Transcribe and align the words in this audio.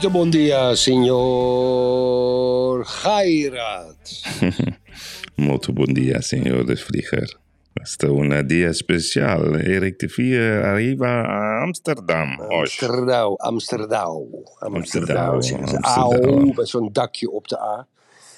Muito 0.00 0.16
bom 0.16 0.30
dia, 0.30 0.74
senhor 0.76 1.12
Gairat. 3.04 4.00
Molto 5.36 5.74
bom 5.74 5.84
dia, 5.84 6.22
senhor 6.22 6.64
de 6.64 6.74
Vlieger. 6.74 7.28
Hasta 7.78 8.10
un 8.10 8.30
dia 8.48 8.72
special. 8.72 9.60
Erik 9.60 9.98
de 9.98 10.08
Vier 10.08 10.64
arriva 10.64 11.20
a 11.20 11.64
Amsterdam. 11.64 12.40
Amsterdam, 12.48 13.36
Amsterdam. 13.40 14.24
Amsterdam, 14.62 15.42
ze. 15.42 15.54
Amsterdam. 15.56 15.82
Auw, 15.82 16.52
met 16.56 16.68
zo'n 16.68 16.88
dakje 16.92 17.30
op 17.30 17.46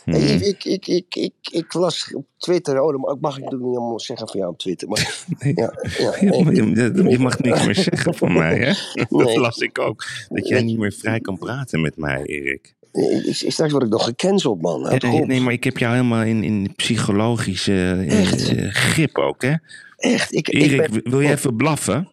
Mhm. 0.04 0.16
ik, 0.42 0.64
ik, 0.64 0.86
ik, 0.86 1.14
ik, 1.14 1.32
ik 1.50 1.72
las 1.72 2.14
op 2.14 2.26
Twitter, 2.38 2.80
oh, 2.82 3.06
dat 3.06 3.20
mag- 3.20 3.36
ik 3.36 3.42
natuurlijk 3.42 3.70
niet 3.70 3.78
allemaal 3.78 4.00
zeggen 4.00 4.28
van 4.28 4.40
jou 4.40 4.52
op 4.52 4.58
Twitter. 4.58 4.88
Maar, 4.88 5.24
Nee. 5.38 5.52
ja, 5.56 5.72
ja, 5.98 6.16
je, 6.20 7.04
je 7.08 7.18
mag 7.18 7.38
niks 7.38 7.64
meer 7.64 7.74
zeggen 7.74 8.14
van 8.14 8.32
mij, 8.32 8.56
hè? 8.58 8.72
Dat 9.08 9.10
Nee. 9.26 9.38
las 9.38 9.58
ik 9.58 9.78
ook. 9.78 10.04
Dat 10.28 10.48
jij 10.48 10.62
niet 10.62 10.78
meer 10.78 10.92
vrij 10.92 11.20
kan 11.20 11.38
praten 11.38 11.80
met 11.80 11.96
mij, 11.96 12.22
Erik. 12.24 12.74
ik- 12.92 13.24
ik- 13.42 13.52
straks 13.52 13.72
word 13.72 13.84
ik 13.84 13.90
nog 13.90 14.04
gecanceld, 14.04 14.60
man. 14.62 14.82
Nee, 15.00 15.24
nee, 15.26 15.40
maar 15.40 15.52
ik 15.52 15.64
heb 15.64 15.78
jou 15.78 15.94
helemaal 15.94 16.22
in, 16.24 16.42
in 16.44 16.72
psychologische 16.76 17.72
eh, 17.72 18.20
Echt? 18.20 18.48
eh, 18.56 18.68
grip 18.70 19.18
ook, 19.18 19.42
hè? 19.42 19.54
Echt, 19.96 20.32
ik, 20.34 20.48
ik 20.48 20.62
Erik, 20.62 20.90
ben... 20.90 21.10
wil 21.10 21.20
je 21.20 21.30
even 21.30 21.56
blaffen? 21.56 22.12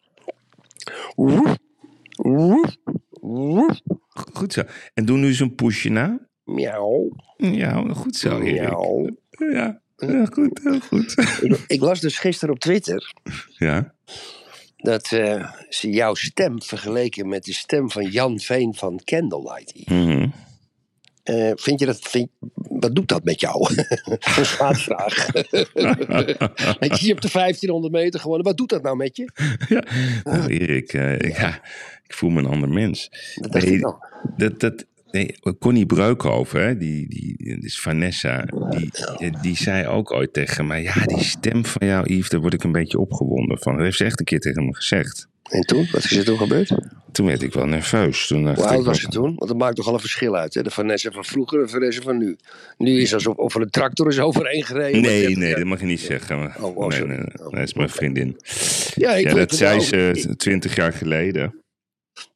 Woef, 1.15 1.55
woef, 2.15 2.75
woef. 3.21 3.79
Goed 4.33 4.53
zo. 4.53 4.61
En 4.93 5.05
doe 5.05 5.17
nu 5.17 5.27
eens 5.27 5.39
een 5.39 5.55
pushje 5.55 5.89
na. 5.89 6.27
Miauw, 6.53 7.09
Ja, 7.37 7.93
goed 7.93 8.15
zo, 8.15 8.39
Erik. 8.39 8.61
miauw. 8.61 9.07
Ja, 9.51 9.81
ja 9.97 10.25
goed, 10.25 10.59
heel 10.63 10.79
goed. 10.79 11.15
Ik, 11.41 11.63
ik 11.67 11.81
las 11.81 11.99
dus 11.99 12.17
gisteren 12.19 12.53
op 12.53 12.59
Twitter 12.59 13.13
Ja. 13.57 13.93
dat 14.77 15.11
eh, 15.11 15.51
ze 15.69 15.89
jouw 15.89 16.13
stem 16.13 16.61
vergeleken 16.61 17.27
met 17.29 17.43
de 17.43 17.53
stem 17.53 17.91
van 17.91 18.05
Jan 18.05 18.39
Veen 18.39 18.75
van 18.75 19.01
Candlelight. 19.03 19.89
Mhm. 19.89 20.27
Eh, 21.23 21.51
vind 21.55 21.79
je 21.79 21.85
dat, 21.85 21.99
vind, 21.99 22.29
wat 22.53 22.95
doet 22.95 23.07
dat 23.07 23.23
met 23.23 23.39
jou? 23.39 23.73
Zo'n 24.35 24.45
schaatsvraag. 24.45 25.31
Weet 26.79 26.99
je, 26.99 27.07
hebt 27.07 27.21
de 27.21 27.29
1500 27.31 27.93
meter 27.93 28.19
gewonnen. 28.19 28.45
Wat 28.45 28.57
doet 28.57 28.69
dat 28.69 28.81
nou 28.83 28.95
met 28.95 29.17
je? 29.17 29.29
Ja, 29.67 29.83
nou, 30.23 30.47
Erik, 30.53 30.93
eh, 30.93 31.19
ja, 31.19 31.55
ik 32.03 32.13
voel 32.13 32.29
me 32.29 32.39
een 32.39 32.45
ander 32.47 32.69
mens. 32.69 33.09
Dat 33.35 33.63
Nee. 33.63 33.79
Dat, 34.37 34.59
dat, 34.59 34.85
nee, 35.11 35.35
Connie 35.59 35.85
Breukhoven, 35.85 36.63
hè, 36.63 36.77
die, 36.77 37.09
die, 37.09 37.35
die 37.37 37.65
is 37.65 37.79
Vanessa, 37.79 38.45
die, 38.69 38.91
die, 39.41 39.57
zei 39.57 39.87
ook 39.87 40.11
ooit 40.11 40.33
tegen 40.33 40.67
mij... 40.67 40.81
Ja, 40.83 41.05
die 41.05 41.23
stem 41.23 41.65
van 41.65 41.87
jou, 41.87 42.13
Yves, 42.13 42.29
daar 42.29 42.41
word 42.41 42.53
ik 42.53 42.63
een 42.63 42.71
beetje 42.71 42.99
opgewonden 42.99 43.59
van. 43.59 43.73
Dat 43.73 43.83
heeft 43.83 43.97
ze 43.97 44.05
echt 44.05 44.19
een 44.19 44.25
keer 44.25 44.39
tegen 44.39 44.65
me 44.65 44.75
gezegd. 44.75 45.27
En 45.49 45.61
toen? 45.61 45.87
Wat 45.91 46.03
is 46.03 46.17
er 46.17 46.25
toen 46.25 46.37
gebeurd? 46.37 46.71
Toen 47.11 47.25
werd 47.25 47.41
ik 47.41 47.53
wel 47.53 47.65
nerveus. 47.65 48.27
Toen 48.27 48.55
Hoe 48.55 48.65
oud 48.65 48.85
was 48.85 49.01
je 49.01 49.07
toen? 49.07 49.35
Want 49.35 49.47
dat 49.47 49.57
maakt 49.57 49.75
toch 49.75 49.87
al 49.87 49.93
een 49.93 49.99
verschil 49.99 50.35
uit. 50.35 50.53
Hè? 50.53 50.61
De 50.63 50.71
Vanessa 50.71 51.11
van 51.11 51.25
vroeger 51.25 51.59
en 51.59 51.65
de 51.65 51.71
Vanessa 51.71 52.01
van 52.01 52.17
nu. 52.17 52.37
Nu 52.77 53.01
is 53.01 53.13
alsof 53.13 53.35
of 53.35 53.55
er 53.55 53.61
een 53.61 53.69
tractor 53.69 54.07
is 54.07 54.19
overheen 54.19 54.63
gereden. 54.63 55.01
Nee, 55.01 55.21
30 55.25 55.37
nee, 55.37 55.55
dat 55.55 55.63
mag 55.63 55.79
je 55.79 55.85
niet 55.85 55.99
zeggen. 55.99 56.55
Oh, 56.61 56.87
nee, 56.87 56.99
nee, 56.99 57.17
nee, 57.17 57.39
Oh. 57.39 57.51
dat 57.51 57.61
is 57.61 57.73
mijn 57.73 57.89
vriendin. 57.89 58.37
Ja, 58.95 59.15
ik 59.15 59.27
Ja, 59.27 59.33
dat 59.33 59.55
zei 59.55 59.79
ze 59.79 60.33
twintig 60.37 60.75
jaar 60.75 60.93
geleden. 60.93 61.63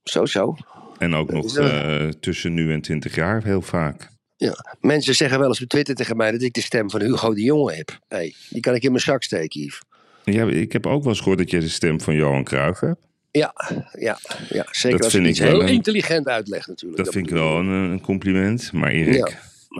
Zo, 0.03 0.25
zo. 0.25 0.55
En 1.03 1.15
ook 1.15 1.31
nog 1.31 1.57
eh, 1.57 2.07
tussen 2.19 2.53
nu 2.53 2.71
en 2.73 2.81
twintig 2.81 3.15
jaar 3.15 3.43
heel 3.43 3.61
vaak. 3.61 4.09
Ja. 4.37 4.75
Mensen 4.81 5.15
zeggen 5.15 5.39
wel 5.39 5.47
eens 5.47 5.61
op 5.61 5.67
Twitter 5.67 5.95
tegen 5.95 6.17
mij 6.17 6.31
dat 6.31 6.41
ik 6.41 6.53
de 6.53 6.61
stem 6.61 6.89
van 6.89 7.01
Hugo 7.01 7.33
de 7.33 7.41
Jonge 7.41 7.73
heb. 7.73 7.97
Hey, 8.07 8.33
die 8.49 8.61
kan 8.61 8.75
ik 8.75 8.83
in 8.83 8.91
mijn 8.91 9.03
zak 9.03 9.23
steken, 9.23 9.61
Yves. 9.61 9.81
Ja, 10.23 10.45
ik 10.49 10.71
heb 10.71 10.85
ook 10.85 11.01
wel 11.01 11.09
eens 11.11 11.19
gehoord 11.21 11.37
dat 11.37 11.49
je 11.51 11.59
de 11.59 11.69
stem 11.69 12.01
van 12.01 12.15
Johan 12.15 12.43
Cruijff 12.43 12.79
hebt. 12.79 13.07
Ja, 13.31 13.53
ja, 13.99 14.17
ja. 14.49 14.65
zeker 14.71 14.97
Dat 14.97 15.03
als 15.03 15.13
vind 15.13 15.27
ik 15.27 15.37
heel 15.37 15.61
een- 15.61 15.67
intelligent 15.67 16.27
uitleg 16.27 16.67
natuurlijk. 16.67 17.03
Dat 17.03 17.13
vind 17.13 17.27
ik 17.27 17.33
wel 17.33 17.57
een, 17.59 17.67
een 17.67 18.01
compliment. 18.01 18.71
Maar 18.73 18.89
Erik, 18.91 19.15
Ja. 19.15 19.27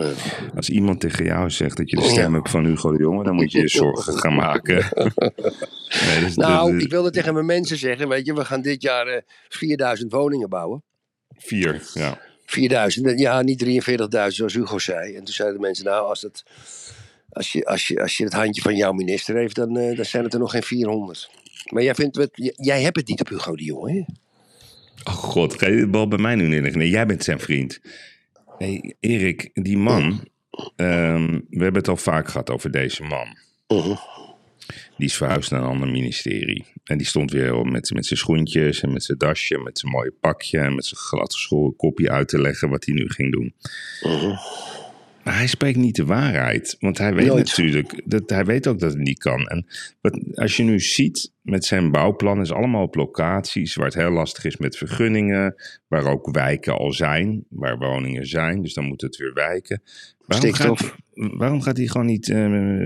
Eh, 0.04 0.08
als 0.56 0.70
iemand 0.70 1.00
tegen 1.00 1.24
jou 1.24 1.50
zegt 1.50 1.76
dat 1.76 1.90
je 1.90 1.96
de 1.96 2.02
stem 2.02 2.30
Ja. 2.30 2.36
hebt 2.36 2.50
van 2.50 2.64
Hugo 2.64 2.92
de 2.92 2.98
Jonge, 2.98 3.24
dan 3.24 3.34
moet 3.34 3.52
je 3.52 3.60
je 3.60 3.68
zorgen 3.68 4.18
gaan 4.18 4.34
maken. 4.34 4.74
nee, 6.06 6.24
is- 6.24 6.36
Nou, 6.36 6.78
ik 6.78 6.90
wilde 6.90 7.10
tegen 7.10 7.34
mijn 7.34 7.46
mensen 7.46 7.76
zeggen, 7.78 8.08
weet 8.08 8.26
je, 8.26 8.34
we 8.34 8.44
gaan 8.44 8.62
dit 8.62 8.82
jaar 8.82 9.06
eh 9.06 9.20
4000 9.48 10.12
woningen 10.12 10.48
bouwen. 10.48 10.82
Vier, 11.38 11.82
ja. 11.94 12.18
4000, 12.46 13.18
ja, 13.18 13.42
niet 13.42 13.64
43.000 13.64 14.26
zoals 14.26 14.54
Hugo 14.54 14.78
zei. 14.78 15.14
En 15.14 15.24
toen 15.24 15.34
zeiden 15.34 15.56
de 15.56 15.66
mensen, 15.66 15.84
nou, 15.84 16.08
als, 16.08 16.28
als, 17.28 17.52
je, 17.52 17.64
als, 17.64 17.86
je, 17.86 18.00
als 18.00 18.16
je 18.16 18.24
het 18.24 18.32
handje 18.32 18.62
van 18.62 18.76
jouw 18.76 18.92
minister 18.92 19.36
heeft, 19.36 19.54
dan, 19.54 19.76
eh, 19.76 19.96
dan 19.96 20.04
zijn 20.04 20.24
het 20.24 20.32
er 20.32 20.40
nog 20.40 20.50
geen 20.50 20.62
400. 20.62 21.30
Maar 21.72 21.82
jij, 21.82 21.94
vindt, 21.94 22.16
het, 22.16 22.52
jij 22.56 22.82
hebt 22.82 22.96
het 22.96 23.08
niet 23.08 23.20
op 23.20 23.28
Hugo 23.28 23.56
de 23.56 23.64
Jonge, 23.64 23.92
hè? 23.92 24.04
Oh 25.04 25.14
god, 25.14 25.58
ga 25.58 25.66
je 25.66 25.76
de 25.76 25.86
bal 25.86 26.08
bij 26.08 26.18
mij 26.18 26.34
nu 26.34 26.46
neerleggen? 26.46 26.78
Nee, 26.78 26.88
jij 26.88 27.06
bent 27.06 27.24
zijn 27.24 27.40
vriend. 27.40 27.80
Hey, 28.58 28.94
Erik, 29.00 29.50
die 29.52 29.78
man, 29.78 30.28
ehm, 30.76 31.32
we 31.32 31.62
hebben 31.62 31.74
het 31.74 31.88
al 31.88 31.96
vaak 31.96 32.28
gehad 32.28 32.50
over 32.50 32.70
deze 32.70 33.02
man. 33.02 33.38
Mhm. 33.68 33.94
Die 34.96 35.06
is 35.06 35.16
verhuisd 35.16 35.50
naar 35.50 35.60
een 35.60 35.66
ander 35.66 35.88
ministerie. 35.88 36.64
En 36.84 36.98
die 36.98 37.06
stond 37.06 37.30
weer 37.30 37.54
op 37.54 37.70
met, 37.70 37.90
met 37.94 38.06
zijn 38.06 38.18
schoentjes 38.18 38.80
en 38.80 38.92
met 38.92 39.04
zijn 39.04 39.18
dasje, 39.18 39.58
met 39.58 39.78
zijn 39.78 39.92
mooie 39.92 40.12
pakje 40.20 40.58
en 40.58 40.74
met 40.74 40.86
zijn 40.86 41.00
gladgeschoren 41.00 41.76
kopje 41.76 42.10
uit 42.10 42.28
te 42.28 42.40
leggen 42.40 42.68
wat 42.68 42.84
hij 42.84 42.94
nu 42.94 43.08
ging 43.08 43.32
doen. 43.32 43.54
Mhm. 44.02 44.34
Maar 45.24 45.36
hij 45.36 45.46
spreekt 45.46 45.78
niet 45.78 45.96
de 45.96 46.04
waarheid. 46.04 46.76
Want 46.78 46.98
hij 46.98 47.14
weet 47.14 47.26
Nooit. 47.26 47.46
natuurlijk, 47.46 48.02
dat, 48.04 48.30
hij 48.30 48.44
weet 48.44 48.66
ook 48.66 48.78
dat 48.78 48.92
het 48.92 49.00
niet 49.00 49.18
kan. 49.18 49.46
En 49.46 49.66
wat, 50.00 50.20
als 50.34 50.56
je 50.56 50.62
nu 50.62 50.80
ziet 50.80 51.32
met 51.42 51.64
zijn 51.64 51.90
bouwplan, 51.90 52.40
is 52.40 52.52
allemaal 52.52 52.82
op 52.82 52.94
locaties 52.94 53.74
waar 53.74 53.86
het 53.86 53.94
heel 53.94 54.10
lastig 54.10 54.44
is 54.44 54.56
met 54.56 54.76
vergunningen. 54.76 55.54
Waar 55.88 56.04
ook 56.04 56.30
wijken 56.30 56.78
al 56.78 56.92
zijn, 56.92 57.44
waar 57.48 57.78
woningen 57.78 58.26
zijn. 58.26 58.62
Dus 58.62 58.74
dan 58.74 58.84
moet 58.84 59.00
het 59.00 59.16
weer 59.16 59.32
wijken. 59.32 59.82
Waarom 60.26 60.48
Stikstof. 60.48 60.80
Gaat, 60.80 60.96
waarom 61.14 61.60
gaat 61.60 61.76
hij 61.76 61.86
gewoon 61.86 62.06
niet 62.06 62.28
eh, 62.28 62.36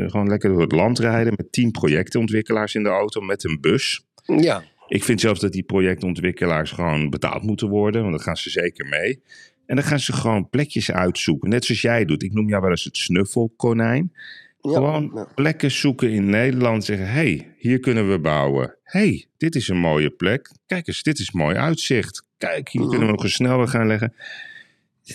gewoon 0.06 0.28
lekker 0.28 0.50
door 0.50 0.60
het 0.60 0.72
land 0.72 0.98
rijden 0.98 1.34
met 1.36 1.52
tien 1.52 1.70
projectontwikkelaars 1.70 2.74
in 2.74 2.82
de 2.82 2.88
auto 2.88 3.20
met 3.20 3.44
een 3.44 3.60
bus? 3.60 4.06
Ja, 4.24 4.62
Ik 4.88 5.04
vind 5.04 5.20
zelfs 5.20 5.40
dat 5.40 5.52
die 5.52 5.62
projectontwikkelaars 5.62 6.70
gewoon 6.70 7.10
betaald 7.10 7.42
moeten 7.42 7.68
worden, 7.68 8.00
want 8.00 8.12
dat 8.12 8.22
gaan 8.22 8.36
ze 8.36 8.50
zeker 8.50 8.86
mee. 8.86 9.22
En 9.66 9.76
dan 9.76 9.84
gaan 9.84 10.00
ze 10.00 10.12
gewoon 10.12 10.48
plekjes 10.48 10.90
uitzoeken, 10.90 11.48
net 11.48 11.64
zoals 11.64 11.80
jij 11.80 12.04
doet. 12.04 12.22
Ik 12.22 12.32
noem 12.32 12.48
jou 12.48 12.62
wel 12.62 12.70
eens 12.70 12.84
het 12.84 12.96
snuffelkonijn. 12.96 14.12
ja, 14.60 14.72
gewoon 14.72 15.10
ja. 15.14 15.28
plekken 15.34 15.70
zoeken 15.70 16.10
in 16.10 16.30
Nederland. 16.30 16.84
Zeggen, 16.84 17.06
hé, 17.06 17.12
hey, 17.12 17.54
hier 17.58 17.80
kunnen 17.80 18.10
we 18.10 18.18
bouwen. 18.18 18.76
Hé, 18.82 19.00
hey, 19.00 19.26
dit 19.36 19.54
is 19.54 19.68
een 19.68 19.78
mooie 19.78 20.10
plek. 20.10 20.50
Kijk 20.66 20.86
eens, 20.86 21.02
dit 21.02 21.18
is 21.18 21.32
mooi 21.32 21.56
uitzicht. 21.56 22.26
Kijk, 22.38 22.68
hier 22.68 22.88
kunnen 22.88 23.06
we 23.06 23.12
nog 23.12 23.22
een 23.22 23.30
snelweg 23.30 23.70
gaan 23.70 23.86
leggen. 23.86 24.14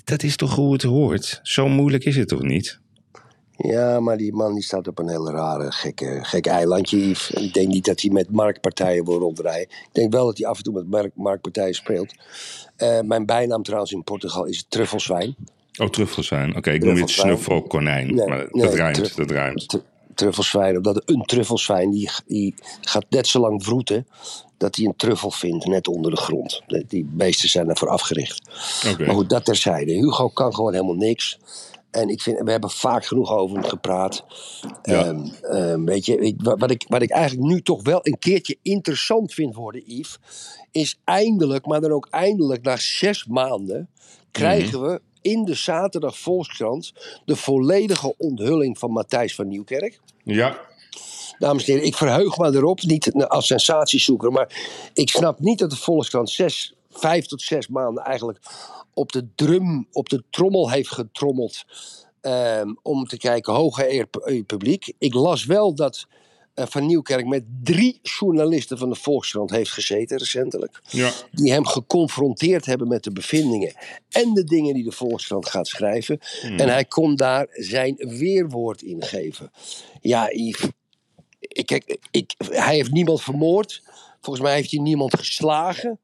Dat 0.03 0.23
is 0.23 0.35
toch 0.35 0.55
hoe 0.55 0.73
het 0.73 0.81
hoort? 0.81 1.39
Zo 1.43 1.69
moeilijk 1.69 2.03
is 2.03 2.15
het 2.15 2.27
toch 2.27 2.41
niet? 2.41 2.81
Ja, 3.63 3.99
maar 3.99 4.17
die 4.17 4.33
man 4.33 4.53
die 4.53 4.63
staat 4.63 4.87
op 4.87 4.99
een 4.99 5.09
heel 5.09 5.29
rare, 5.31 5.71
gekke, 5.71 6.19
gek 6.21 6.45
eilandje, 6.45 6.97
Yves. 7.09 7.33
En 7.33 7.43
ik 7.43 7.53
denk 7.53 7.67
niet 7.67 7.85
dat 7.85 8.01
hij 8.01 8.11
met 8.11 8.31
marktpartijen 8.31 9.05
wil 9.05 9.19
rondrijden. 9.19 9.61
Ik 9.61 9.89
denk 9.91 10.13
wel 10.13 10.25
dat 10.25 10.37
hij 10.37 10.47
af 10.47 10.57
en 10.57 10.63
toe 10.63 10.73
met 10.73 10.89
mark- 10.89 11.15
marktpartijen 11.15 11.73
speelt. 11.73 12.13
Eh, 12.75 12.99
mijn 12.99 13.25
bijnaam 13.25 13.63
trouwens 13.63 13.91
in 13.91 14.03
Portugal 14.03 14.45
is 14.45 14.65
truffelswijn. 14.69 15.35
Oh, 15.81 15.89
truffels 15.89 16.27
zijn. 16.27 16.55
Oké, 16.57 16.71
ik 16.71 16.83
noem 16.83 16.95
je 16.95 17.01
het 17.01 17.07
Truffelswijn. 17.15 17.37
snuffelkonijn. 17.37 18.15
Nee, 18.15 18.27
maar 18.27 18.37
dat 18.37 18.51
nee, 18.51 18.91
truff- 18.93 19.15
dat. 19.15 19.67
Tr- 19.69 19.77
truffelswijn, 20.15 20.77
omdat 20.77 21.01
een 21.05 21.23
truffelswijn 21.25 21.91
die, 21.91 22.09
die 22.27 22.53
gaat 22.81 23.05
net 23.09 23.27
zo 23.27 23.39
lang 23.39 23.63
vroeten 23.63 24.07
dat 24.57 24.75
hij 24.75 24.85
een 24.85 24.95
truffel 24.95 25.31
vindt 25.31 25.65
net 25.65 25.87
onder 25.87 26.11
de 26.11 26.17
grond. 26.17 26.61
Die 26.87 27.05
beesten 27.09 27.49
zijn 27.49 27.69
ervoor 27.69 27.89
afgericht. 27.89 28.41
Maar 28.99 29.15
goed, 29.15 29.29
dat 29.29 29.45
terzijde. 29.45 29.91
Hugo 29.93 30.27
kan 30.29 30.53
gewoon 30.55 30.73
helemaal 30.73 30.95
niks. 30.95 31.39
En 31.93 32.09
ik 32.09 32.21
vind, 32.21 32.39
we 32.39 32.51
hebben 32.51 32.69
vaak 32.69 33.05
genoeg 33.05 33.31
over 33.31 33.57
hem 33.57 33.65
gepraat. 33.65 34.23
Ja. 34.83 35.05
Ehm, 35.05 35.25
ehm, 35.41 35.83
weet 35.83 36.05
je, 36.05 36.35
wat, 36.37 36.71
ik, 36.71 36.85
wat 36.87 37.01
ik 37.01 37.09
eigenlijk 37.09 37.47
nu 37.47 37.61
toch 37.61 37.83
wel 37.83 37.99
een 38.01 38.19
keertje 38.19 38.57
interessant 38.61 39.33
vind 39.33 39.55
worden, 39.55 39.83
Yves, 39.85 40.19
is 40.71 40.99
eindelijk, 41.03 41.65
maar 41.65 41.81
dan 41.81 41.91
ook 41.91 42.07
eindelijk 42.09 42.63
na 42.63 42.75
zes 42.77 43.25
maanden, 43.25 43.89
krijgen 44.31 44.81
we 44.81 45.01
in 45.21 45.45
de 45.45 45.53
zaterdag 45.53 46.17
Volkskrant 46.17 46.93
de 47.25 47.35
volledige 47.35 48.13
onthulling 48.17 48.79
van 48.79 48.91
Matthijs 48.91 49.35
van 49.35 49.47
Nieuwkerk. 49.47 49.99
Ja, 50.23 50.57
dames 51.39 51.65
en 51.65 51.73
heren, 51.73 51.87
ik 51.87 51.95
verheug 51.95 52.37
me 52.37 52.55
erop, 52.55 52.81
niet 52.81 53.13
als 53.13 53.47
sensatiezoeker, 53.47 54.31
maar 54.31 54.79
ik 54.93 55.09
snap 55.09 55.39
niet 55.39 55.59
dat 55.59 55.69
de 55.69 55.75
Volkskrant 55.75 56.29
zes, 56.29 56.75
vijf 56.93 57.25
tot 57.25 57.41
zes 57.41 57.67
maanden 57.67 58.03
eigenlijk 58.03 58.39
op 58.93 59.11
de 59.11 59.27
drum, 59.35 59.87
op 59.91 60.09
de 60.09 60.23
trommel 60.29 60.69
heeft 60.69 60.91
getrommeld. 60.91 61.63
ehm, 62.21 62.73
om 62.81 63.05
te 63.05 63.17
kijken, 63.17 63.53
hoge 63.53 63.93
eer 64.25 64.43
publiek. 64.43 64.93
Ik 64.97 65.13
las 65.13 65.45
wel 65.45 65.75
dat 65.75 66.07
eh, 66.53 66.65
Van 66.67 66.85
Nieuwkerk 66.85 67.25
met 67.25 67.43
drie 67.63 67.99
journalisten 68.01 68.77
van 68.77 68.89
de 68.89 68.95
Volkskrant 68.95 69.49
heeft 69.49 69.71
gezeten 69.71 70.17
recentelijk. 70.17 70.81
Ja. 70.89 71.11
Die 71.31 71.51
hem 71.51 71.65
geconfronteerd 71.65 72.65
hebben 72.65 72.87
met 72.87 73.03
de 73.03 73.11
bevindingen 73.11 73.73
en 74.09 74.33
de 74.33 74.43
dingen 74.43 74.73
die 74.73 74.83
de 74.83 74.91
Volkskrant 74.91 75.49
gaat 75.49 75.67
schrijven. 75.67 76.19
En 76.41 76.69
hij 76.69 76.85
kon 76.85 77.15
daar 77.15 77.47
zijn 77.51 77.95
weerwoord 77.95 78.81
in 78.81 79.01
geven. 79.01 79.51
Ja, 80.01 80.29
Yves, 80.31 80.67
ik, 81.39 81.65
kijk, 81.65 81.97
ik, 82.11 82.33
hij 82.37 82.75
heeft 82.75 82.91
niemand 82.91 83.21
vermoord. 83.21 83.81
Volgens 84.21 84.45
mij 84.45 84.55
heeft 84.55 84.71
hij 84.71 84.79
niemand 84.79 85.17
geslagen. 85.17 85.99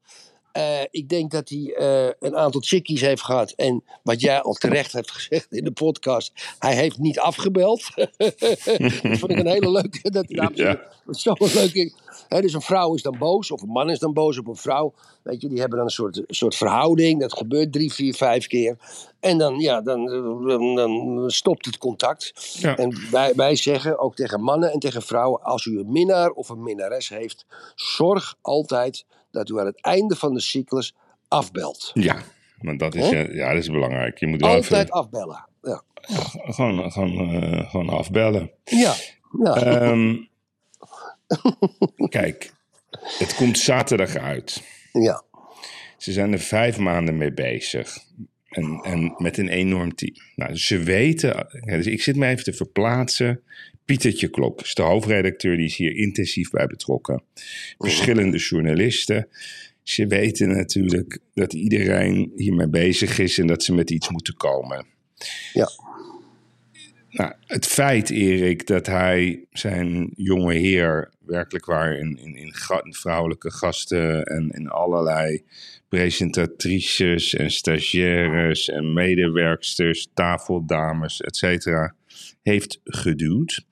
Eh, 0.52 0.80
ik 0.90 1.08
denk 1.08 1.30
dat 1.30 1.48
hij 1.48 1.74
eh, 1.74 2.12
een 2.20 2.36
aantal 2.36 2.60
chickies 2.60 3.00
heeft 3.00 3.22
gehad. 3.22 3.50
En 3.50 3.84
wat 4.02 4.20
jij 4.20 4.40
al 4.40 4.52
terecht 4.52 4.92
hebt 4.92 5.10
gezegd 5.10 5.52
in 5.52 5.64
de 5.64 5.70
podcast, 5.70 6.32
hij 6.58 6.74
heeft 6.74 6.98
niet 6.98 7.18
afgebeld. 7.18 7.82
dat 7.96 9.18
vond 9.18 9.30
ik 9.30 9.38
een 9.38 9.46
hele 9.46 9.70
leuke. 9.70 10.10
Dat, 10.10 10.24
en 10.24 10.34
Ja. 10.36 10.50
heren, 10.54 10.80
dat 11.04 11.14
is 11.16 11.22
zo 11.22 11.32
een 11.38 11.50
leuke. 11.54 11.92
Hè, 12.28 12.40
dus 12.40 12.52
een 12.52 12.60
vrouw 12.60 12.94
is 12.94 13.02
dan 13.02 13.18
boos, 13.18 13.50
of 13.50 13.62
een 13.62 13.68
man 13.68 13.90
is 13.90 13.98
dan 13.98 14.12
boos 14.12 14.38
op 14.38 14.46
een 14.46 14.56
vrouw. 14.56 14.94
Weet 15.22 15.40
je, 15.40 15.48
die 15.48 15.58
hebben 15.58 15.76
dan 15.76 15.86
een 15.86 15.92
soort, 15.92 16.22
soort 16.28 16.54
verhouding. 16.54 17.20
Dat 17.20 17.32
gebeurt 17.36 17.72
drie, 17.72 17.92
vier, 17.92 18.14
vijf 18.14 18.46
keer. 18.46 18.76
En 19.20 19.38
dan, 19.38 19.58
ja, 19.58 19.80
dan, 19.80 20.04
dan, 20.46 20.74
dan 20.74 21.30
stopt 21.30 21.66
het 21.66 21.78
contact. 21.78 22.32
Ja. 22.58 22.76
En 22.76 23.10
wij, 23.10 23.34
wij 23.34 23.56
zeggen 23.56 23.98
ook 23.98 24.14
tegen 24.14 24.40
mannen 24.42 24.72
en 24.72 24.78
tegen 24.78 25.02
vrouwen: 25.02 25.42
als 25.42 25.64
u 25.64 25.78
een 25.78 25.92
minnaar 25.92 26.30
of 26.30 26.48
een 26.48 26.62
minnares 26.62 27.08
heeft, 27.08 27.46
zorg 27.74 28.36
altijd 28.40 29.04
dat 29.30 29.48
u 29.48 29.58
aan 29.58 29.66
het 29.66 29.80
einde 29.80 30.16
van 30.16 30.34
de 30.34 30.40
cyclus 30.40 30.94
afbelt. 31.28 31.90
Ja, 31.94 32.22
want 32.60 32.78
dat 32.78 32.94
is, 32.94 33.10
eh, 33.10 33.34
ja, 33.34 33.48
dat 33.52 33.62
is 33.62 33.70
belangrijk. 33.70 34.18
Je 34.18 34.26
moet 34.26 34.40
wel 34.40 34.50
Altijd 34.50 34.82
even, 34.82 34.90
afbellen. 34.90 35.48
Ja. 35.62 35.82
gewoon, 36.52 36.92
gewoon, 36.92 37.42
eh, 37.42 37.70
gewoon 37.70 37.88
afbellen. 37.88 38.50
Ja. 38.64 38.94
ja. 39.42 39.54
Ehm, 39.54 40.16
kijk, 42.08 42.52
het 43.18 43.34
komt 43.34 43.58
zaterdag 43.58 44.16
uit. 44.16 44.62
ja. 44.92 45.22
Ze 45.96 46.12
zijn 46.12 46.32
er 46.32 46.38
vijf 46.38 46.78
maanden 46.78 47.16
mee 47.16 47.32
bezig. 47.32 47.98
En, 48.48 48.80
en 48.82 49.14
met 49.16 49.38
een 49.38 49.48
enorm 49.48 49.94
team. 49.94 50.14
Nou, 50.36 50.56
ze 50.56 50.78
weten. 50.78 51.46
Dus 51.64 51.86
ik 51.86 52.02
zit 52.02 52.16
me 52.16 52.26
even 52.26 52.44
te 52.44 52.52
verplaatsen. 52.52 53.42
Pietertje 53.90 54.28
Klok 54.28 54.60
is 54.60 54.74
de 54.74 54.82
hoofdredacteur, 54.82 55.56
die 55.56 55.66
is 55.66 55.76
hier 55.76 55.96
intensief 55.96 56.50
bij 56.50 56.66
betrokken. 56.66 57.22
Verschillende 57.78 58.38
journalisten. 58.38 59.28
Ze 59.82 60.06
weten 60.06 60.48
natuurlijk 60.48 61.18
dat 61.34 61.52
iedereen 61.52 62.32
hiermee 62.36 62.68
bezig 62.68 63.18
is 63.18 63.38
en 63.38 63.46
dat 63.46 63.62
ze 63.62 63.74
met 63.74 63.90
iets 63.90 64.08
moeten 64.08 64.34
komen. 64.34 64.86
Ja. 65.52 65.68
Nou, 67.10 67.32
het 67.46 67.66
feit, 67.66 68.10
Erik, 68.10 68.66
dat 68.66 68.86
hij 68.86 69.44
zijn 69.50 70.10
jonge 70.16 70.54
heer 70.54 71.10
werkelijk 71.18 71.64
waar 71.64 71.98
in, 71.98 72.18
in, 72.22 72.36
in 72.36 72.54
ga- 72.54 72.86
vrouwelijke 72.90 73.50
gasten 73.50 74.24
en 74.24 74.50
in 74.50 74.68
allerlei 74.68 75.44
presentatrices 75.88 77.34
en 77.34 77.50
stagiaires 77.50 78.68
en 78.68 78.92
medewerksters, 78.92 80.08
tafeldames, 80.14 81.20
et 81.20 81.36
cetera, 81.36 81.94
heeft 82.42 82.80
geduwd. 82.84 83.64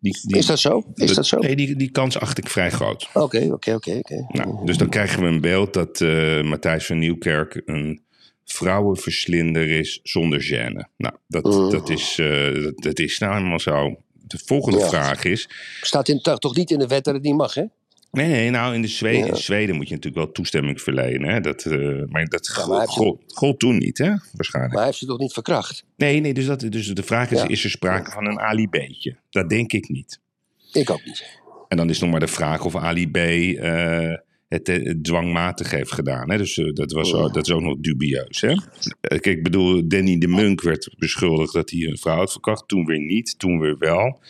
Die, 0.00 0.18
die, 0.22 0.36
Is 0.36 0.46
dat 0.46 0.58
zo? 0.58 0.82
Is 0.94 1.14
dat 1.14 1.26
zo? 1.26 1.38
Nee, 1.38 1.56
die, 1.56 1.76
die 1.76 1.90
kans 1.90 2.18
acht 2.18 2.38
ik 2.38 2.48
vrij 2.48 2.70
groot. 2.70 3.08
Oké, 3.12 3.48
oké, 3.52 3.74
oké. 3.74 4.00
Nou, 4.28 4.66
dus 4.66 4.76
dan 4.76 4.88
krijgen 4.88 5.22
we 5.22 5.28
een 5.28 5.40
beeld 5.40 5.72
dat 5.74 6.00
eh, 6.00 6.42
Matthijs 6.42 6.86
van 6.86 6.98
Nieuwkerk 6.98 7.62
een 7.64 8.04
vrouwenverslinder 8.44 9.68
is 9.70 10.00
zonder 10.02 10.40
gêne. 10.42 10.88
Nou, 10.96 11.14
dat, 11.28 11.44
Mhm. 11.44 11.70
dat, 11.70 11.88
is, 11.88 12.18
eh, 12.18 12.62
dat, 12.62 12.78
dat 12.78 12.98
is 12.98 13.18
nou 13.18 13.34
helemaal 13.34 13.60
zo. 13.60 13.96
De 14.12 14.38
volgende 14.44 14.78
Ja. 14.78 14.88
vraag 14.88 15.24
is... 15.24 15.48
Staat 15.80 16.08
in, 16.08 16.20
toch 16.20 16.38
toch 16.38 16.56
niet 16.56 16.70
in 16.70 16.78
de 16.78 16.86
wet 16.86 17.04
dat 17.04 17.14
het 17.14 17.22
niet 17.22 17.36
mag, 17.36 17.54
hè? 17.54 17.64
Nee, 18.16 18.28
nee, 18.28 18.50
nou 18.50 18.74
in, 18.74 18.82
de 18.82 18.88
Zweden, 18.88 19.20
Ja. 19.20 19.26
in 19.26 19.36
Zweden 19.36 19.76
moet 19.76 19.88
je 19.88 19.94
natuurlijk 19.94 20.24
wel 20.24 20.32
toestemming 20.32 20.80
verlenen. 20.80 21.28
Hè? 21.28 21.40
Dat, 21.40 21.64
eh, 21.64 21.78
maar 22.08 22.24
dat 22.24 22.52
Ja, 22.56 22.66
maar 22.66 22.88
gold, 22.88 23.22
gold 23.26 23.58
toen 23.58 23.78
niet, 23.78 23.98
hè? 23.98 24.12
Waarschijnlijk. 24.32 24.74
Maar 24.74 24.82
hij 24.82 24.84
heeft 24.84 24.98
ze 24.98 25.06
toch 25.06 25.18
niet 25.18 25.32
verkracht? 25.32 25.84
Nee, 25.96 26.20
nee, 26.20 26.34
dus, 26.34 26.46
dat, 26.46 26.60
dus 26.60 26.86
de 26.88 27.02
vraag 27.02 27.30
is, 27.30 27.40
Ja. 27.40 27.48
is 27.48 27.64
er 27.64 27.70
sprake 27.70 28.10
van 28.10 28.26
een 28.26 28.40
Ali 28.40 28.68
B'tje? 28.68 29.16
Dat 29.30 29.48
denk 29.48 29.72
ik 29.72 29.88
niet. 29.88 30.20
Ik 30.72 30.90
ook 30.90 31.04
niet. 31.04 31.40
En 31.68 31.76
dan 31.76 31.90
is 31.90 32.00
nog 32.00 32.10
maar 32.10 32.20
de 32.20 32.26
vraag 32.26 32.64
of 32.64 32.76
Ali 32.76 33.10
B 33.10 33.16
eh, 33.16 34.12
het, 34.48 34.68
eh, 34.68 34.94
dwangmatig 35.02 35.70
heeft 35.70 35.92
gedaan. 35.92 36.30
Hè? 36.30 36.36
Dus 36.38 36.54
dat, 36.74 36.92
was, 36.92 37.12
Oh. 37.12 37.32
dat 37.32 37.46
is 37.46 37.52
ook 37.52 37.60
nog 37.62 37.76
dubieus. 37.80 38.40
Hè? 38.40 38.54
Kijk, 39.00 39.26
ik 39.26 39.42
bedoel, 39.42 39.88
Danny 39.88 40.18
de 40.18 40.28
Munk 40.28 40.62
werd 40.62 40.94
beschuldigd 40.98 41.52
dat 41.52 41.70
hij 41.70 41.80
een 41.80 41.98
vrouw 41.98 42.16
had 42.16 42.32
verkracht. 42.32 42.68
Toen 42.68 42.84
weer 42.84 43.00
niet, 43.00 43.38
toen 43.38 43.58
weer 43.60 43.78
wel. 43.78 44.20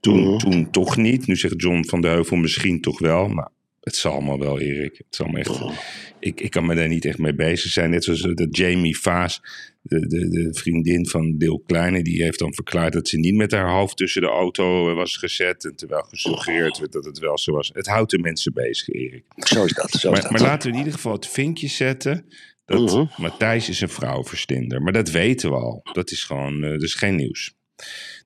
Toen, 0.00 0.20
Mhm. 0.28 0.38
toen 0.38 0.70
toch 0.70 0.96
niet. 0.96 1.26
Nu 1.26 1.36
zegt 1.36 1.62
John 1.62 1.84
van 1.84 2.00
de 2.00 2.08
Heuvel 2.08 2.36
misschien 2.36 2.80
toch 2.80 2.98
wel. 2.98 3.28
Maar 3.28 3.48
het 3.80 3.96
zal 3.96 4.12
allemaal 4.12 4.38
wel, 4.38 4.60
Erik. 4.60 4.96
Het 4.96 5.06
zal 5.16 5.26
me 5.26 5.38
echt, 5.38 5.60
Oh. 5.62 5.72
ik, 6.20 6.40
ik 6.40 6.50
kan 6.50 6.66
me 6.66 6.74
daar 6.74 6.88
niet 6.88 7.04
echt 7.04 7.18
mee 7.18 7.34
bezig 7.34 7.70
zijn. 7.70 7.90
Net 7.90 8.04
zoals 8.04 8.20
dat 8.20 8.56
Jamie 8.56 8.98
Vaas, 8.98 9.40
de, 9.82 10.06
de, 10.06 10.28
de 10.28 10.48
vriendin 10.54 11.06
van 11.06 11.38
Deel 11.38 11.62
Kleine, 11.66 12.02
die 12.02 12.22
heeft 12.22 12.38
dan 12.38 12.54
verklaard 12.54 12.92
dat 12.92 13.08
ze 13.08 13.18
niet 13.18 13.34
met 13.34 13.52
haar 13.52 13.70
hoofd 13.72 13.96
tussen 13.96 14.22
de 14.22 14.28
auto 14.28 14.94
was 14.94 15.16
gezet. 15.16 15.64
En 15.64 15.76
terwijl 15.76 16.02
gesuggereerd 16.02 16.78
werd 16.78 16.92
dat 16.92 17.04
het 17.04 17.18
wel 17.18 17.38
zo 17.38 17.52
was. 17.52 17.70
Het 17.74 17.86
houdt 17.86 18.10
de 18.10 18.18
mensen 18.18 18.52
bezig, 18.52 18.88
Erik. 18.88 19.24
Zo 19.36 19.64
is 19.64 19.72
dat. 19.72 19.90
Zo 19.90 19.96
is 19.96 20.04
Maar, 20.12 20.22
dat. 20.22 20.30
maar 20.30 20.40
laten 20.40 20.66
we 20.68 20.72
in 20.72 20.78
ieder 20.78 20.94
geval 20.94 21.12
het 21.12 21.26
vinkje 21.28 21.68
zetten. 21.68 22.24
Dat 22.64 22.80
Mhm. 22.80 23.04
Matthijs 23.22 23.68
is 23.68 23.80
een 23.80 23.88
vrouwenverstinder. 23.88 24.82
Maar 24.82 24.92
dat 24.92 25.10
weten 25.10 25.50
we 25.50 25.56
al. 25.56 25.80
Dat 25.92 26.10
is 26.10 26.24
gewoon, 26.24 26.62
eh, 26.64 26.70
dat 26.70 26.82
is 26.82 26.94
geen 26.94 27.14
nieuws. 27.16 27.54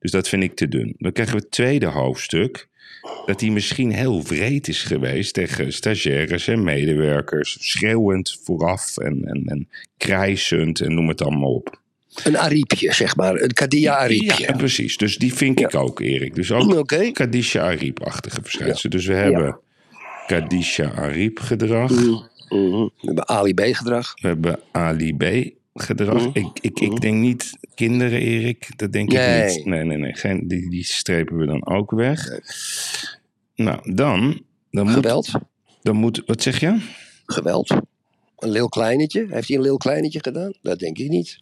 Dus 0.01 0.11
dat 0.11 0.29
vind 0.29 0.43
ik 0.43 0.55
te 0.55 0.69
dun. 0.69 0.95
Dan 0.99 1.13
krijgen 1.13 1.37
we 1.37 1.41
het 1.41 1.51
tweede 1.51 1.87
hoofdstuk. 1.87 2.69
Dat 3.27 3.41
hij 3.41 3.51
misschien 3.51 3.93
heel 3.93 4.23
wreed 4.23 4.69
is 4.69 4.83
geweest 4.83 5.35
tegen 5.35 5.73
stagiaires 5.73 6.49
en 6.49 6.63
medewerkers. 6.63 7.57
Schreeuwend 7.61 8.39
vooraf 8.45 8.97
en, 8.97 9.25
en, 9.25 9.43
en 9.47 9.69
krijsend 9.97 10.81
en 10.81 10.95
noem 10.95 11.09
het 11.09 11.23
allemaal 11.23 11.55
op. 11.55 11.81
Een 12.25 12.39
ariepje, 12.39 12.93
zeg 12.93 13.17
maar. 13.17 13.35
Een 13.35 13.53
Kadia 13.53 13.97
ariepje. 13.97 14.43
Ja, 14.47 14.57
precies. 14.57 14.97
Dus 14.97 15.19
die 15.19 15.35
vind 15.35 15.61
ik 15.61 15.75
ook, 15.75 16.01
Erik. 16.01 16.35
Dus 16.35 16.53
ook 16.53 16.75
Oké. 16.75 17.11
Kadisha 17.11 17.61
Ariep-achtige 17.63 18.43
verschijnselen. 18.43 18.91
Dus 18.91 19.07
we 19.07 19.15
hebben 19.15 19.59
Kadisha 20.27 20.91
Ariep 20.91 21.39
gedrag. 21.39 21.91
Mhm. 21.91 22.83
We 22.83 22.91
hebben 23.01 23.29
Ali 23.29 23.55
B 23.55 23.61
gedrag. 23.61 24.15
We 24.21 24.29
hebben 24.29 24.61
Ali 24.73 25.17
B 25.17 25.25
gedrag. 25.83 26.27
Mhm. 26.27 26.39
Ik, 26.39 26.59
ik, 26.61 26.81
ik 26.81 27.01
denk 27.01 27.17
niet 27.17 27.59
kinderen, 27.75 28.21
Erik. 28.21 28.69
Dat 28.77 28.93
denk 28.93 29.13
Nee. 29.13 29.49
ik 29.49 29.57
niet. 29.57 29.65
Nee, 29.67 29.85
nee, 29.85 29.97
nee. 29.97 30.15
Geen, 30.17 30.49
die, 30.49 30.71
die 30.71 30.85
strepen 30.85 31.37
we 31.37 31.47
dan 31.47 31.67
ook 31.67 31.91
weg. 31.91 32.29
Nou, 33.55 33.95
dan, 33.95 34.43
dan, 34.71 34.85
moet, 34.87 34.95
Geweld. 34.95 35.31
dan 35.83 35.97
moet... 35.97 36.23
Wat 36.27 36.43
zeg 36.43 36.61
je? 36.61 36.79
Geweld. 37.27 37.71
Een 38.39 38.51
Leel 38.51 38.69
Kleinetje. 38.69 39.27
Heeft 39.31 39.49
hij 39.49 39.57
een 39.57 39.63
Leel 39.63 39.77
Kleinetje 39.77 40.21
gedaan? 40.23 40.53
Dat 40.63 40.79
denk 40.79 40.99
ik 40.99 41.09
niet. 41.09 41.39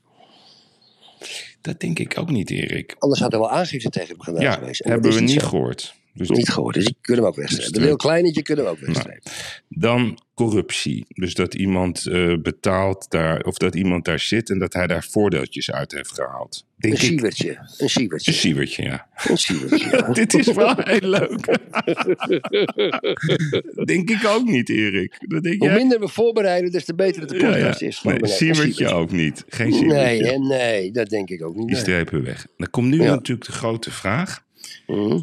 Dat 1.60 1.80
denk 1.80 1.98
ik 1.98 2.18
ook 2.18 2.30
niet, 2.30 2.50
Erik. 2.50 2.96
Anders 2.98 3.20
had 3.20 3.32
er 3.32 3.38
wel 3.38 3.50
aangifte 3.50 3.88
tegen 3.90 4.08
hem 4.08 4.20
gedaan 4.20 4.42
Ja, 4.42 4.52
geweest. 4.52 4.80
En 4.80 4.90
hebben 4.90 5.12
we 5.12 5.20
niet 5.20 5.40
zo. 5.40 5.48
gehoord. 5.48 5.94
Dus 6.18 6.28
Niet 6.28 6.48
gehoord. 6.48 6.74
Dus 6.74 6.84
die 6.84 6.96
kunnen 7.00 7.22
we 7.24 7.30
ook 7.30 7.36
wegstrepen. 7.36 7.72
De 7.72 7.78
Dus- 7.78 7.86
Leel 7.88 7.96
Kleinetje 7.96 8.42
kunnen 8.42 8.64
we 8.64 8.70
ook 8.70 8.78
wegstrepen. 8.78 9.22
Dan 9.68 10.18
corruptie. 10.34 11.04
Dus 11.08 11.34
dat 11.34 11.54
iemand 11.54 12.06
eh, 12.06 12.34
betaalt 12.42 13.06
daar, 13.10 13.40
of 13.40 13.56
dat 13.56 13.74
iemand 13.74 14.04
daar 14.04 14.18
zit 14.18 14.50
en 14.50 14.58
dat 14.58 14.72
hij 14.72 14.86
daar 14.86 15.04
voordeeltjes 15.10 15.70
uit 15.70 15.92
heeft 15.92 16.14
gehaald. 16.14 16.64
Denk 16.76 16.94
Een 16.94 17.00
ik. 17.00 17.06
sievertje. 17.06 17.50
Een 17.50 17.58
Een 17.78 17.88
sievertje. 17.88 18.32
sievertje, 18.32 18.82
ja. 18.82 19.06
Een 19.28 19.38
sievertje. 19.38 19.88
ja. 19.96 20.12
Dit 20.22 20.34
is 20.34 20.52
wel 20.52 20.74
heel 20.76 21.08
leuk. 21.08 21.46
denk 23.86 24.10
ik 24.10 24.24
ook 24.26 24.44
niet, 24.44 24.68
Erik. 24.68 25.14
Dat 25.28 25.42
denk 25.42 25.58
Hoe 25.58 25.68
jij? 25.68 25.76
minder 25.76 26.00
we 26.00 26.08
voorbereiden, 26.08 26.70
des 26.70 26.84
te 26.84 26.94
beter 26.94 27.20
het 27.20 27.30
de 27.30 27.36
Ja, 27.38 27.48
ja. 27.48 27.52
podcast 27.54 27.82
is. 27.82 28.02
Nee, 28.02 28.22
een 28.22 28.28
sievertje. 28.28 28.88
ook 28.88 29.10
niet. 29.10 29.44
Geen 29.48 29.72
Sievertje. 29.72 30.28
Nee, 30.28 30.38
nee, 30.38 30.90
dat 30.90 31.08
denk 31.08 31.28
ik 31.30 31.44
ook 31.44 31.56
niet. 31.56 31.66
Die 31.68 31.76
strepen 31.76 32.18
we 32.18 32.24
weg. 32.26 32.46
Dan 32.56 32.70
komt 32.70 32.88
nu 32.88 32.96
natuurlijk 32.96 33.46
de 33.46 33.52
grote 33.52 33.90
vraag. 33.90 34.44
Mhm. 34.86 35.18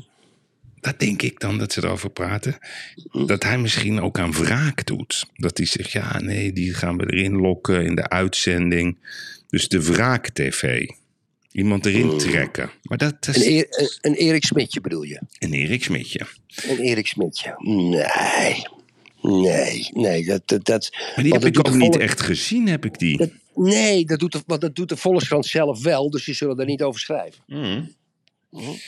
Dat 0.86 1.00
denk 1.00 1.22
ik 1.22 1.40
dan 1.40 1.58
dat 1.58 1.74
ze 1.74 1.84
erover 1.84 2.10
praten. 2.10 2.58
Dat 3.26 3.44
hij 3.44 3.58
misschien 3.58 4.02
ook 4.02 4.20
aan 4.20 4.32
wraak 4.32 4.86
doet. 4.86 5.26
Dat 5.34 5.58
hij 5.58 5.66
zegt, 5.68 5.92
ja 5.92 6.20
nee, 6.20 6.54
die 6.54 6.74
gaan 6.74 6.98
we 6.98 7.14
erin 7.14 7.36
lokken 7.36 7.86
in 7.86 7.96
de 7.96 8.10
uitzending. 8.10 8.98
Dus 9.48 9.68
de 9.68 9.84
wraak-tv. 9.84 10.88
Iemand 11.52 11.86
erin 11.86 12.18
trekken. 12.18 12.72
Maar 12.84 12.98
dat 12.98 13.16
Een, 13.28 13.34
is 13.36 13.46
Eer- 13.46 13.68
een, 13.70 13.90
een 14.02 14.14
Erik 14.14 14.44
Smitje 14.46 14.82
bedoel 14.82 15.04
je? 15.04 15.22
een 15.40 15.54
Erik 15.54 15.84
Smitje. 15.84 16.20
Een 16.68 16.78
Erik 16.80 17.08
Smitje. 17.08 17.56
Nee. 17.60 18.64
Nee, 19.22 19.90
nee, 19.94 20.26
dat... 20.26 20.42
dat, 20.48 20.66
dat 20.66 20.90
Maar 21.16 21.24
die 21.24 21.34
heb 21.34 21.46
ik 21.46 21.60
ook 21.60 21.74
niet 21.74 21.98
echt 21.98 22.22
gezien, 22.22 22.68
heb 22.68 22.86
ik 22.86 23.00
die. 23.00 23.18
dat- 23.18 23.32
nee, 23.56 24.06
dat 24.06 24.20
doet, 24.20 24.32
de, 24.32 24.42
want 24.46 24.62
dat 24.62 24.76
doet 24.76 24.90
de 24.90 24.98
Volkskrant 24.98 25.46
zelf 25.46 25.84
wel, 25.84 26.10
dus 26.10 26.26
die 26.26 26.36
zullen 26.36 26.58
daar 26.58 26.66
niet 26.66 26.82
over 26.84 27.00
schrijven. 27.00 27.44
Mhm. 27.48 27.82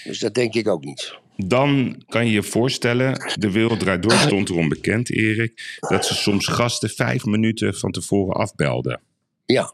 Dus 0.04 0.20
dat 0.20 0.34
denk 0.34 0.54
ik 0.54 0.68
ook 0.68 0.84
niet. 0.86 1.14
Dan 1.46 2.02
kan 2.08 2.26
je 2.26 2.32
je 2.32 2.44
voorstellen, 2.44 3.34
de 3.40 3.52
wereld 3.52 3.80
draait 3.80 4.02
door, 4.02 4.12
stond 4.28 4.50
erom 4.50 4.70
bekend, 4.70 5.12
Erik, 5.12 5.78
dat 5.90 6.06
ze 6.06 6.16
soms 6.16 6.48
gasten 6.48 6.90
vijf 6.90 7.26
minuten 7.26 7.76
van 7.76 7.92
tevoren 7.92 8.36
afbelden. 8.36 9.02
Ja, 9.46 9.74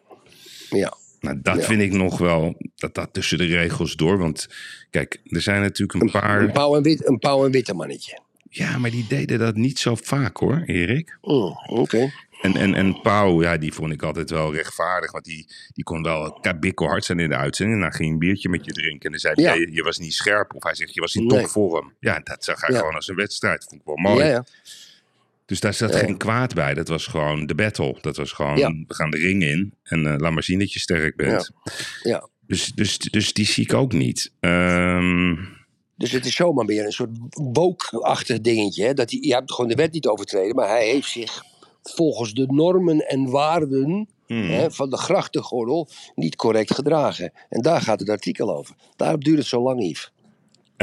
ja. 0.69 0.93
Nou, 1.19 1.39
dat 1.41 1.55
Ja. 1.57 1.61
vind 1.63 1.81
ik 1.81 1.91
nog 1.91 2.17
wel, 2.17 2.55
dat 2.75 2.95
dat 2.95 3.09
tussen 3.13 3.37
de 3.37 3.45
regels 3.45 3.95
door. 3.95 4.17
Want 4.17 4.47
kijk, 4.89 5.21
er 5.23 5.41
zijn 5.41 5.61
natuurlijk 5.61 5.93
een 5.93 6.01
Een 6.05 6.11
paar. 6.21 6.51
pauw 6.51 6.75
en, 6.75 6.81
wit, 6.83 7.07
een 7.07 7.19
pauw 7.19 7.45
en 7.45 7.51
witte 7.51 7.73
mannetje. 7.73 8.19
Ja, 8.49 8.77
maar 8.77 8.91
die 8.91 9.05
deden 9.09 9.39
dat 9.39 9.55
niet 9.55 9.79
zo 9.79 9.95
vaak 9.95 10.37
hoor, 10.37 10.63
Erik. 10.65 11.17
Mm, 11.21 11.53
Oké. 11.69 12.11
En, 12.43 12.55
en, 12.57 12.73
en 12.73 13.01
Pauw, 13.01 13.41
ja, 13.41 13.57
die 13.57 13.73
vond 13.73 13.91
ik 13.93 14.01
altijd 14.03 14.29
wel 14.29 14.53
rechtvaardig. 14.53 15.11
Want 15.11 15.25
die, 15.25 15.47
die 15.73 15.83
kon 15.83 16.03
wel 16.03 16.39
hard 16.75 17.05
zijn 17.05 17.19
in 17.19 17.29
de 17.29 17.35
uitzending. 17.35 17.77
En 17.77 17.83
dan 17.83 17.93
ging 17.93 18.11
een 18.11 18.19
biertje 18.19 18.49
met 18.49 18.65
je 18.65 18.71
drinken. 18.71 19.05
En 19.05 19.11
dan 19.11 19.19
zei 19.19 19.33
hij, 19.33 19.43
Ja. 19.43 19.53
je, 19.53 19.71
je 19.73 19.83
was 19.83 19.97
niet 19.97 20.13
scherp. 20.13 20.53
Of 20.55 20.63
hij 20.63 20.75
zegt, 20.75 20.93
je 20.93 21.01
was 21.01 21.15
in 21.15 21.25
Nee. 21.25 21.41
topvorm. 21.41 21.93
Ja, 21.99 22.19
dat 22.23 22.43
zag 22.43 22.61
hij 22.61 22.69
Ja. 22.71 22.79
gewoon 22.79 22.95
als 22.95 23.07
een 23.07 23.15
wedstrijd. 23.15 23.63
Vond 23.69 23.81
ik 23.81 23.87
wel 23.87 23.95
mooi. 23.97 24.23
Ja, 24.25 24.29
ja. 24.29 24.45
Dus 25.45 25.59
daar 25.59 25.73
zat 25.73 25.95
geen 25.95 26.17
kwaad 26.17 26.53
bij. 26.53 26.73
Dat 26.73 26.87
was 26.87 27.07
gewoon 27.07 27.45
de 27.45 27.55
battle. 27.55 27.97
Dat 28.01 28.17
was 28.17 28.31
gewoon, 28.31 28.55
we 28.87 28.93
gaan 28.93 29.09
de 29.09 29.17
ring 29.17 29.43
in. 29.43 29.73
En 29.83 30.07
eh, 30.07 30.17
laat 30.17 30.31
maar 30.33 30.43
zien 30.43 30.59
dat 30.59 30.73
je 30.73 30.79
sterk 30.79 31.15
bent. 31.15 31.51
Ja. 32.01 32.27
Dus, 32.47 32.65
dus, 32.75 32.97
dus 32.97 33.33
die 33.33 33.45
zie 33.45 33.63
ik 33.63 33.73
ook 33.73 33.91
niet. 33.93 34.31
Ehm, 34.39 35.35
Dus 35.97 36.11
het 36.11 36.25
is 36.25 36.35
zomaar 36.35 36.65
weer 36.65 36.85
een 36.85 36.91
soort 36.91 37.09
woke-achtig 37.29 38.41
dingetje. 38.41 38.85
Hè? 38.85 38.93
Dat 38.93 39.11
hij, 39.11 39.19
je 39.21 39.33
hebt 39.33 39.51
gewoon 39.53 39.69
de 39.69 39.75
wet 39.75 39.91
niet 39.91 40.07
overtreden, 40.07 40.55
maar 40.55 40.67
hij 40.67 40.85
heeft 40.87 41.09
zich 41.09 41.43
volgens 41.83 42.33
de 42.33 42.45
normen 42.49 43.07
en 43.07 43.29
waarden 43.29 44.09
hmm. 44.27 44.49
hè, 44.49 44.71
van 44.71 44.89
de 44.89 44.97
grachtengordel 44.97 45.87
niet 46.15 46.35
correct 46.35 46.73
gedragen. 46.73 47.31
En 47.49 47.61
daar 47.61 47.81
gaat 47.81 47.99
het 47.99 48.09
artikel 48.09 48.55
over. 48.57 48.75
Daarom 48.95 49.19
duurt 49.19 49.37
het 49.37 49.47
zo 49.47 49.61
lang, 49.61 49.83
Yves. 49.83 50.12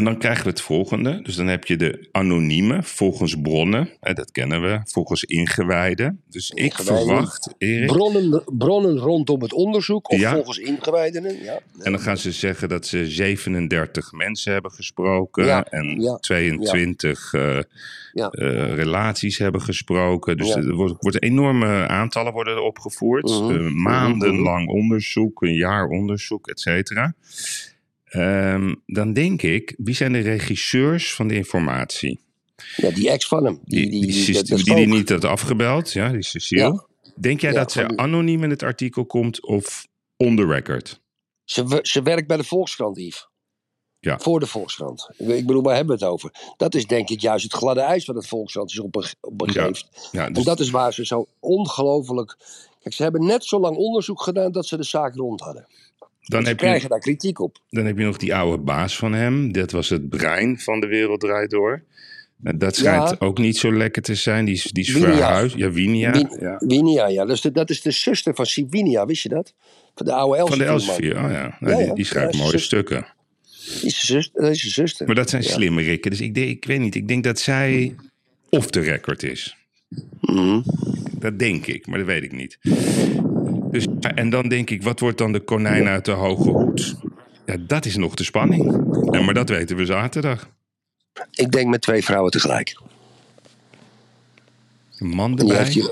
En 0.01 0.07
dan 0.07 0.19
krijgen 0.19 0.45
we 0.45 0.51
het 0.51 0.61
volgende. 0.61 1.23
Dus 1.23 1.37
dan 1.37 1.47
heb 1.47 1.65
je 1.65 1.77
de 1.77 2.09
anonieme, 2.13 2.83
volgens 2.83 3.41
bronnen. 3.41 3.89
Hè, 4.01 4.13
dat 4.13 4.31
kennen 4.31 4.63
we, 4.63 4.81
volgens 4.85 5.25
ingewijden. 5.25 6.21
Dus 6.31 6.51
ik 6.51 6.59
Ingewijden. 6.59 7.07
verwacht, 7.07 7.55
Erik... 7.59 7.87
Bronnen, 7.87 8.43
bronnen 8.47 8.99
rondom 8.99 9.43
het 9.43 9.53
onderzoek, 9.53 10.11
of 10.11 10.19
Ja. 10.19 10.33
volgens 10.33 10.59
ingewijdenen. 10.59 11.43
Ja. 11.43 11.61
En 11.79 11.93
dan 11.93 12.01
gaan 12.01 12.17
ze 12.17 12.33
zeggen 12.33 12.69
dat 12.69 12.87
ze 12.87 13.07
37 13.11 14.13
mensen 14.13 14.53
hebben 14.53 14.71
gesproken. 14.71 15.45
Ja, 15.45 15.65
En 15.65 16.01
ja, 16.01 16.17
22 16.17 17.33
eh, 17.35 17.59
eh, 17.59 17.65
relaties 18.75 19.39
hebben 19.39 19.61
gesproken. 19.61 20.37
Dus 20.37 20.55
er 20.55 20.75
wordt, 20.75 20.95
wordt 20.99 21.23
enorme 21.23 21.87
aantallen 21.89 22.33
worden 22.33 22.55
er 22.55 22.63
opgevoerd. 22.63 23.29
Mhm. 23.29 23.51
Eh, 23.51 23.73
maandenlang 23.73 24.69
onderzoek, 24.69 25.43
een 25.43 25.55
jaar 25.55 25.89
onderzoek, 25.89 26.49
et 26.49 26.61
cetera. 26.61 27.15
Ehm, 28.11 28.75
dan 28.87 29.13
denk 29.13 29.43
ik, 29.43 29.75
wie 29.79 29.95
zijn 29.95 30.13
de 30.13 30.19
regisseurs 30.19 31.15
van 31.15 31.29
de 31.29 31.35
informatie? 31.35 32.21
Ja, 32.77 32.91
die 32.91 33.11
ex 33.11 33.27
van 33.27 33.45
hem. 33.45 33.61
Die 33.65 33.81
Die, 33.81 33.91
die, 33.91 34.01
die, 34.01 34.11
die, 34.13 34.25
die, 34.25 34.35
dat- 34.35 34.49
dat 34.49 34.77
die, 34.77 34.87
niet 34.87 35.09
had 35.09 35.25
afgebeld, 35.25 35.93
ja, 35.93 36.09
die 36.09 36.23
Cecile. 36.23 36.61
Ja. 36.61 36.87
Denk 37.17 37.41
jij 37.41 37.53
Ja, 37.53 37.59
dat 37.59 37.73
ze 37.73 37.97
anoniem 37.97 38.43
in 38.45 38.51
het 38.51 38.63
artikel 38.63 39.05
komt 39.07 39.43
of 39.47 39.87
on 40.17 40.37
the 40.37 40.47
record? 40.47 41.01
Ze, 41.45 41.79
ze 41.83 42.03
werkt 42.03 42.27
bij 42.27 42.37
de 42.37 42.45
Volkskrant, 42.45 42.97
Yves. 42.99 43.29
Ja. 43.99 44.19
Voor 44.19 44.41
de 44.41 44.47
Volkskrant. 44.47 45.09
Ik 45.17 45.47
bedoel, 45.47 45.63
waar 45.63 45.77
hebben 45.77 45.99
we 45.99 46.05
het 46.05 46.13
over? 46.13 46.31
Dat 46.57 46.75
is 46.75 46.87
denk 46.87 47.09
ik 47.09 47.21
juist 47.21 47.45
het 47.45 47.53
gladde 47.53 47.81
ijs 47.81 48.05
wat 48.07 48.17
het 48.17 48.27
Volkskrant 48.27 48.71
zich 48.71 48.83
op, 48.83 49.05
begeeft. 49.33 50.09
Ja, 50.13 50.27
En 50.27 50.33
dus, 50.33 50.45
dat 50.45 50.61
is 50.61 50.71
waar 50.71 50.93
ze 50.95 51.07
zo 51.07 51.27
ongelooflijk... 51.41 52.37
Kijk, 52.83 52.95
ze 52.95 53.03
hebben 53.03 53.25
net 53.27 53.45
zo 53.45 53.61
lang 53.61 53.77
onderzoek 53.77 54.23
gedaan 54.23 54.53
dat 54.53 54.67
ze 54.67 54.77
de 54.77 54.83
zaak 54.85 55.15
rond 55.15 55.41
hadden. 55.41 55.67
Dan, 56.31 56.43
ze 56.43 56.49
heb 56.49 56.57
krijgen 56.57 56.83
je, 56.83 56.89
daar 56.89 56.99
kritiek 57.01 57.39
op. 57.41 57.59
dan 57.71 57.85
heb 57.87 57.99
je 57.99 58.05
nog 58.05 58.17
die 58.17 58.35
oude 58.35 58.63
baas 58.63 58.97
van 58.97 59.13
hem. 59.13 59.53
Dat 59.53 59.71
was 59.71 59.89
het 59.89 60.09
brein 60.09 60.59
van 60.59 60.81
de 60.81 60.87
wereld 60.87 61.21
draait 61.21 61.51
door. 61.51 61.83
Nou, 62.37 62.57
Dat 62.57 62.77
schijnt 62.77 63.09
Ja. 63.11 63.17
ook 63.19 63.39
niet 63.39 63.57
zo 63.57 63.73
lekker 63.73 64.03
te 64.03 64.15
zijn. 64.15 64.45
Die 64.45 64.55
is, 64.55 64.63
die 64.63 64.85
is 64.85 64.93
Winia. 64.93 65.11
verhuisd. 65.13 65.57
Ja, 65.57 65.71
Winia. 65.71 66.11
Win- 66.11 66.37
ja. 66.41 66.57
Winia, 66.67 67.09
ja. 67.09 67.25
Dat 67.25 67.37
is, 67.37 67.41
de, 67.41 67.53
dat 67.53 67.71
is 67.71 67.81
de 67.83 67.91
zuster 67.91 68.35
van 68.35 68.47
Sivinia, 68.47 69.07
wist 69.07 69.23
je 69.23 69.29
dat? 69.29 69.55
Van 69.95 70.07
de 70.07 70.13
oude 70.13 70.47
Van 70.47 70.59
de 70.59 70.65
Elsevier. 70.65 71.17
Elsevier. 71.17 71.25
Oh 71.25 71.31
ja. 71.31 71.57
Nou, 71.61 71.85
Ja, 71.85 71.95
die, 71.95 72.05
schrijft 72.05 72.37
mooie 72.37 72.51
zus- 72.51 72.65
stukken. 72.65 73.07
Die 73.81 73.87
is 73.87 74.01
zuster. 74.07 74.43
Dat 74.43 74.51
is 74.51 74.61
zuster. 74.75 75.07
Maar 75.07 75.15
dat 75.15 75.31
zijn 75.31 75.43
slimme 75.43 75.83
rikken. 75.83 76.11
Dus 76.11 76.21
ik, 76.21 76.35
denk, 76.35 76.49
ik 76.49 76.65
weet 76.65 76.81
niet. 76.81 76.95
Ik 76.95 77.09
denk 77.09 77.25
dat 77.25 77.41
zij 77.41 77.95
off 78.51 78.71
the 78.71 78.81
record 78.81 79.23
is. 79.23 79.57
Mhm. 80.21 80.61
Dat 81.19 81.39
denk 81.39 81.67
ik, 81.67 81.87
maar 81.87 81.99
dat 81.99 82.07
weet 82.07 82.23
ik 82.23 82.33
niet. 82.33 82.59
Dus, 83.71 83.87
en 84.01 84.31
dan 84.31 84.49
denk 84.49 84.71
ik, 84.71 84.83
wat 84.83 85.01
wordt 85.01 85.19
dan 85.19 85.33
de 85.33 85.41
konijn 85.41 85.87
uit 85.87 86.05
de 86.05 86.11
hoge 86.11 86.51
hoed? 86.51 86.97
Ja, 87.47 87.57
dat 87.67 87.85
is 87.85 87.97
nog 87.97 88.15
de 88.15 88.25
spanning. 88.25 88.85
Ja, 89.11 89.21
maar 89.21 89.35
dat 89.35 89.49
weten 89.49 89.77
we 89.77 89.87
zaterdag. 89.87 90.49
Ik 91.31 91.53
denk 91.53 91.69
met 91.69 91.83
twee 91.83 92.05
vrouwen 92.05 92.31
tegelijk. 92.31 92.81
Een 94.99 95.09
man 95.09 95.39
erbij. 95.39 95.91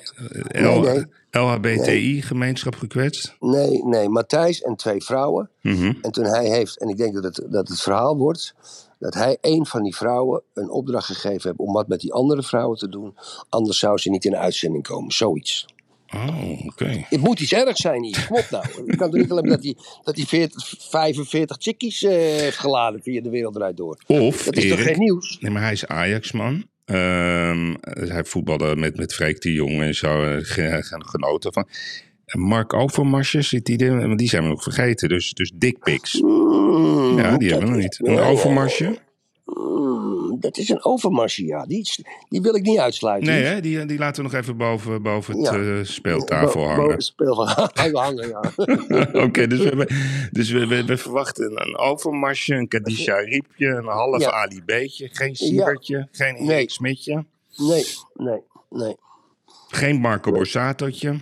Eh, 0.53 0.63
Nee, 0.63 0.79
nee. 0.79 1.07
LHBTI-gemeenschap 1.31 2.75
gekwetst. 2.75 3.37
Nee, 3.41 3.85
nee, 3.85 4.09
Matthijs 4.09 4.63
en 4.63 4.77
twee 4.77 5.03
vrouwen. 5.03 5.51
Mhm. 5.63 5.93
En 6.03 6.11
toen 6.13 6.25
hij 6.25 6.49
heeft, 6.49 6.79
en 6.79 6.89
ik 6.89 6.97
denk 6.97 7.15
dat 7.15 7.25
het, 7.25 7.47
dat 7.51 7.69
het 7.69 7.81
verhaal 7.81 8.17
wordt, 8.17 8.55
dat 8.99 9.15
hij 9.15 9.39
een 9.41 9.67
van 9.67 9.83
die 9.83 9.97
vrouwen 9.97 10.43
een 10.55 10.71
opdracht 10.71 11.07
gegeven 11.07 11.43
heeft 11.43 11.59
om 11.59 11.73
wat 11.73 11.89
met 11.89 12.01
die 12.01 12.13
andere 12.13 12.43
vrouwen 12.43 12.79
te 12.79 12.89
doen. 12.89 13.17
Anders 13.49 13.79
zou 13.79 13.99
ze 13.99 14.11
niet 14.11 14.25
in 14.25 14.31
de 14.31 14.39
uitzending 14.39 14.87
komen. 14.87 15.13
Zoiets. 15.13 15.67
Oh, 16.15 16.67
oké. 16.67 17.05
Het 17.09 17.21
moet 17.21 17.41
iets 17.41 17.53
ergs 17.53 17.81
zijn. 17.81 18.01
Kom 18.01 18.37
op 18.37 18.47
nou. 18.51 18.65
Het 18.87 18.97
kan 18.97 19.11
toch 19.11 19.21
niet 19.21 19.31
alleen 19.31 19.49
dat 19.49 19.63
hij, 19.63 19.75
dat 20.05 20.17
hij 20.17 20.25
40, 20.25 20.75
45 20.79 21.57
chickies 21.61 22.03
eh, 22.03 22.11
heeft 22.17 22.59
geladen 22.59 23.03
via 23.03 23.21
de 23.23 23.31
wereld 23.31 23.57
eruit 23.57 23.77
door. 23.77 23.99
Of, 24.07 24.43
Dat 24.45 24.57
is 24.57 24.69
toch 24.69 24.83
geen 24.83 24.99
nieuws? 24.99 25.39
nee, 25.41 25.51
maar 25.51 25.63
hij 25.63 25.73
is 25.73 25.87
Ajax-man. 25.87 26.65
Ehm, 26.85 27.75
hij 27.81 28.25
voetbalde 28.25 28.77
met, 28.77 28.97
met 28.97 29.15
Freek 29.15 29.41
de 29.41 29.53
Jong 29.53 29.81
en 29.83 29.95
zo. 29.95 30.09
ge- 30.23 30.83
ge- 30.83 31.03
genoten 31.07 31.53
van. 31.53 31.69
Mark 32.33 32.73
Overmarsjes, 32.75 33.49
zit 33.49 33.65
die 33.65 33.79
er? 33.79 34.07
Want 34.07 34.19
die 34.19 34.29
zijn 34.29 34.43
we 34.43 34.49
nog 34.49 34.63
vergeten. 34.63 35.09
Dus, 35.09 35.33
dus 35.33 35.53
dickpics. 35.55 36.21
Mm, 36.21 37.19
Ja, 37.19 37.37
die 37.37 37.49
hebben 37.51 37.69
we 37.69 37.75
nog 37.75 37.83
niet. 37.83 37.99
Een 38.03 38.19
overmarsje? 38.19 38.99
Mm, 39.55 40.37
dat 40.41 40.57
is 40.57 40.69
een 40.69 40.85
overmarsje, 40.85 41.45
ja. 41.47 41.67
Die, 41.67 41.91
die 42.29 42.41
wil 42.41 42.55
ik 42.55 42.63
niet 42.63 42.79
uitsluiten. 42.79 43.29
Nee, 43.33 43.43
hè? 43.43 43.61
Die, 43.61 43.85
die 43.87 43.99
laten 43.99 44.25
we 44.25 44.31
nog 44.31 44.41
even 44.41 44.57
boven, 44.57 45.03
boven 45.03 45.37
het 45.37 45.55
Ja. 45.55 45.61
eh, 45.79 45.85
speeltafel 45.85 46.69
hangen. 46.69 47.03
Van 47.17 47.95
hangen, 48.03 48.29
ja. 48.29 48.41
Oké, 49.25 49.47
dus, 49.47 49.59
we, 49.59 49.65
hebben- 49.65 49.89
dus 50.31 50.51
we, 50.51 50.67
we, 50.67 50.85
we 50.85 50.97
verwachten 51.07 51.61
een 51.67 51.77
overmarsje, 51.79 52.55
een 52.55 52.69
Kadisha 52.69 53.17
Riepje, 53.17 53.67
een 53.67 53.87
half 53.87 54.21
Ja. 54.21 54.31
Ali 54.31 54.63
B'tje, 54.65 55.09
geen 55.13 55.37
Siebertje, 55.37 56.09
geen 56.13 56.35
Erik 56.35 56.47
Nee. 56.49 56.71
Smitje, 56.71 57.25
Nee, 57.57 57.85
nee, 58.15 58.41
nee. 58.71 58.97
geen 59.69 59.97
Marco 60.01 60.33
Borsato-tje, 60.33 61.17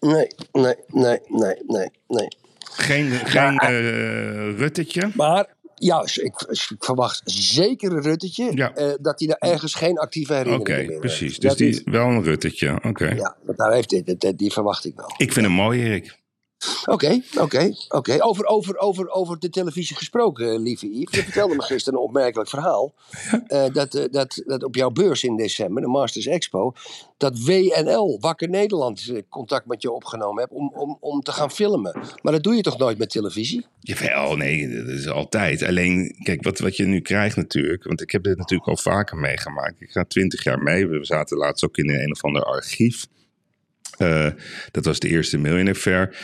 Nee, 0.00 0.26
nee, 0.52 0.74
nee, 0.86 1.18
nee, 1.28 1.54
nee, 1.66 1.90
nee. 2.08 2.28
geen, 2.60 3.10
geen 3.10 3.58
eh, 3.58 4.58
Ruttetje. 4.58 5.10
Maar 5.14 5.46
ja, 5.78 6.02
ik, 6.14 6.34
ik 6.48 6.84
verwacht 6.84 7.20
zeker 7.24 7.92
een 7.92 8.02
Ruttetje 8.02 8.50
Ja. 8.56 8.74
eh, 8.74 8.92
dat 9.00 9.18
hij 9.18 9.28
daar 9.28 9.50
ergens 9.50 9.74
geen 9.74 9.98
actieve 9.98 10.32
Oké, 10.32 10.38
herinneringen 10.42 10.80
meer 10.80 10.88
heeft. 10.88 11.00
precies. 11.00 11.38
Dus 11.38 11.48
Dat 11.48 11.58
die, 11.58 11.68
is- 11.68 11.82
wel 11.84 12.06
een 12.06 12.22
Ruttetje, 12.22 12.78
oké. 12.82 13.08
ja, 13.08 13.36
want 13.42 13.58
daar 13.58 13.72
heeft, 13.72 13.88
die, 13.88 14.16
die, 14.16 14.34
die 14.34 14.52
verwacht 14.52 14.84
ik 14.84 14.96
wel. 14.96 15.14
Ik 15.16 15.32
vind 15.32 15.46
hem 15.46 15.54
mooi, 15.54 15.82
Erik. 15.82 16.18
Oké, 16.84 17.20
oké, 17.38 17.74
oké. 17.88 18.16
Over, 18.22 18.46
over, 18.46 18.78
over, 18.78 19.08
over 19.08 19.38
de 19.38 19.50
televisie 19.50 19.96
gesproken, 19.96 20.52
eh, 20.52 20.58
lieve 20.58 20.86
Yves. 20.86 21.16
Je 21.16 21.22
vertelde 21.22 21.54
me 21.54 21.62
gisteren 21.62 21.98
een 21.98 22.04
opmerkelijk 22.04 22.48
verhaal. 22.48 22.94
Eh, 23.48 23.72
dat, 23.72 23.94
eh, 23.94 24.04
dat, 24.10 24.42
dat 24.46 24.64
op 24.64 24.74
jouw 24.74 24.90
beurs 24.90 25.24
in 25.24 25.36
december, 25.36 25.82
de 25.82 25.88
Masters 25.88 26.26
Expo, 26.26 26.72
dat 27.16 27.44
WNL, 27.44 28.18
Wakker 28.20 28.48
Nederland, 28.48 29.12
contact 29.28 29.66
met 29.66 29.82
je 29.82 29.90
opgenomen 29.90 30.40
hebt 30.40 30.52
om, 30.52 30.72
om, 30.74 30.96
om 31.00 31.20
te 31.20 31.32
gaan 31.32 31.50
filmen. 31.50 32.00
Maar 32.22 32.32
dat 32.32 32.42
doe 32.42 32.54
je 32.54 32.62
toch 32.62 32.78
nooit 32.78 32.98
met 32.98 33.10
televisie? 33.10 33.66
Jawel, 33.80 34.36
nee, 34.36 34.68
dat 34.84 34.86
is 34.86 35.08
altijd. 35.08 35.62
Alleen, 35.62 36.16
kijk, 36.22 36.42
wat, 36.42 36.58
wat 36.58 36.76
je 36.76 36.84
nu 36.84 37.00
krijgt 37.00 37.36
natuurlijk... 37.36 37.84
want 37.84 38.00
ik 38.00 38.10
heb 38.10 38.22
dit 38.22 38.36
natuurlijk 38.36 38.68
al 38.68 38.76
vaker 38.76 39.16
meegemaakt. 39.16 39.80
Ik 39.80 39.90
ga 39.90 40.04
twintig 40.04 40.44
jaar 40.44 40.62
mee. 40.62 40.86
We 40.86 41.04
zaten 41.04 41.36
laatst 41.36 41.64
ook 41.64 41.76
in 41.76 41.90
een 41.90 42.12
of 42.12 42.24
ander 42.24 42.42
archief. 42.42 43.06
Dat 44.70 44.84
was 44.84 44.98
de 44.98 45.08
eerste 45.08 45.38
Millionaire 45.38 45.80
Fair. 45.80 46.16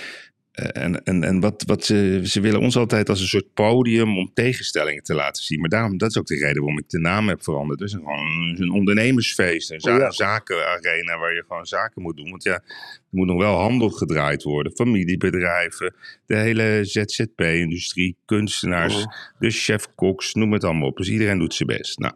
Eh, 0.54 0.82
en 0.82 1.04
en, 1.04 1.24
en 1.24 1.40
wat, 1.40 1.62
wat 1.66 1.84
ze, 1.84 2.20
ze 2.24 2.40
willen 2.40 2.60
ons 2.60 2.76
altijd 2.76 3.08
als 3.08 3.20
een 3.20 3.26
soort 3.26 3.54
podium 3.54 4.18
om 4.18 4.30
tegenstellingen 4.34 5.02
te 5.02 5.14
laten 5.14 5.42
zien. 5.44 5.60
Maar 5.60 5.68
daarom, 5.68 5.98
dat 5.98 6.10
is 6.10 6.18
ook 6.18 6.26
de 6.26 6.34
reden 6.34 6.62
waarom 6.62 6.78
ik 6.78 6.88
de 6.88 6.98
naam 6.98 7.28
heb 7.28 7.42
veranderd. 7.42 7.80
Is 7.80 7.92
gewoon 7.92 8.54
een, 8.58 8.70
ondernemersfeest, 8.70 9.70
een 9.70 9.80
za- 9.80 9.96
Ja. 9.96 10.10
zakenarena 10.10 11.18
waar 11.18 11.34
je 11.34 11.44
gewoon 11.48 11.66
zaken 11.66 12.02
moet 12.02 12.16
doen. 12.16 12.30
Want 12.30 12.42
ja, 12.42 12.52
er 12.54 12.62
moet 13.10 13.26
nog 13.26 13.38
wel 13.38 13.54
handel 13.58 13.88
gedraaid 13.90 14.42
worden. 14.42 14.72
Familiebedrijven, 14.72 15.94
de 16.26 16.36
hele 16.36 16.80
ZZP-industrie, 16.82 18.16
kunstenaars, 18.24 18.94
Mhm. 18.94 19.04
de 19.38 19.50
chef-koks, 19.50 20.34
noem 20.34 20.52
het 20.52 20.64
allemaal 20.64 20.88
op. 20.88 20.96
Dus 20.96 21.08
iedereen 21.08 21.38
doet 21.38 21.54
zijn 21.54 21.68
best. 21.68 21.98
Nou, 21.98 22.14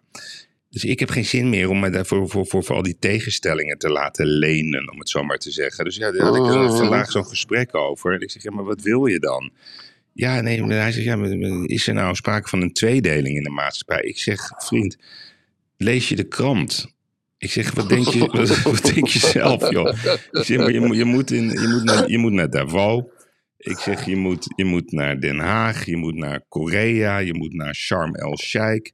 dus 0.70 0.84
ik 0.84 1.00
heb 1.00 1.10
geen 1.10 1.24
zin 1.24 1.48
meer 1.50 1.68
om 1.68 1.80
me 1.80 1.90
daarvoor 1.90 2.28
voor, 2.28 2.46
voor, 2.46 2.64
voor 2.64 2.76
al 2.76 2.82
die 2.82 2.96
tegenstellingen 2.98 3.78
te 3.78 3.88
laten 3.90 4.26
lenen, 4.26 4.90
om 4.92 4.98
het 4.98 5.08
zo 5.08 5.22
maar 5.22 5.38
te 5.38 5.50
zeggen. 5.50 5.84
Dus 5.84 5.96
ja, 5.96 6.10
daar 6.12 6.22
had 6.26 6.36
ik 6.36 6.42
er 6.46 6.58
Mhm. 6.58 6.76
vandaag 6.76 7.10
zo'n 7.10 7.26
gesprek 7.26 7.74
over. 7.74 8.14
En 8.14 8.20
ik 8.20 8.30
zeg, 8.30 8.42
ja, 8.42 8.50
maar 8.50 8.64
wat 8.64 8.82
wil 8.82 9.06
je 9.06 9.18
dan? 9.18 9.50
Ja, 10.12 10.40
nee, 10.40 10.62
maar 10.62 10.76
hij 10.76 10.92
zegt, 10.92 11.04
ja, 11.06 11.16
is 11.64 11.86
er 11.86 11.94
nou 11.94 12.14
sprake 12.14 12.48
van 12.48 12.62
een 12.62 12.72
tweedeling 12.72 13.36
in 13.36 13.42
de 13.42 13.50
maatschappij? 13.50 14.00
Ik 14.00 14.18
zeg, 14.18 14.52
vriend, 14.56 14.96
lees 15.76 16.08
je 16.08 16.16
de 16.16 16.24
krant? 16.28 16.94
Ik 17.38 17.50
zeg, 17.50 17.72
wat 17.72 17.88
denk 17.88 18.08
je, 18.08 18.18
wat, 18.26 18.62
wat 18.72 18.82
denk 18.94 19.06
je 19.08 19.18
zelf, 19.18 19.70
joh? 19.70 19.88
Ik 20.30 20.44
zeg, 20.44 20.56
maar 20.58 20.72
je, 20.72 20.80
moet- 20.80 20.96
je, 20.96 21.04
moet 21.04 21.30
in, 21.30 21.50
je, 21.50 21.68
moet 21.68 21.84
naar, 21.84 22.10
je 22.10 22.18
moet 22.18 22.32
naar 22.32 22.50
Davos. 22.50 23.02
Ik 23.58 23.78
zeg, 23.78 24.04
je 24.06 24.16
moet, 24.16 24.46
je 24.56 24.64
moet 24.64 24.92
naar 24.92 25.20
Den 25.20 25.38
Haag, 25.38 25.84
je 25.84 25.96
moet 25.96 26.14
naar 26.14 26.40
Korea, 26.48 27.18
je 27.18 27.34
moet 27.34 27.52
naar 27.54 27.74
Sharm 27.74 28.14
el-Sheikh. 28.14 28.90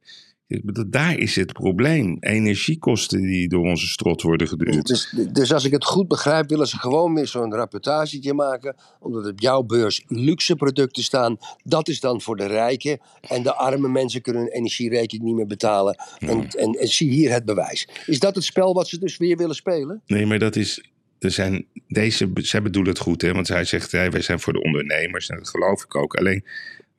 Daar 0.87 1.19
is 1.19 1.37
het 1.37 1.53
probleem. 1.53 2.17
Energiekosten 2.21 3.23
die 3.23 3.49
door 3.49 3.65
onze 3.65 3.87
strot 3.87 4.23
worden 4.23 4.49
geduwd. 4.49 4.87
Dus, 4.87 5.15
dus 5.33 5.53
als 5.53 5.65
ik 5.65 5.73
het 5.73 5.85
goed 5.85 6.09
begrijp, 6.09 6.49
willen 6.49 6.67
ze 6.67 6.79
gewoon 6.79 7.15
weer 7.15 7.27
zo'n 7.27 7.55
rapportagetje 7.55 8.35
maken. 8.35 8.77
Omdat 9.01 9.27
op 9.27 9.41
jouw 9.41 9.63
beurs 9.63 10.05
luxe 10.07 10.57
producten 10.57 11.03
staan. 11.03 11.37
Dat 11.63 11.89
is 11.89 12.01
dan 12.01 12.21
voor 12.21 12.37
de 12.37 12.47
rijken. 12.47 13.01
En 13.21 13.43
de 13.43 13.55
arme 13.55 13.89
mensen 13.89 14.23
kunnen 14.23 14.43
hun 14.43 14.53
energierekening 14.53 15.27
niet 15.27 15.37
meer 15.37 15.47
betalen. 15.47 15.97
En, 16.19 16.49
en, 16.49 16.73
en 16.73 16.89
zie 16.89 17.11
hier 17.11 17.33
het 17.33 17.45
bewijs. 17.45 17.89
Is 18.07 18.19
dat 18.19 18.35
het 18.35 18.45
spel 18.45 18.75
wat 18.75 18.89
ze 18.89 18.99
dus 18.99 19.17
weer 19.17 19.37
willen 19.37 19.55
spelen? 19.55 20.03
Nee, 20.07 20.27
maar 20.27 20.39
dat 20.39 20.57
is. 20.57 20.85
Er 21.19 21.31
zijn 21.31 21.67
deze, 21.89 22.31
zij 22.35 22.63
bedoelen 22.63 22.93
het 22.93 23.01
goed, 23.03 23.23
hè? 23.23 23.33
Want 23.33 23.49
hij 23.49 23.65
zegt, 23.65 23.93
hey, 23.93 24.11
wij 24.11 24.23
zijn 24.23 24.41
voor 24.41 24.53
de 24.53 24.63
ondernemers. 24.63 25.29
En 25.29 25.37
dat 25.37 25.49
geloof 25.49 25.85
ik 25.85 25.95
ook. 25.95 26.15
Alleen, 26.15 26.45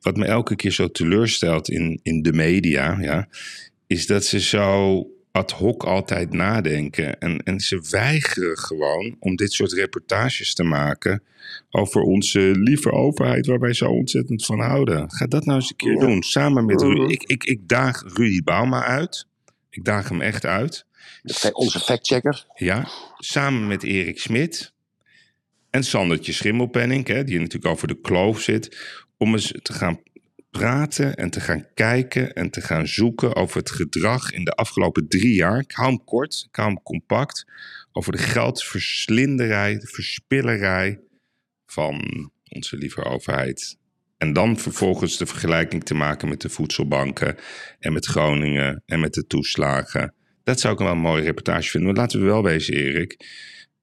wat 0.05 0.17
me 0.17 0.25
elke 0.25 0.55
keer 0.55 0.71
zo 0.71 0.91
teleurstelt 0.91 1.69
in, 1.69 2.00
in 2.03 2.21
de 2.21 2.33
media, 2.33 2.97
ja, 3.01 3.27
is 3.88 4.07
dat 4.07 4.25
ze 4.25 4.39
zo 4.39 5.03
ad 5.31 5.51
hoc 5.51 5.83
altijd 5.83 6.33
nadenken. 6.33 7.19
En, 7.19 7.38
en 7.43 7.59
ze 7.59 7.88
weigeren 7.89 8.57
gewoon 8.57 9.15
om 9.19 9.35
dit 9.35 9.51
soort 9.53 9.74
reportages 9.74 10.53
te 10.53 10.63
maken 10.63 11.24
over 11.69 12.01
onze 12.01 12.39
lieve 12.39 12.91
overheid, 12.91 13.45
waar 13.45 13.59
wij 13.59 13.74
zo 13.74 13.85
ontzettend 13.85 14.45
van 14.45 14.59
houden. 14.59 15.12
Ga 15.12 15.27
dat 15.27 15.45
nou 15.45 15.59
eens 15.59 15.69
een 15.69 15.75
keer 15.75 15.93
Ja. 15.93 16.00
doen, 16.00 16.24
samen 16.24 16.65
met. 16.65 16.81
Rudy. 16.81 17.13
Ik, 17.13 17.24
ik, 17.24 17.43
ik 17.43 17.67
daag 17.67 18.03
Rudy 18.13 18.43
Bauma 18.43 18.83
uit. 18.83 19.27
Ik 19.69 19.83
daag 19.83 20.09
hem 20.09 20.21
echt 20.21 20.45
uit. 20.45 20.85
Onze 21.51 21.79
factchecker. 21.79 22.45
Ja, 22.55 22.88
samen 23.17 23.67
met 23.67 23.83
Erik 23.83 24.19
Smit 24.19 24.74
en 25.69 25.83
Sandertje 25.83 26.31
Schimmelpenning, 26.33 27.07
hè, 27.07 27.24
die 27.24 27.39
natuurlijk 27.39 27.74
over 27.74 27.88
de 27.88 28.00
kloof 28.01 28.41
zit, 28.41 28.77
om 29.17 29.34
eens 29.34 29.53
te 29.62 29.74
gaan 29.74 30.00
praten 30.50 31.15
en 31.15 31.29
te 31.29 31.39
gaan 31.39 31.65
kijken 31.74 32.34
en 32.34 32.50
te 32.50 32.62
gaan 32.62 32.88
zoeken 32.88 33.36
over 33.36 33.57
het 33.57 33.72
gedrag 33.72 34.31
in 34.31 34.43
de 34.43 34.51
afgelopen 34.51 35.07
drie 35.07 35.34
jaar. 35.34 35.60
Ik 35.60 35.72
hou 35.72 35.89
hem 35.89 36.03
kort, 36.03 36.45
ik 36.50 36.55
hou 36.55 36.67
hem 36.67 36.84
compact, 36.84 37.45
over 37.91 38.12
de 38.12 38.17
geldverslinderij, 38.17 39.77
de 39.77 39.88
verspillerij 39.88 41.00
van 41.65 42.01
onze 42.50 42.77
lieve 42.77 43.03
overheid. 43.03 43.77
En 44.17 44.34
dan 44.34 44.57
vervolgens 44.57 45.17
de 45.17 45.25
vergelijking 45.25 45.84
te 45.84 45.93
maken 45.93 46.27
met 46.27 46.41
de 46.41 46.50
voedselbanken 46.50 47.38
en 47.79 47.93
met 47.93 48.05
Groningen 48.05 48.84
en 48.86 49.00
met 49.00 49.13
de 49.13 49.27
toeslagen. 49.27 50.13
Dat 50.43 50.60
zou 50.60 50.74
ik 50.74 50.79
wel 50.79 50.91
een 50.91 50.98
mooie 50.98 51.24
reportage 51.24 51.69
vinden. 51.69 51.89
Maar 51.89 52.01
laten 52.01 52.19
we 52.19 52.25
wel 52.25 52.43
wezen, 52.43 52.74
Erik. 52.74 53.25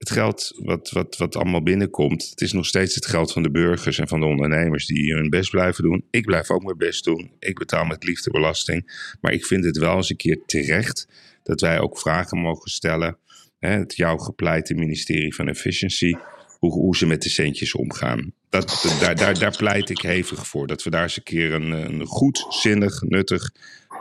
Het 0.02 0.11
geld 0.11 0.52
wat, 0.56 0.90
wat, 0.90 1.16
wat 1.16 1.37
allemaal 1.37 1.62
binnenkomt, 1.62 2.30
het 2.30 2.40
is 2.40 2.52
nog 2.52 2.66
steeds 2.66 2.94
het 2.94 3.06
geld 3.06 3.32
van 3.32 3.42
de 3.42 3.50
burgers 3.50 3.99
en 3.99 4.09
van 4.09 4.21
de 4.21 4.26
ondernemers 4.26 4.87
die 4.87 5.14
hun 5.14 5.30
best 5.30 5.50
blijven 5.50 5.85
doen. 5.85 6.04
Ik 6.11 6.25
blijf 6.25 6.50
ook 6.50 6.62
mijn 6.62 6.76
best 6.76 7.04
doen. 7.04 7.30
Ik 7.38 7.59
betaal 7.59 7.85
met 7.85 8.04
liefde 8.04 8.30
belasting. 8.30 9.11
Maar 9.21 9.32
ik 9.32 9.47
vind 9.47 9.64
het 9.64 9.76
wel 9.76 9.97
eens 9.97 10.11
een 10.11 10.16
keer 10.16 10.40
terecht 10.47 11.09
dat 11.42 11.61
wij 11.61 11.80
ook 11.80 11.99
vragen 11.99 12.38
mogen 12.38 12.71
stellen. 12.71 13.18
Hè, 13.59 13.68
het 13.68 13.97
jouw 13.97 14.16
gepleite 14.16 14.75
ministerie 14.75 15.35
van 15.35 15.49
Efficiency, 15.49 16.14
hoe, 16.59 16.73
hoe 16.73 16.97
ze 16.97 17.06
met 17.06 17.23
de 17.23 17.28
centjes 17.28 17.75
omgaan. 17.75 18.32
Dat, 18.49 18.97
daar, 19.00 19.16
daar, 19.16 19.38
daar 19.38 19.56
pleit 19.56 19.90
ik 19.90 20.00
hevig 20.00 20.47
voor. 20.47 20.66
Dat 20.66 20.82
we 20.82 20.90
daar 20.90 21.02
eens 21.02 21.16
een 21.16 21.23
keer 21.23 21.52
een, 21.52 21.71
een 21.71 22.06
goed, 22.06 22.47
zinnig, 22.49 23.02
nuttig 23.02 23.50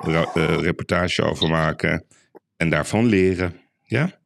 eh, 0.03 0.23
reportage 0.61 1.21
over 1.21 1.49
maken. 1.49 2.05
En 2.57 2.69
daarvan 2.69 3.05
leren. 3.05 3.55
Ja? 3.83 4.19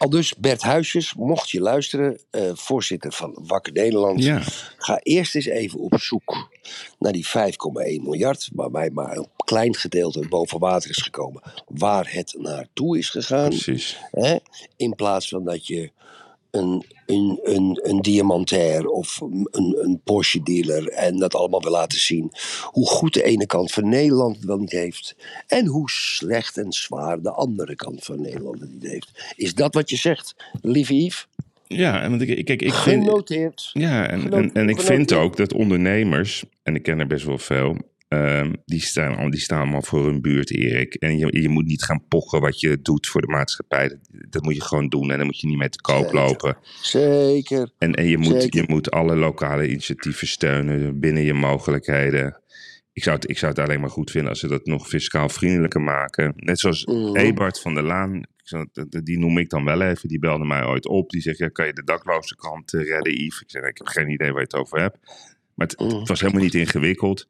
Al 0.00 0.10
dus 0.10 0.34
Bert 0.34 0.62
Huisjes, 0.62 1.14
mocht 1.14 1.50
je 1.50 1.60
luisteren, 1.60 2.18
eh, 2.30 2.50
voorzitter 2.54 3.12
van 3.12 3.38
Wakker 3.46 3.72
Nederland. 3.72 4.22
Ja. 4.22 4.42
Ga 4.76 4.98
eerst 5.02 5.34
eens 5.34 5.46
even 5.46 5.78
op 5.78 5.94
zoek 5.98 6.48
naar 6.98 7.12
die 7.12 7.26
5,1 7.26 8.02
miljard, 8.02 8.48
waarbij 8.52 8.90
maar 8.90 9.16
een 9.16 9.28
klein 9.44 9.74
gedeelte 9.76 10.28
boven 10.28 10.58
water 10.58 10.90
is 10.90 11.02
gekomen, 11.02 11.42
waar 11.66 12.12
het 12.12 12.34
naartoe 12.38 12.98
is 12.98 13.10
gegaan. 13.10 13.48
Precies. 13.48 13.98
Hè? 14.10 14.36
In 14.76 14.94
plaats 14.94 15.28
van 15.28 15.44
dat 15.44 15.66
je 15.66 15.90
een, 16.50 16.84
een, 17.10 17.38
een, 17.42 17.80
een 17.82 18.00
diamantair 18.00 18.86
of 18.86 19.20
een, 19.20 19.48
een 19.80 20.00
Porsche 20.04 20.42
dealer 20.42 20.88
en 20.88 21.18
dat 21.18 21.34
allemaal 21.34 21.62
wil 21.62 21.72
laten 21.72 22.00
zien. 22.00 22.32
Hoe 22.62 22.86
goed 22.86 23.14
de 23.14 23.22
ene 23.22 23.46
kant 23.46 23.72
van 23.72 23.88
Nederland 23.88 24.36
het 24.36 24.44
wel 24.44 24.58
niet 24.58 24.72
heeft. 24.72 25.16
En 25.46 25.66
hoe 25.66 25.90
slecht 25.90 26.56
en 26.56 26.72
zwaar 26.72 27.22
de 27.22 27.30
andere 27.30 27.74
kant 27.74 28.04
van 28.04 28.20
Nederland 28.20 28.60
het 28.60 28.72
niet 28.72 28.90
heeft. 28.90 29.32
Is 29.36 29.54
dat 29.54 29.74
wat 29.74 29.90
je 29.90 29.96
zegt, 29.96 30.34
lieve 30.62 30.94
Yves? 30.94 31.28
Ja, 31.66 32.02
en 32.02 32.10
want 32.10 32.22
ik, 32.22 32.44
kijk, 32.44 32.62
ik 32.62 32.74
vind. 32.74 33.04
Genoteerd. 33.04 33.70
Ja, 33.72 34.08
en, 34.08 34.32
en, 34.32 34.52
en 34.52 34.68
ik 34.68 34.80
vind 34.80 35.12
ook 35.12 35.36
dat 35.36 35.52
ondernemers, 35.52 36.44
en 36.62 36.74
ik 36.74 36.82
ken 36.82 36.98
er 36.98 37.06
best 37.06 37.24
wel 37.24 37.38
veel, 37.38 37.76
ehm, 38.10 38.52
die, 38.64 38.80
staan, 38.80 39.30
die 39.30 39.40
staan 39.40 39.60
allemaal 39.60 39.82
voor 39.82 40.04
hun 40.06 40.20
buurt, 40.20 40.50
Erik. 40.50 40.94
En 40.94 41.18
je, 41.18 41.40
je 41.40 41.48
moet 41.48 41.66
niet 41.66 41.82
gaan 41.84 42.04
pochen 42.08 42.40
wat 42.40 42.60
je 42.60 42.82
doet 42.82 43.06
voor 43.06 43.20
de 43.20 43.26
maatschappij. 43.26 43.88
Dat, 43.88 43.98
dat 44.30 44.42
moet 44.42 44.54
je 44.54 44.62
gewoon 44.62 44.88
doen 44.88 45.10
en 45.10 45.16
dan 45.16 45.26
moet 45.26 45.40
je 45.40 45.46
niet 45.46 45.58
mee 45.58 45.68
te 45.68 45.80
koop 45.80 46.02
Zeker. 46.04 46.14
lopen. 46.14 46.56
Zeker. 46.82 47.70
En, 47.78 47.94
en 47.94 48.06
je, 48.06 48.18
moet, 48.18 48.42
Zeker. 48.42 48.60
je 48.60 48.64
moet 48.68 48.90
alle 48.90 49.16
lokale 49.16 49.68
initiatieven 49.68 50.26
steunen 50.26 51.00
binnen 51.00 51.22
je 51.22 51.34
mogelijkheden. 51.34 52.40
Ik 52.92 53.02
zou, 53.02 53.16
het, 53.16 53.30
ik 53.30 53.38
zou 53.38 53.52
het 53.52 53.60
alleen 53.60 53.80
maar 53.80 53.90
goed 53.90 54.10
vinden 54.10 54.30
als 54.30 54.40
ze 54.40 54.48
dat 54.48 54.66
nog 54.66 54.88
fiscaal 54.88 55.28
vriendelijker 55.28 55.80
maken. 55.80 56.32
Net 56.36 56.58
zoals 56.60 56.84
Mhm. 56.84 57.16
Ebert 57.16 57.60
van 57.60 57.74
der 57.74 57.82
Laan, 57.82 58.22
die 59.02 59.18
noem 59.18 59.38
ik 59.38 59.48
dan 59.50 59.64
wel 59.64 59.80
even, 59.82 60.08
die 60.08 60.18
belde 60.18 60.44
mij 60.44 60.64
ooit 60.64 60.86
op. 60.88 61.10
Die 61.10 61.20
zegt, 61.20 61.38
ja, 61.38 61.48
kan 61.48 61.66
je 61.66 61.72
de 61.72 61.84
dakloze 61.84 62.36
krant 62.36 62.74
eh, 62.74 62.84
redden, 62.84 63.12
Yves? 63.24 63.40
Ik 63.40 63.50
zeg, 63.50 63.62
ik 63.62 63.78
heb 63.78 63.86
geen 63.86 64.08
idee 64.10 64.28
waar 64.28 64.38
je 64.40 64.48
het 64.50 64.54
over 64.54 64.80
hebt. 64.80 64.96
Maar 65.54 65.66
het, 65.66 65.78
Mhm. 65.80 65.98
het 65.98 66.08
was 66.08 66.20
helemaal 66.20 66.42
niet 66.42 66.54
ingewikkeld. 66.54 67.28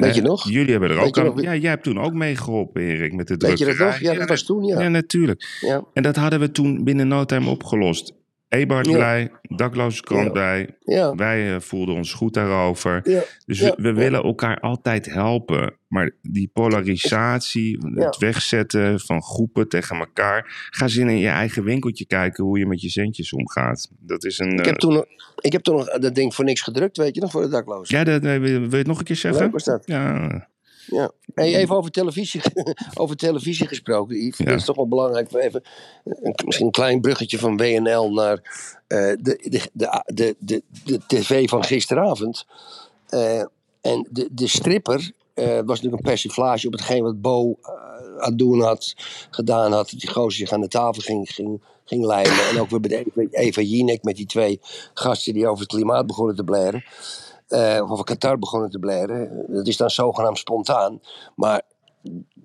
Weet 0.00 0.14
je 0.14 0.22
nog? 0.22 0.50
Jullie 0.50 0.70
hebben 0.70 0.90
er 0.90 0.96
Weet 0.96 1.06
ook 1.06 1.18
aan... 1.18 1.24
nog? 1.24 1.42
Ja, 1.42 1.56
jij 1.56 1.70
hebt 1.70 1.82
toen 1.82 2.00
ook 2.00 2.12
meegeholpen, 2.12 2.82
Erik, 2.82 3.12
met 3.12 3.28
de 3.28 3.36
Weet 3.36 3.58
je 3.58 3.64
dat 3.64 3.78
nog? 3.78 3.98
Ja, 3.98 4.14
dat 4.14 4.28
was 4.28 4.42
toen, 4.42 4.64
ja. 4.64 4.80
Ja, 4.80 4.88
natuurlijk. 4.88 5.58
Ja. 5.60 5.84
En 5.92 6.02
dat 6.02 6.16
hadden 6.16 6.40
we 6.40 6.50
toen 6.50 6.84
binnen 6.84 7.08
no 7.08 7.24
time 7.24 7.50
opgelost. 7.50 8.12
Ebert 8.50 8.86
Ja. 8.86 8.92
blij, 8.92 9.30
dakloze 9.42 10.02
krant 10.02 10.24
Ja. 10.26 10.30
blij. 10.32 10.68
Ja. 10.80 11.14
Wij 11.14 11.54
eh, 11.54 11.60
voelden 11.60 11.94
ons 11.94 12.12
goed 12.12 12.34
daarover. 12.34 13.02
Dus 13.46 13.60
we, 13.60 13.74
we 13.76 13.92
willen 13.92 14.22
elkaar 14.22 14.60
altijd 14.60 15.06
helpen. 15.06 15.74
Maar 15.88 16.10
die 16.22 16.50
polarisatie, 16.52 17.78
het 17.94 18.16
wegzetten 18.16 19.00
van 19.00 19.22
groepen 19.22 19.68
tegen 19.68 19.96
elkaar. 19.98 20.68
Ga 20.70 20.84
eens 20.84 20.96
in 20.96 21.18
je 21.18 21.28
eigen 21.28 21.64
winkeltje 21.64 22.06
kijken 22.06 22.44
hoe 22.44 22.58
je 22.58 22.66
met 22.66 22.80
je 22.80 22.88
centjes 22.90 23.32
omgaat. 23.32 23.90
Dat 24.00 24.24
is 24.24 24.38
een. 24.38 24.52
Ik 24.52 24.58
eh, 24.60 24.66
heb, 24.66 24.76
toen, 24.76 24.92
nog- 24.92 25.06
ik 25.40 25.52
heb 25.52 25.62
toen 25.62 25.76
nog 25.76 25.98
dat 25.98 26.14
ding 26.14 26.34
voor 26.34 26.44
niks 26.44 26.60
gedrukt, 26.60 26.96
weet 26.96 27.14
je 27.14 27.20
nog, 27.20 27.30
voor 27.30 27.42
de 27.42 27.48
daklozen. 27.48 27.98
ja, 27.98 28.04
dat, 28.04 28.22
wil 28.22 28.44
je 28.44 28.76
het 28.76 28.86
nog 28.86 28.98
een 28.98 29.04
keer 29.04 29.16
zeggen? 29.16 29.42
Leuk 29.42 29.52
was 29.52 29.64
dat. 29.64 29.82
Ja, 29.86 30.48
Ja. 30.86 31.10
Hey, 31.34 31.56
even 31.56 31.76
over 31.76 31.90
televisie, 31.90 32.42
over 32.94 33.16
televisie 33.16 33.66
gesproken, 33.66 34.16
Yves. 34.16 34.38
Ja. 34.38 34.44
Dat 34.44 34.58
is 34.58 34.64
toch 34.64 34.76
wel 34.76 34.88
belangrijk. 34.88 35.30
voor 35.30 35.40
Even, 35.40 35.62
een, 36.04 36.34
misschien 36.44 36.66
een 36.66 36.72
klein 36.72 37.00
bruggetje 37.00 37.38
van 37.38 37.56
WNL 37.56 38.12
naar 38.12 38.38
eh, 38.86 38.98
de, 38.98 39.48
de, 39.48 39.60
de, 39.72 40.02
de, 40.06 40.36
de, 40.38 40.62
de 40.84 41.00
tv 41.06 41.48
van 41.48 41.64
gisteravond. 41.64 42.46
Eh, 43.08 43.40
en 43.80 44.06
de, 44.10 44.28
de 44.32 44.48
stripper 44.48 45.12
eh, 45.34 45.46
was 45.46 45.80
natuurlijk 45.80 45.94
een 45.94 46.10
persiflage 46.10 46.66
op 46.66 46.72
hetgeen 46.72 47.02
wat 47.02 47.20
Bo 47.20 47.56
eh, 47.62 47.72
aan 48.18 48.30
het 48.30 48.38
doen 48.38 48.60
had, 48.60 48.94
gedaan 49.30 49.72
had. 49.72 49.88
Die 49.88 50.10
gozer 50.10 50.32
zich 50.32 50.52
aan 50.52 50.60
de 50.60 50.68
tafel 50.68 51.02
ging, 51.02 51.30
ging, 51.30 51.62
ging 51.84 52.04
lijmen. 52.04 52.48
En 52.48 52.60
ook 52.60 52.70
weer 52.70 52.80
met 52.80 52.92
Eva, 52.92 53.28
Eva 53.30 53.60
Jinek 53.60 54.02
met 54.02 54.16
die 54.16 54.26
twee 54.26 54.60
gasten 54.94 55.32
die 55.32 55.46
over 55.46 55.62
het 55.62 55.72
klimaat 55.72 56.06
begonnen 56.06 56.36
te 56.36 56.44
blaren. 56.44 56.84
Eh, 57.50 57.80
of 57.82 57.90
over 57.90 58.04
Qatar 58.04 58.38
begonnen 58.38 58.70
te 58.70 58.78
blaren. 58.78 59.44
Dat 59.48 59.66
is 59.66 59.76
dan 59.76 59.90
zogenaamd 59.90 60.38
spontaan. 60.38 61.00
Maar 61.36 61.62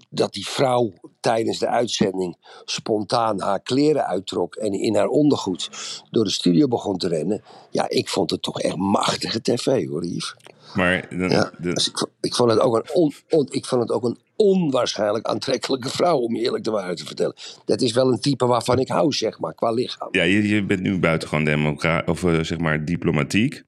dat 0.10 0.34
die 0.34 0.48
vrouw 0.48 0.94
tijdens 1.20 1.60
de 1.60 1.68
uitzending 1.68 2.38
spontaan 2.66 3.42
haar 3.42 3.60
kleren 3.62 4.06
uittrok 4.06 4.56
en 4.56 4.72
in 4.74 4.96
haar 4.96 5.08
ondergoed 5.08 5.70
door 6.12 6.24
de 6.24 6.30
studio 6.30 6.68
begon 6.68 6.98
te 6.98 7.08
rennen. 7.08 7.44
Ja, 7.70 7.90
ik 7.90 8.10
vond 8.10 8.30
het 8.32 8.42
toch 8.42 8.62
echt 8.62 8.76
machtige 8.76 9.42
tv 9.42 9.88
hoor, 9.88 10.06
Yves. 10.06 10.36
maar 10.76 11.06
dan, 11.18 11.30
Ja, 11.30 11.52
de- 11.60 11.74
dus 11.74 11.88
ik, 11.90 11.98
vo- 11.98 12.10
ik, 12.22 12.36
vond 12.36 12.50
het 12.52 12.60
ook 12.60 12.76
een 12.76 12.90
on, 12.94 13.14
on- 13.30 13.48
ik 13.52 13.66
vond 13.66 13.82
het 13.82 13.92
ook 13.92 14.04
een 14.04 14.18
onwaarschijnlijk 14.36 15.26
aantrekkelijke 15.28 15.90
vrouw, 15.90 16.18
om 16.18 16.36
je 16.36 16.42
eerlijk 16.42 16.64
de 16.64 16.72
waarheid 16.72 16.98
te 16.98 17.06
vertellen. 17.06 17.36
Dat 17.66 17.82
is 17.82 17.94
wel 17.94 18.12
een 18.12 18.20
type 18.20 18.46
waarvan 18.46 18.80
ik 18.80 18.88
hou, 18.88 19.14
zeg 19.14 19.40
maar, 19.40 19.54
qua 19.54 19.72
lichaam. 19.72 20.08
ja, 20.12 20.24
je, 20.24 20.48
je 20.48 20.64
bent 20.66 20.82
nu 20.82 21.00
buitengewoon 21.00 21.44
democra- 21.46 22.04
of 22.06 22.24
eh, 22.24 22.40
zeg 22.40 22.58
maar 22.58 22.86
diplomatiek. 22.86 23.64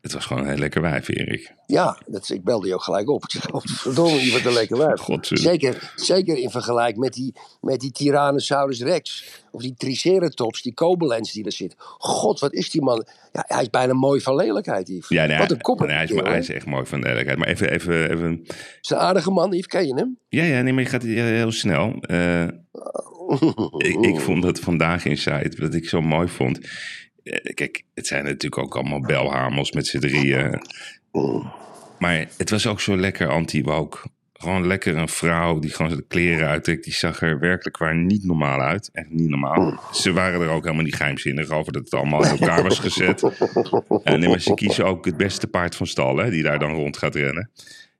Het 0.00 0.12
was 0.12 0.26
gewoon 0.26 0.42
een 0.42 0.48
heel 0.48 0.58
lekker 0.58 0.80
wijf, 0.80 1.08
Erik. 1.08 1.54
Ja, 1.66 1.98
dat, 2.06 2.28
ik 2.28 2.44
belde 2.44 2.66
je 2.66 2.74
ook 2.74 2.82
gelijk 2.82 3.08
op. 3.08 3.24
Oh, 3.50 3.60
verdomme, 3.64 4.18
die 4.18 4.30
wordt 4.30 4.46
een 4.46 4.52
lekker 4.52 4.78
wijf. 4.78 5.00
Zeker, 5.20 5.92
zeker 5.96 6.36
in 6.38 6.50
vergelijking 6.50 6.98
met 6.98 7.12
die, 7.12 7.34
met 7.60 7.80
die 7.80 7.92
Tyrannosaurus 7.92 8.80
rex. 8.82 9.24
Of 9.50 9.62
die 9.62 9.74
Triceratops, 9.74 10.62
die 10.62 10.74
Kobelens 10.74 11.32
die 11.32 11.44
er 11.44 11.52
zit. 11.52 11.74
God, 11.78 12.40
wat 12.40 12.52
is 12.52 12.70
die 12.70 12.82
man? 12.82 13.06
Ja, 13.32 13.44
hij 13.46 13.62
is 13.62 13.70
bijna 13.70 13.92
mooi 13.92 14.20
van 14.20 14.36
lelijkheid, 14.36 14.88
Yves. 14.88 15.08
Ja, 15.08 15.26
nee, 15.26 15.38
wat 15.38 15.50
een 15.50 15.54
hij- 15.54 15.62
kop. 15.64 15.80
nee, 15.80 15.90
hij, 15.90 16.04
is, 16.04 16.10
hij 16.10 16.38
is 16.38 16.48
echt 16.50 16.66
mooi 16.66 16.86
van 16.86 17.00
de 17.00 17.08
eerlijkheid. 17.08 17.38
Maar 17.38 17.48
even, 17.48 17.70
even, 17.70 18.10
even... 18.10 18.46
is 18.80 18.90
een 18.90 18.96
aardige 18.96 19.30
man, 19.30 19.52
Yves. 19.52 19.66
Ken 19.66 19.86
je 19.86 19.94
hem? 19.94 20.18
Ja, 20.28 20.44
ja, 20.44 20.62
nee, 20.62 20.72
maar 20.72 20.82
je 20.82 20.88
gaat 20.88 21.02
heel 21.02 21.24
heel 21.24 21.52
snel. 21.52 21.94
Eh, 22.00 22.42
ik, 23.76 24.00
ik 24.00 24.20
vond 24.20 24.42
dat 24.42 24.58
vandaag 24.58 25.04
in 25.04 25.16
site, 25.18 25.56
wat 25.58 25.74
ik 25.74 25.88
zo 25.88 26.00
mooi 26.00 26.28
vond. 26.28 26.58
Eh, 27.30 27.54
kijk, 27.54 27.82
het 27.94 28.06
zijn 28.06 28.24
natuurlijk 28.24 28.58
ook 28.58 28.76
allemaal 28.76 29.00
belhamels 29.00 29.72
met 29.72 29.86
z'n 29.86 29.98
drieën. 29.98 30.62
Maar 31.98 32.26
het 32.36 32.50
was 32.50 32.66
ook 32.66 32.80
zo 32.80 32.96
lekker 32.96 33.28
anti-woke. 33.28 33.98
Gewoon 34.32 34.66
lekker 34.66 34.96
een 34.96 35.08
vrouw 35.08 35.58
die 35.58 35.70
gewoon 35.70 35.96
de 35.96 36.04
kleren 36.08 36.48
uittrekt. 36.48 36.84
Die 36.84 36.92
zag 36.92 37.22
er 37.22 37.38
werkelijk 37.38 37.78
waar 37.78 37.96
niet 37.96 38.24
normaal 38.24 38.60
uit. 38.60 38.90
Echt 38.92 39.10
niet 39.10 39.28
normaal. 39.28 39.80
Ze 39.92 40.12
waren 40.12 40.40
er 40.40 40.48
ook 40.48 40.62
helemaal 40.62 40.84
niet 40.84 40.94
geheimzinnig 40.94 41.48
over 41.48 41.72
dat 41.72 41.84
het 41.84 41.94
allemaal 41.94 42.24
in 42.24 42.30
elkaar 42.30 42.62
was 42.62 42.78
gezet. 42.78 43.22
En 44.04 44.20
nee, 44.20 44.28
maar 44.28 44.40
ze 44.40 44.54
kiezen 44.54 44.86
ook 44.86 45.04
het 45.04 45.16
beste 45.16 45.46
paard 45.46 45.76
van 45.76 45.86
stal, 45.86 46.16
hè, 46.16 46.30
die 46.30 46.42
daar 46.42 46.58
dan 46.58 46.74
rond 46.74 46.96
gaat 46.96 47.14
rennen. 47.14 47.50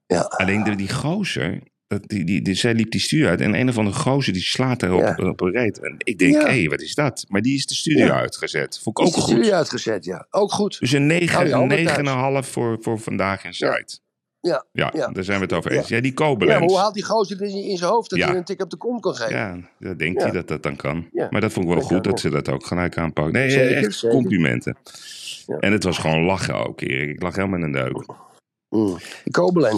Ja. 0.07 0.21
Alleen 0.21 0.63
de, 0.63 0.75
die 0.75 0.93
gozer, 0.93 1.61
die, 1.99 2.25
die, 2.25 2.43
die, 2.43 2.55
zij 2.55 2.75
liep 2.75 2.91
die 2.91 3.01
studio 3.01 3.29
uit. 3.29 3.41
En 3.41 3.55
een 3.55 3.69
of 3.69 3.79
andere 3.79 3.97
gozer 3.97 4.33
die 4.33 4.43
slaat 4.43 4.81
daar 4.81 4.93
op, 4.93 5.01
Ja. 5.19 5.29
op 5.29 5.41
een 5.41 5.51
reet. 5.51 5.79
En 5.81 5.95
ik 5.99 6.19
denk, 6.19 6.33
hé, 6.35 6.41
Ja. 6.41 6.47
hey, 6.47 6.69
wat 6.69 6.81
is 6.81 6.95
dat? 6.95 7.25
Maar 7.29 7.41
die 7.43 7.55
is 7.57 7.67
de 7.67 7.75
studio 7.75 8.05
Ja. 8.07 8.21
uitgezet. 8.21 8.81
Vond 8.83 8.99
ik 8.99 9.05
Is 9.05 9.11
ook 9.11 9.17
de 9.17 9.23
goed. 9.25 9.31
studie 9.35 9.55
uitgezet, 9.55 10.05
ja. 10.05 10.27
Ook 10.31 10.53
goed. 10.53 10.81
Dus 10.81 10.93
een 10.93 11.03
Hou 11.11 11.13
je 11.15 11.21
9, 11.21 11.45
een 11.47 11.53
handen 11.53 11.69
negen 11.77 11.97
en 11.99 12.05
thuis. 12.05 12.17
een 12.17 12.23
half 12.23 12.47
voor, 12.49 12.79
voor 12.81 12.99
vandaag 12.99 13.45
in 13.45 13.53
site. 13.55 13.99
Ja. 14.41 14.65
Ja, 14.73 14.91
daar 15.13 15.25
zijn 15.25 15.39
we 15.39 15.45
het 15.45 15.53
over 15.53 15.73
eens. 15.73 15.89
Ja, 15.89 16.01
die 16.01 16.13
Kobelens. 16.15 16.65
hoe 16.67 16.79
haalt 16.79 16.95
die 16.95 17.05
gozer 17.05 17.43
in, 17.43 17.65
in 17.65 17.77
zijn 17.77 17.91
hoofd 17.91 18.11
dat 18.11 18.19
hij 18.19 18.37
een 18.37 18.45
tik 18.45 18.63
op 18.63 18.71
de 18.71 18.77
kont 18.77 19.01
kan 19.01 19.15
geven? 19.15 19.37
Ja, 19.37 19.59
dat 19.79 19.99
denkt 19.99 20.23
hij 20.23 20.31
dat 20.31 20.49
dat 20.49 20.63
dan 20.63 20.77
kan. 20.77 21.09
Maar 21.31 21.41
dat 21.41 21.53
vond 21.53 21.67
ik 21.69 21.73
wel 21.75 21.83
goed 21.83 22.05
dat 22.05 22.21
ze 22.21 22.31
dat 22.31 22.49
ook 22.49 22.67
gelijk 22.67 22.97
aanpakt. 22.99 23.33
Nee, 23.33 23.51
Zeker, 23.51 23.77
echt 23.77 23.95
zeker. 23.95 24.17
complimenten. 24.17 24.77
En 25.61 25.73
het 25.73 25.85
was 25.85 25.99
gewoon 25.99 26.23
lachen 26.25 26.55
ook, 26.67 26.81
Erik. 26.81 27.09
Ik 27.11 27.23
lag 27.23 27.37
helemaal 27.37 27.59
in 27.59 27.65
een 27.65 27.73
deuk. 27.73 28.05
Mm. 28.71 28.99
Die 29.25 29.33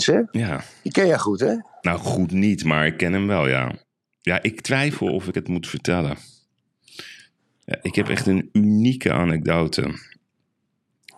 hè? 0.07 0.21
Ja, 0.31 0.65
Die 0.83 0.93
ken 0.93 1.07
jij 1.07 1.19
goed, 1.19 1.41
hè? 1.41 1.55
nou 1.81 1.99
goed 1.99 2.31
niet, 2.33 2.65
maar 2.65 2.87
ik 2.87 2.97
ken 2.97 3.13
hem 3.13 3.27
wel, 3.27 3.49
ja. 3.49 3.73
Ja, 4.21 4.43
ik 4.43 4.61
twijfel 4.61 5.07
of 5.15 5.27
ik 5.29 5.35
het 5.35 5.49
moet 5.49 5.69
vertellen. 5.69 6.17
Ja, 7.65 7.79
ik 7.83 7.95
heb 7.95 8.09
echt 8.09 8.27
een 8.27 8.49
unieke 8.53 9.13
anekdote. 9.13 10.11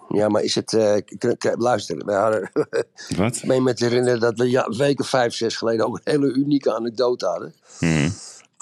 Ja, 0.08 0.28
maar 0.28 0.42
is 0.42 0.54
het... 0.54 0.76
k- 1.38 1.54
luister, 1.56 1.96
we 2.04 2.12
hadden... 2.12 2.50
Wat? 3.16 3.36
Ik 3.36 3.44
meen 3.44 3.62
me 3.62 3.74
te 3.74 3.84
herinneren 3.84 4.20
dat 4.20 4.38
we 4.38 4.50
ja, 4.50 4.68
weken 4.68 5.04
vijf, 5.04 5.34
zes 5.34 5.56
geleden 5.56 5.86
ook 5.86 5.94
een 5.96 6.12
hele 6.12 6.32
unieke 6.32 6.74
anekdote 6.74 7.26
hadden. 7.26 7.54
Hm. 7.78 8.08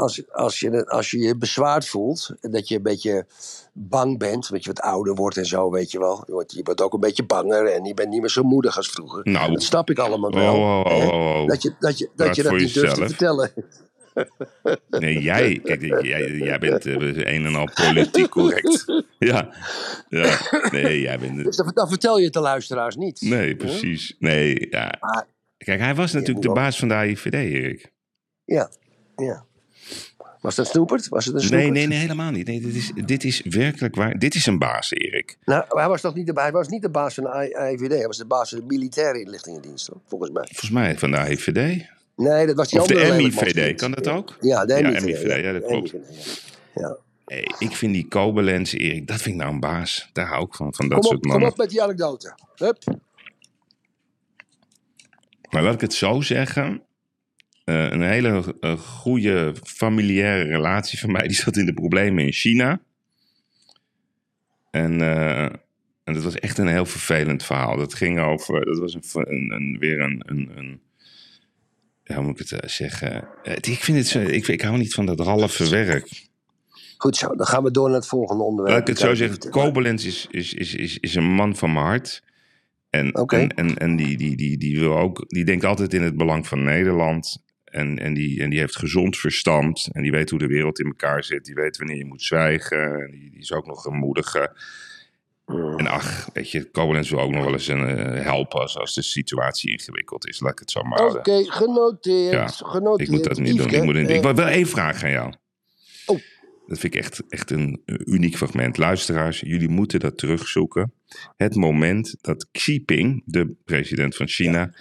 Als, 0.03 0.33
als, 0.33 0.61
je, 0.61 0.87
als 0.87 1.11
je 1.11 1.19
je 1.19 1.37
bezwaard 1.37 1.87
voelt, 1.87 2.31
en 2.41 2.51
dat 2.51 2.69
je 2.69 2.77
een 2.77 2.83
beetje 2.83 3.27
bang 3.73 4.19
bent, 4.19 4.49
omdat 4.49 4.65
je 4.65 4.73
wat 4.73 4.81
ouder 4.81 5.15
wordt 5.15 5.37
en 5.37 5.47
zo, 5.47 5.71
weet 5.71 5.91
je 5.91 5.99
wel. 5.99 6.23
Je 6.27 6.33
wordt, 6.33 6.53
je 6.53 6.63
wordt 6.63 6.81
ook 6.81 6.93
een 6.93 7.01
beetje 7.01 7.25
banger 7.25 7.67
en 7.67 7.85
je 7.85 7.95
bent 7.95 8.09
niet 8.09 8.21
meer 8.21 8.31
zo 8.31 8.43
moedig 8.43 8.77
als 8.77 8.91
vroeger. 8.91 9.21
Nou. 9.25 9.53
Dat 9.53 9.63
snap 9.63 9.91
ik 9.91 9.99
allemaal 9.99 10.31
wel. 10.31 10.55
oh, 10.55 10.85
oh, 10.85 11.07
oh, 11.07 11.41
oh. 11.41 11.47
Dat 11.47 11.63
je 11.63 11.75
dat, 11.79 11.99
je, 11.99 12.11
dat, 12.17 12.37
je 12.37 12.43
dat 12.43 12.53
niet 12.53 12.75
durft 12.75 12.95
te 12.95 13.07
vertellen. 13.07 13.53
Nee, 14.89 15.23
jij, 15.23 15.61
kijk, 15.65 15.81
jij, 16.03 16.31
jij 16.31 16.59
bent 16.59 16.87
eh, 16.87 17.35
een 17.35 17.47
en 17.47 17.55
al 17.55 17.69
politiek 17.75 18.29
correct. 18.29 18.85
Ja, 19.19 19.55
ja. 20.09 20.39
nee, 20.71 21.01
jij 21.01 21.19
bent... 21.19 21.45
Dus 21.45 21.57
dan, 21.57 21.89
vertel 21.89 22.19
je 22.19 22.25
het 22.25 22.33
de 22.33 22.41
luisteraars 22.41 22.97
niet. 22.97 23.21
Nee, 23.21 23.57
precies. 23.57 24.17
Nee, 24.19 24.67
ja. 24.71 24.99
Kijk, 25.57 25.81
hij 25.81 25.95
was 25.95 26.13
natuurlijk 26.13 26.47
de 26.47 26.53
baas 26.53 26.79
van 26.79 26.89
de 26.89 26.95
AIVD, 26.95 27.35
Erik. 27.35 27.93
Ja, 28.45 28.71
ja. 29.17 29.47
Was 30.43 30.55
dat 30.55 30.67
snoeperd? 30.67 31.09
Was 31.09 31.25
het 31.25 31.35
een 31.35 31.41
Nee, 31.41 31.49
snoeperd? 31.49 31.73
nee, 31.75 31.87
nee, 31.87 31.99
helemaal 31.99 32.31
niet. 32.31 32.47
Nee, 32.47 32.61
dit, 32.61 32.75
is, 32.75 32.93
dit 33.05 33.25
is 33.25 33.43
werkelijk 33.45 33.95
waar. 33.95 34.19
Dit 34.19 34.35
is 34.35 34.47
een 34.47 34.59
baas, 34.59 34.91
Erik. 34.93 35.37
Nou, 35.45 35.65
hij 35.69 35.89
was 35.89 36.01
toch 36.01 36.15
niet 36.15 36.27
de, 36.27 36.33
hij 36.35 36.53
was 36.53 36.69
niet 36.69 36.83
de 36.83 36.89
baas 36.91 37.15
van 37.15 37.25
de 37.25 37.69
IVD, 37.73 37.91
hij 37.91 38.07
was 38.07 38.17
de 38.17 38.25
baas 38.27 38.49
van 38.51 38.59
de 38.59 38.65
militaire 38.67 39.21
inlichtingendienst, 39.21 39.91
volgens 40.07 40.31
mij. 40.31 40.45
Volgens 40.47 40.71
mij 40.71 40.99
van 40.99 41.11
de 41.11 41.17
AIVD. 41.17 41.85
Nee, 42.17 42.47
dat 42.47 42.57
was 42.57 42.69
die 42.69 42.81
Of 42.81 42.87
de 42.87 42.95
andere 42.95 43.13
MIVD, 43.13 43.23
lelijkmansvriend. 43.23 43.81
kan 43.81 43.91
dat 43.91 44.05
Ja. 44.05 44.13
ook? 44.13 44.37
Ja, 44.41 44.65
de 44.65 44.75
Ja, 44.75 44.81
MIVD. 44.91 45.05
MIVD, 45.05 45.43
ja, 45.45 45.53
dat 45.53 45.63
de 45.63 45.69
klopt. 45.69 45.93
MIVD, 45.93 46.43
ja. 46.75 46.81
Ja. 46.83 46.97
Hey, 47.25 47.49
ik 47.59 47.77
vind 47.77 47.93
die 47.95 48.09
Kobelens, 48.09 48.73
Erik, 48.73 49.07
dat 49.07 49.21
vind 49.23 49.35
ik 49.35 49.41
nou 49.41 49.53
een 49.55 49.61
baas. 49.61 50.11
Daar 50.13 50.27
hou 50.27 50.45
ik 50.47 50.55
van, 50.55 50.75
van 50.75 50.89
dat 50.89 50.99
Kom, 50.99 51.07
soort 51.07 51.17
op, 51.17 51.23
kom 51.23 51.31
mannen. 51.31 51.51
op 51.51 51.57
met 51.57 51.71
die 51.71 51.83
anekdote. 51.83 52.35
Hup. 52.57 52.79
Maar 55.51 55.63
laat 55.63 55.75
ik 55.75 55.81
het 55.81 55.95
zo 55.95 56.21
zeggen. 56.21 56.83
Eh, 57.65 57.91
een 57.91 58.03
hele 58.03 58.57
eh, 58.61 58.79
goede 58.79 59.55
familiaire 59.65 60.51
relatie 60.51 60.99
van 60.99 61.13
mij, 61.13 61.27
die 61.29 61.37
zat 61.37 61.57
in 61.57 61.67
de 61.67 61.75
problemen 61.75 62.25
in 62.25 62.33
China. 62.33 62.81
En, 64.71 65.01
eh, 65.01 65.43
en 66.05 66.15
dat 66.15 66.23
was 66.23 66.35
echt 66.35 66.59
een 66.59 66.67
heel 66.69 66.87
vervelend 66.87 67.43
verhaal. 67.45 67.77
Dat 67.77 67.95
ging 67.95 68.21
over, 68.21 68.65
dat 68.65 68.79
was 68.79 68.95
een, 68.95 69.03
een, 69.33 69.51
een- 69.51 69.77
weer 69.79 70.01
een, 70.01 70.23
een, 70.27 70.51
een, 70.57 70.81
ja, 72.05 72.15
hoe 72.15 72.25
moet 72.25 72.41
ik 72.41 72.49
het 72.51 72.71
zeggen? 72.71 73.29
Ik 73.43 73.85
vind 73.85 73.99
het 73.99 74.07
zo, 74.07 74.21
ik, 74.21 74.49
ik 74.49 74.61
hou 74.61 74.79
niet 74.79 74.95
van 74.95 75.07
dat 75.07 75.19
halve 75.19 75.69
werk. 75.69 76.31
Goed 76.97 77.17
zo, 77.17 77.35
dan 77.37 77.47
gaan 77.47 77.63
we 77.63 77.71
door 77.71 77.87
naar 77.89 77.97
het 77.99 78.07
volgende 78.09 78.43
onderwerp. 78.43 78.79
Laat 78.79 78.89
ik 78.89 78.95
het 78.95 79.05
zo 79.09 79.15
zeggen, 79.15 79.51
Koblenz 79.51 80.05
is, 80.05 80.27
is, 80.31 80.55
is, 80.55 80.75
is, 80.75 80.99
is 80.99 81.15
een 81.15 81.35
man 81.35 81.57
van 81.57 81.73
mijn 81.73 81.85
hart. 81.85 82.23
En, 82.91 83.13
en, 83.13 83.49
en, 83.49 83.77
en 83.77 83.97
die, 83.97 84.17
die, 84.17 84.37
die, 84.37 84.59
die, 84.59 84.79
wil 84.79 84.99
ook, 84.99 85.25
die 85.29 85.45
denkt 85.45 85.65
altijd 85.65 85.95
in 85.95 86.03
het 86.03 86.17
belang 86.17 86.47
van 86.47 86.63
Nederland. 86.63 87.43
En, 87.73 87.99
en, 87.99 88.15
die, 88.15 88.43
en 88.43 88.51
die 88.51 88.59
heeft 88.59 88.77
gezond 88.77 89.17
verstand. 89.17 89.89
En 89.93 90.03
die 90.03 90.11
weet 90.11 90.31
hoe 90.31 90.39
de 90.39 90.47
wereld 90.47 90.79
in 90.79 90.87
elkaar 90.87 91.25
zit. 91.25 91.45
Die 91.45 91.55
weet 91.55 91.77
wanneer 91.77 91.97
je 91.97 92.05
moet 92.05 92.23
zwijgen. 92.23 93.03
En 93.05 93.11
die, 93.11 93.31
die 93.31 93.41
is 93.41 93.53
ook 93.53 93.67
nog 93.67 93.85
een 93.85 93.97
moedige. 93.97 94.57
Mm. 95.47 95.79
En 95.79 95.87
ach, 95.87 96.29
weet 96.33 96.51
je, 96.51 96.71
Koblenz 96.71 97.11
wil 97.11 97.21
ook 97.21 97.31
nog 97.31 97.45
wel 97.45 97.53
eens 97.53 97.69
een, 97.69 97.87
eh, 97.87 98.25
helpen 98.25 98.61
als, 98.61 98.79
als 98.79 98.95
de 98.95 99.03
situatie 99.03 99.71
ingewikkeld 99.71 100.29
is. 100.29 100.41
Laat 100.41 100.53
ik 100.53 100.59
het 100.59 100.71
zo 100.71 100.83
maar 100.83 101.07
Oké, 101.07 101.45
genoteerd. 101.47 102.33
Ja, 102.33 102.47
genoteerd. 102.47 103.09
Ik 103.09 103.15
moet 103.15 103.25
dat 103.25 103.39
niet 103.39 103.57
doen. 103.57 103.71
Ik, 103.71 103.83
moet, 103.83 103.97
ik 103.97 104.23
wil 104.23 104.35
wel 104.35 104.47
één 104.47 104.67
vraag 104.67 105.05
aan 105.05 105.11
jou. 105.11 105.33
Oh. 106.07 106.21
Dat 106.67 106.79
vind 106.79 106.95
ik 106.95 107.01
echt, 107.01 107.23
echt 107.29 107.51
een 107.51 107.83
eh, 107.85 107.97
uniek 108.05 108.37
fragment. 108.37 108.77
Luisteraars, 108.77 109.41
jullie 109.41 109.69
moeten 109.69 110.01
dat 110.01 110.19
terugzoeken. 110.19 110.93
Het 111.37 111.55
moment 111.55 112.17
dat 112.21 112.49
Xi 112.53 112.73
Jinping, 112.73 113.23
de 113.27 113.55
president 113.65 114.17
van 114.17 114.29
China, 114.29 114.59
Ja, 114.59 114.73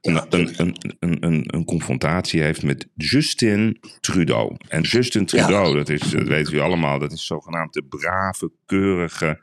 een, 0.00 0.22
een, 0.30 0.76
een, 0.98 1.16
een, 1.20 1.44
een 1.46 1.64
confrontatie 1.64 2.42
heeft 2.42 2.62
met 2.62 2.86
Justin 2.94 3.80
Trudeau. 4.00 4.56
En 4.68 4.82
Justin 4.82 5.26
Trudeau, 5.26 5.76
dat, 5.76 5.88
is, 5.88 6.00
dat 6.00 6.26
weten 6.26 6.54
we 6.54 6.60
allemaal, 6.60 6.98
dat 6.98 7.12
is 7.12 7.26
zogenaamd 7.26 7.72
de 7.72 7.82
brave, 7.82 8.50
keurige 8.66 9.40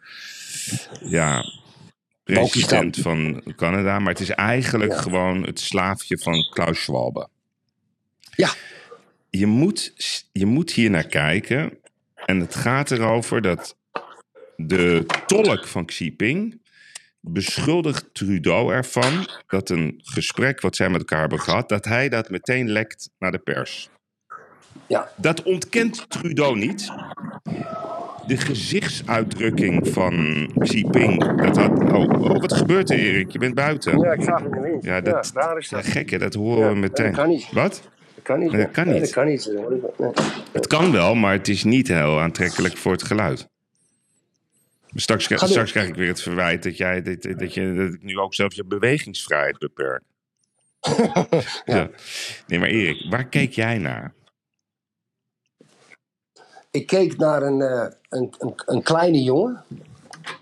ja, 1.02 1.44
president 2.24 2.98
van 2.98 3.44
Canada. 3.56 4.00
Maar 4.00 4.12
het 4.12 4.22
is 4.22 4.30
eigenlijk 4.30 4.92
Ja. 4.92 5.02
gewoon 5.02 5.44
het 5.44 5.60
slaafje 5.60 6.18
van 6.18 6.50
Klaus 6.50 6.84
Schwab. 6.84 7.30
Ja. 8.36 8.54
Je 9.30 9.46
moet, 9.46 9.94
je 10.32 10.46
moet 10.46 10.72
hier 10.72 10.90
naar 10.90 11.08
kijken. 11.08 11.78
En 12.26 12.40
het 12.40 12.56
gaat 12.56 12.92
erover 12.92 13.42
dat 13.42 13.78
de 14.56 15.06
tolk 15.26 15.68
van 15.68 15.86
Xi 15.86 16.04
Jinping 16.04 16.62
beschuldigt 17.22 18.10
Trudeau 18.14 18.74
ervan 18.74 19.28
dat 19.48 19.70
een 19.70 19.94
gesprek 20.04 20.62
wat 20.62 20.76
zij 20.76 20.90
met 20.90 21.00
elkaar 21.00 21.20
hebben 21.20 21.40
gehad, 21.40 21.70
dat 21.70 21.86
hij 21.86 22.10
dat 22.10 22.30
meteen 22.30 22.70
lekt 22.70 23.10
naar 23.20 23.32
de 23.32 23.38
pers. 23.40 23.90
Ja. 24.88 25.10
Dat 25.16 25.44
ontkent 25.44 26.10
Trudeau 26.10 26.58
niet. 26.58 26.92
De 28.28 28.38
gezichtsuitdrukking 28.38 29.88
van 29.88 30.14
Xi 30.60 30.78
Jinping, 30.80 31.42
dat 31.42 31.56
had... 31.58 31.80
Oh, 31.80 32.22
oh, 32.22 32.40
wat 32.40 32.54
gebeurt 32.54 32.90
er, 32.90 32.98
Erik? 33.00 33.32
Je 33.32 33.40
bent 33.40 33.56
buiten. 33.56 34.00
Ja, 34.00 34.12
ik 34.12 34.22
zag 34.24 34.44
het 34.44 34.60
wind. 34.62 34.84
Ja, 34.84 35.02
dat, 35.02 35.32
ja, 35.34 35.42
daar 35.42 35.58
is 35.58 35.70
dat. 35.70 35.86
gekke, 35.86 36.18
dat 36.18 36.34
horen 36.34 36.64
Ja, 36.68 36.70
we 36.74 36.76
meteen. 36.80 37.06
dat 37.06 37.16
kan 37.16 37.30
niet. 37.30 37.48
Wat? 37.52 37.82
Dat 38.16 38.24
kan 38.24 38.40
niet. 38.40 38.52
Nee, 38.52 38.62
dat 38.62 38.72
kan 38.72 38.84
Nee, 38.86 38.94
niet. 38.94 39.04
dat 39.04 39.12
kan 39.14 39.26
niet. 39.26 39.52
Nee. 39.98 40.12
Het 40.52 40.68
kan 40.68 40.92
wel, 40.92 41.16
maar 41.16 41.32
het 41.34 41.48
is 41.48 41.64
niet 41.64 41.88
heel 41.88 42.20
aantrekkelijk 42.20 42.78
voor 42.78 42.92
het 42.92 43.04
geluid. 43.04 43.48
Straks, 45.00 45.24
straks 45.24 45.72
krijg 45.72 45.88
ik 45.88 45.96
weer 45.96 46.08
het 46.08 46.22
verwijt 46.22 46.64
dat, 46.64 46.78
jij, 46.78 47.02
dat, 47.02 47.22
dat, 47.22 47.54
je, 47.54 47.74
dat 47.74 47.94
ik 47.94 48.04
nu 48.04 48.20
ook 48.20 48.34
zelf 48.34 48.54
je 48.54 48.64
bewegingsvrijheid 48.64 49.58
beperk. 49.58 50.04
ja. 51.66 51.90
Nee, 52.48 52.60
maar 52.60 52.70
Erik, 52.70 53.06
waar 53.10 53.28
keek 53.28 53.54
jij 53.54 53.78
naar? 53.78 54.14
Ik 56.72 56.88
keek 56.88 57.18
naar 57.18 57.42
een, 57.42 57.62
eh, 57.62 57.88
een, 58.10 58.34
een, 58.40 58.54
een 58.66 58.84
kleine 58.84 59.24
jongen, 59.24 59.64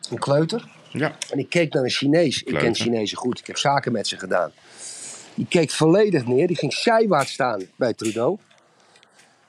een 0.09 0.19
kleuter. 0.19 0.73
Ja, 0.91 1.15
En 1.29 1.39
ik 1.39 1.49
keek 1.49 1.73
naar 1.73 1.83
een 1.83 1.89
Chinees. 1.89 2.43
Ik 2.43 2.53
ken. 2.53 2.75
Chinezen 2.75 3.17
goed. 3.17 3.39
Ik 3.39 3.47
heb 3.47 3.57
zaken 3.57 3.91
met 3.91 4.07
ze 4.07 4.17
gedaan. 4.17 4.51
Die 5.33 5.47
keek 5.47 5.71
volledig 5.71 6.25
neer. 6.25 6.47
Die 6.47 6.57
ging 6.57 6.73
zijwaarts 6.73 7.31
staan 7.31 7.61
bij 7.75 7.93
Trudeau. 7.93 8.37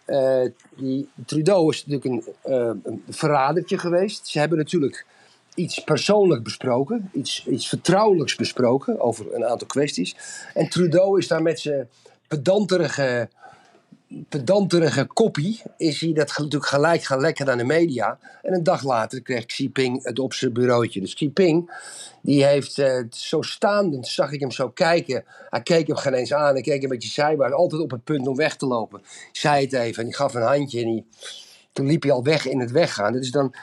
Eh, 0.06 0.42
die, 0.76 1.08
Trudeau 1.26 1.70
is 1.72 1.86
natuurlijk 1.86 2.26
een, 2.26 2.34
eh, 2.52 2.70
een 2.82 3.02
verradertje 3.08 3.78
geweest. 3.78 4.26
Ze 4.26 4.38
hebben 4.38 4.58
natuurlijk 4.58 5.06
iets 5.54 5.84
persoonlijk 5.84 6.42
besproken, 6.42 7.10
iets, 7.12 7.46
iets 7.46 7.68
vertrouwelijks 7.68 8.36
besproken 8.36 9.00
over 9.00 9.34
een 9.34 9.44
aantal 9.44 9.66
kwesties. 9.66 10.16
En 10.54 10.68
Trudeau 10.68 11.18
is 11.18 11.28
daar 11.28 11.42
met 11.42 11.60
zijn 11.60 11.88
pedanterige, 12.28 13.28
pedanterige 14.28 15.04
koppie, 15.04 15.62
is 15.76 16.00
hij 16.00 16.12
dat 16.12 16.38
natuurlijk 16.38 16.66
gelijk 16.66 17.02
gaan 17.02 17.20
lekken 17.20 17.50
aan 17.50 17.58
de 17.58 17.64
media. 17.64 18.18
En 18.42 18.54
een 18.54 18.62
dag 18.62 18.82
later 18.82 19.22
kreeg 19.22 19.46
Xi 19.46 19.62
Jinping 19.62 20.04
het 20.04 20.18
op 20.18 20.32
zijn 20.32 20.52
bureautje. 20.52 21.00
Dus 21.00 21.14
Xi 21.14 21.24
Jinping, 21.24 21.70
die 22.22 22.44
heeft 22.44 22.78
uh, 22.78 23.02
zo 23.10 23.42
staand, 23.42 24.06
zag 24.06 24.32
ik 24.32 24.40
hem 24.40 24.50
zo 24.50 24.68
kijken. 24.68 25.24
Hij 25.50 25.62
keek 25.62 25.86
hem 25.86 25.96
geen 25.96 26.14
eens 26.14 26.34
aan, 26.34 26.52
hij 26.52 26.62
keek 26.62 26.82
een 26.82 26.88
beetje 26.88 27.08
zijwaarts, 27.08 27.54
altijd 27.54 27.82
op 27.82 27.90
het 27.90 28.04
punt 28.04 28.26
om 28.26 28.36
weg 28.36 28.56
te 28.56 28.66
lopen. 28.66 29.02
Zei 29.32 29.64
het 29.64 29.72
even 29.72 30.02
en 30.02 30.08
hij 30.08 30.18
gaf 30.18 30.34
een 30.34 30.42
handje 30.42 30.80
en 30.80 30.86
die, 30.86 31.06
toen 31.72 31.86
liep 31.86 32.02
hij 32.02 32.12
al 32.12 32.24
weg 32.24 32.46
in 32.46 32.60
het 32.60 32.70
weggaan. 32.70 33.18
Is 33.18 33.30
dan 33.30 33.54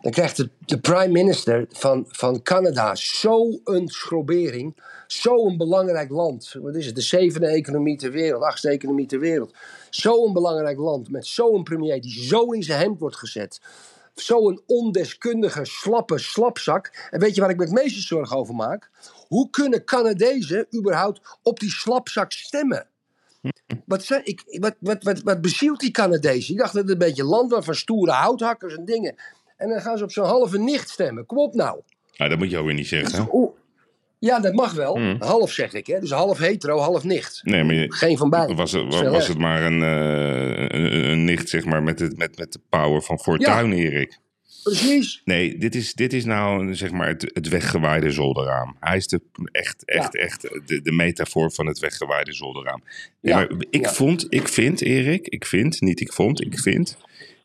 dan 0.00 0.12
krijgt 0.12 0.36
de, 0.36 0.50
de 0.58 0.78
prime 0.78 1.08
minister 1.08 1.66
van, 1.68 2.04
van 2.08 2.42
Canada 2.42 2.94
zo'n 2.94 3.60
schrobering. 3.84 4.76
Zo'n 5.06 5.56
belangrijk 5.56 6.10
land. 6.10 6.54
Wat 6.60 6.74
is 6.74 6.86
het? 6.86 6.94
De 6.94 7.00
zevende 7.00 7.46
economie 7.46 7.96
ter 7.96 8.10
wereld, 8.10 8.42
achtste 8.42 8.68
economie 8.68 9.06
ter 9.06 9.18
wereld. 9.18 9.54
Zo'n 9.90 10.32
belangrijk 10.32 10.78
land 10.78 11.10
met 11.10 11.26
zo'n 11.26 11.62
premier 11.62 12.00
die 12.00 12.24
zo 12.24 12.50
in 12.50 12.62
zijn 12.62 12.80
hemd 12.80 12.98
wordt 12.98 13.16
gezet. 13.16 13.60
Zo'n 14.14 14.60
ondeskundige, 14.66 15.64
slappe 15.64 16.18
slapzak. 16.18 17.08
En 17.10 17.20
weet 17.20 17.34
je 17.34 17.40
waar 17.40 17.50
ik 17.50 17.56
me 17.56 17.64
het 17.64 17.72
meeste 17.72 18.00
zorgen 18.00 18.36
over 18.36 18.54
maak? 18.54 18.90
Hoe 19.28 19.50
kunnen 19.50 19.84
Canadezen 19.84 20.66
überhaupt 20.74 21.20
op 21.42 21.60
die 21.60 21.70
slapzak 21.70 22.32
stemmen? 22.32 22.86
Wat, 23.84 24.20
ik, 24.22 24.42
wat, 24.46 24.74
wat, 24.80 25.02
wat, 25.02 25.22
wat 25.22 25.40
bezielt 25.40 25.80
die 25.80 25.90
Canadezen? 25.90 26.46
Die 26.46 26.56
dachten 26.56 26.80
dat 26.80 26.88
het 26.88 26.92
een 26.92 27.06
beetje 27.08 27.24
land 27.24 27.50
was 27.50 27.64
van 27.64 27.74
stoere 27.74 28.12
houthakkers 28.12 28.76
en 28.76 28.84
dingen. 28.84 29.14
En 29.56 29.68
dan 29.68 29.80
gaan 29.80 29.98
ze 29.98 30.04
op 30.04 30.12
zo'n 30.12 30.24
halve 30.24 30.58
nicht 30.58 30.88
stemmen. 30.88 31.26
Kom 31.26 31.38
op 31.38 31.54
nou. 31.54 31.80
Ah, 32.16 32.28
dat 32.28 32.38
moet 32.38 32.50
je 32.50 32.58
ook 32.58 32.66
weer 32.66 32.74
niet 32.74 32.86
zeggen. 32.86 33.54
Ja, 34.18 34.40
dat 34.40 34.54
mag 34.54 34.72
wel. 34.72 34.96
Hmm. 34.96 35.16
Half 35.18 35.50
zeg 35.50 35.72
ik, 35.72 35.86
hè? 35.86 36.00
Dus 36.00 36.10
half 36.10 36.38
hetero, 36.38 36.78
half 36.78 37.04
nicht. 37.04 37.40
Nee, 37.42 37.64
maar 37.64 37.74
je, 37.74 37.92
Geen 37.92 38.16
van 38.16 38.30
beiden. 38.30 38.56
Was 38.56 38.72
het, 38.72 38.94
was, 39.10 39.28
het 39.28 39.38
maar 39.38 39.62
een, 39.62 39.80
uh, 39.80 40.58
een, 40.68 41.10
een, 41.10 41.24
nicht, 41.24 41.48
zeg 41.48 41.64
maar, 41.64 41.82
met, 41.82 41.98
het, 41.98 42.16
met, 42.16 42.38
met 42.38 42.52
de 42.52 42.60
power 42.68 43.02
van 43.02 43.18
Fortuin, 43.18 43.68
ja. 43.68 43.74
Erik. 43.74 44.18
Precies. 44.62 45.22
Nee, 45.24 45.58
dit 45.58 45.74
is, 45.74 45.94
dit 45.94 46.12
is 46.12 46.24
nou 46.24 46.74
zeg 46.74 46.90
maar 46.90 47.08
het, 47.08 47.30
het 47.32 47.48
weggewaaide 47.48 48.10
zolderraam. 48.10 48.76
Hij 48.80 48.96
is 48.96 49.06
de, 49.06 49.20
echt, 49.52 49.84
echt, 49.84 50.12
ja. 50.12 50.20
echt 50.20 50.42
de, 50.42 50.82
de 50.82 50.92
metafoor 50.92 51.52
van 51.52 51.66
het 51.66 51.78
weggewaaide 51.78 52.32
zolderraam. 52.32 52.82
Nee, 53.20 53.34
ja. 53.34 53.38
maar 53.38 53.50
ik 53.70 53.88
vond, 53.88 54.26
ik 54.28 54.48
vind, 54.48 54.80
Erik, 54.80 55.28
ik 55.28 55.46
vind, 55.46 55.80
niet 55.80 56.00
ik 56.00 56.12
vond, 56.12 56.40
ik 56.40 56.58
vind 56.58 56.96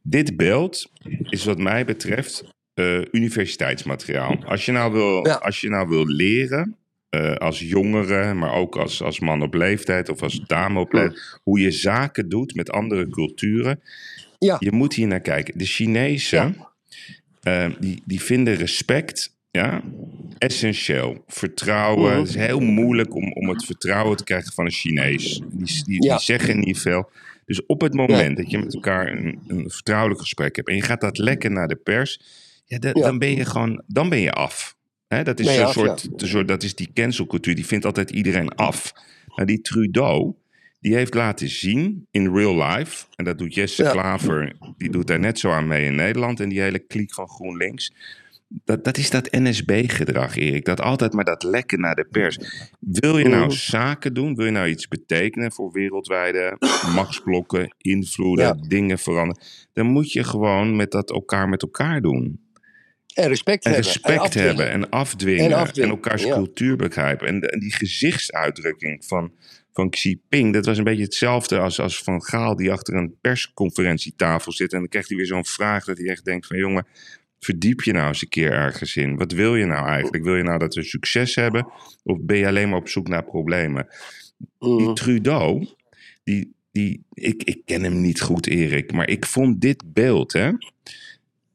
dit 0.02 0.38
beeld 0.38 0.92
is 1.30 1.44
wat 1.44 1.58
mij 1.58 1.86
betreft 1.86 2.44
uh, 2.76 3.02
universiteitsmateriaal. 3.12 4.44
Als 4.46 4.66
je 4.66 4.72
nou 4.72 4.92
wil, 4.92 5.28
ja. 5.28 5.34
als 5.34 5.62
je 5.62 5.70
nou 5.70 5.90
wil 5.90 6.06
leren, 6.06 6.76
uh, 7.16 7.36
als 7.36 7.60
jongere, 7.60 8.34
maar 8.34 8.54
ook 8.54 8.76
als, 8.76 9.02
als 9.02 9.20
man 9.20 9.42
op 9.42 9.54
leeftijd 9.54 10.10
of 10.10 10.22
als 10.22 10.42
dame 10.48 10.80
op 10.80 10.94
leeftijd, 10.94 11.40
hoe 11.44 11.60
je 11.60 11.72
zaken 11.72 12.30
doet 12.30 12.56
met 12.56 12.72
andere 12.72 13.10
culturen. 13.10 13.82
Ja. 14.40 14.56
Je 14.60 14.72
moet 14.72 14.94
hier 14.94 15.08
naar 15.08 15.22
kijken. 15.22 15.58
De 15.58 15.66
Chinezen, 15.66 16.56
ja. 17.42 17.68
uh, 17.68 17.76
die, 17.80 18.02
die 18.06 18.22
vinden 18.22 18.56
respect 18.56 19.40
ja, 19.52 19.82
essentieel. 20.38 21.24
Vertrouwen. 21.28 22.18
Het 22.18 22.28
is 22.28 22.36
heel 22.36 22.60
moeilijk 22.60 23.16
om, 23.16 23.34
om 23.34 23.50
het 23.50 23.66
vertrouwen 23.66 24.18
te 24.18 24.24
krijgen 24.24 24.54
van 24.54 24.66
een 24.66 24.72
Chinees. 24.72 25.42
Die, 25.52 25.84
die, 25.84 26.00
die 26.00 26.20
zeggen 26.20 26.60
niet 26.60 26.80
veel. 26.80 27.10
Dus 27.52 27.66
op 27.66 27.82
het 27.82 27.94
moment 27.94 28.38
ja. 28.38 28.44
dat 28.44 28.52
je 28.52 28.58
met 28.58 28.74
elkaar 28.74 29.08
een, 29.12 29.40
een, 29.48 29.70
vertrouwelijk 29.70 30.20
gesprek 30.20 30.56
hebt 30.56 30.68
en 30.68 30.76
je 30.76 30.82
gaat 30.82 31.02
dat 31.02 31.18
lekken 31.18 31.54
naar 31.54 31.68
de 31.68 31.76
pers, 31.76 32.22
ja, 32.66 32.80
dat, 32.80 32.98
ja. 32.98 33.04
dan 33.04 33.20
ben 33.20 33.36
je 33.36 33.46
gewoon, 33.46 33.84
dan 33.88 34.10
ben 34.10 34.20
je 34.20 34.32
af. 34.32 34.76
He, 35.08 35.24
dat 35.24 35.40
is 35.40 35.46
Nee, 35.46 35.58
een 35.58 35.66
af, 35.66 35.74
soort, 35.74 36.08
ja. 36.18 36.28
soort, 36.28 36.48
dat 36.48 36.64
is 36.64 36.76
die 36.76 36.92
cancelcultuur, 36.94 37.56
die 37.56 37.66
vindt 37.66 37.86
altijd 37.86 38.12
iedereen 38.12 38.50
af. 38.50 38.94
Nou, 39.36 39.48
die 39.48 39.62
Trudeau, 39.62 40.34
die 40.80 40.96
heeft 40.96 41.14
laten 41.14 41.50
zien 41.50 42.08
in 42.12 42.36
real 42.36 42.64
life, 42.64 43.06
en 43.16 43.26
dat 43.26 43.38
doet 43.38 43.54
Jesse. 43.54 43.84
Klaver, 43.84 44.56
die 44.78 44.90
doet 44.90 45.08
daar 45.08 45.20
net 45.20 45.40
zo 45.40 45.52
aan 45.52 45.68
mee 45.68 45.86
in 45.86 45.96
Nederland, 45.96 46.40
en 46.40 46.50
die 46.50 46.62
hele 46.62 46.80
kliek 46.80 47.14
van 47.14 47.28
GroenLinks. 47.28 47.94
Dat, 48.64 48.84
dat 48.84 48.98
is 48.98 49.10
dat 49.10 49.32
NSB-gedrag, 49.32 50.36
Erik. 50.36 50.66
Dat 50.66 50.82
altijd 50.82 51.14
maar 51.14 51.24
dat 51.26 51.44
lekken 51.44 51.80
naar 51.80 51.96
de 51.96 52.06
pers. 52.12 52.38
Wil 52.80 53.18
je 53.18 53.28
nou 53.28 53.52
zaken 53.52 54.14
doen? 54.14 54.36
Wil 54.36 54.46
je 54.46 54.52
nou 54.52 54.68
iets 54.68 54.88
betekenen 54.88 55.52
voor 55.52 55.72
wereldwijde 55.72 56.56
machtsblokken, 56.96 57.76
invloeden, 57.78 58.46
Ja. 58.46 58.68
dingen 58.68 59.00
veranderen? 59.00 59.44
Dan 59.74 59.86
moet 59.86 60.12
je 60.12 60.24
gewoon 60.24 60.76
met 60.76 60.92
dat 60.92 61.12
elkaar 61.12 61.50
met 61.50 61.62
elkaar 61.62 62.02
doen. 62.02 62.50
En 63.14 63.28
respect 63.28 63.66
En 63.66 63.72
hebben. 63.72 63.92
respect 63.92 64.20
afdwingen. 64.20 64.48
hebben 64.48 64.70
en 64.72 64.90
afdwingen. 64.90 65.52
En 65.52 65.72
En, 65.84 65.90
elkaars 65.90 66.24
ja. 66.24 66.34
cultuur 66.34 66.76
begrijpen. 66.76 67.28
En 67.28 67.60
die 67.60 67.74
gezichtsuitdrukking 67.74 69.06
van, 69.06 69.32
van 69.74 69.90
Xi 69.90 70.10
Jinping, 70.10 70.54
dat 70.54 70.66
was 70.66 70.78
een 70.78 70.84
beetje 70.84 71.04
hetzelfde 71.04 71.60
als, 71.60 71.80
als 71.80 72.04
Van 72.04 72.24
Gaal 72.24 72.56
die 72.56 72.72
achter 72.72 72.96
een 72.96 73.16
persconferentietafel 73.22 74.52
zit. 74.52 74.74
En 74.74 74.80
dan 74.80 74.88
krijgt 74.88 75.08
hij 75.08 75.18
weer 75.18 75.26
zo'n 75.26 75.46
vraag 75.46 75.86
dat 75.86 75.98
hij 75.98 76.08
echt 76.08 76.26
denkt 76.26 76.48
van 76.48 76.58
jongen, 76.58 76.86
verdiep 77.46 77.82
je 77.82 77.92
nou 77.92 78.08
eens 78.08 78.22
een 78.22 78.28
keer 78.30 78.52
ergens 78.52 78.96
in. 78.96 79.16
Wat 79.18 79.32
wil 79.32 79.56
je 79.56 79.66
nou 79.66 79.88
eigenlijk? 79.88 80.24
Wil 80.24 80.36
je 80.36 80.44
nou 80.44 80.60
dat 80.60 80.76
we 80.76 80.84
succes 80.84 81.36
hebben? 81.36 81.68
Of 82.04 82.18
ben 82.22 82.38
je 82.38 82.48
alleen 82.48 82.70
maar 82.70 82.80
op 82.80 82.90
zoek 82.90 83.08
naar 83.08 83.24
problemen? 83.24 83.88
Die 84.60 84.70
Mhm. 84.70 84.94
Trudeau, 84.94 85.68
die, 86.24 86.54
die, 86.72 87.04
ik, 87.14 87.44
ik 87.44 87.62
ken 87.66 87.84
hem 87.84 88.02
niet 88.02 88.22
goed, 88.22 88.48
Erik, 88.48 88.92
maar 88.92 89.10
ik 89.10 89.26
vond 89.26 89.62
dit 89.62 89.84
beeld, 89.94 90.34
hè. 90.34 90.52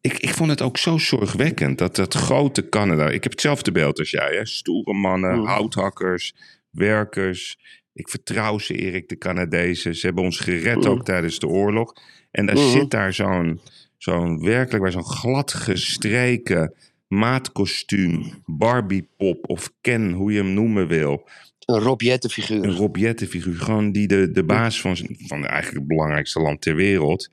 Ik, 0.00 0.18
ik 0.18 0.28
vond 0.30 0.50
het 0.50 0.62
ook 0.62 0.78
zo 0.78 0.98
zorgwekkend 0.98 1.78
dat 1.78 1.96
dat 1.96 2.14
grote 2.14 2.68
Canada. 2.68 3.08
Ik 3.08 3.22
heb 3.22 3.32
hetzelfde 3.32 3.72
beeld 3.72 3.98
als 3.98 4.10
jij, 4.10 4.34
hè? 4.36 4.46
Stoere 4.46 4.92
mannen, 4.94 5.38
Mhm. 5.38 5.46
houthakkers, 5.46 6.34
werkers. 6.70 7.58
Ik 7.92 8.08
vertrouw 8.08 8.58
ze, 8.58 8.74
Erik, 8.74 9.08
de 9.08 9.18
Canadezen. 9.18 9.94
Ze 9.94 10.06
hebben 10.06 10.24
ons 10.24 10.38
gered 10.38 10.76
Mhm. 10.78 10.88
ook 10.88 11.04
tijdens 11.04 11.38
de 11.38 11.46
oorlog. 11.46 11.92
En 12.30 12.46
dan 12.46 12.54
Mhm. 12.54 12.70
zit 12.70 12.90
daar 12.90 13.12
zo'n, 13.12 13.60
zo'n 13.98 14.42
werkelijk 14.42 14.82
bij 14.82 14.92
zo'n 14.92 15.04
glad 15.04 15.52
gestreken 15.52 16.74
maatkostuum, 17.08 18.42
Barbie-pop 18.44 19.48
of 19.48 19.72
Ken, 19.80 20.12
hoe 20.12 20.32
je 20.32 20.38
hem 20.38 20.54
noemen 20.54 20.88
wil. 20.88 21.28
Een 21.64 21.80
Rob 21.80 22.00
Jetten 22.00 22.30
figuur. 22.30 22.64
Een 22.64 22.76
Rob 22.76 22.96
Jetten 22.96 23.26
figuur, 23.26 23.54
gewoon 23.54 23.92
die 23.92 24.06
de, 24.06 24.30
de 24.30 24.44
baas 24.44 24.80
van, 24.80 24.96
van 25.26 25.46
eigenlijk 25.46 25.78
het 25.78 25.86
belangrijkste 25.86 26.40
land 26.40 26.60
ter 26.60 26.74
wereld. 26.74 27.30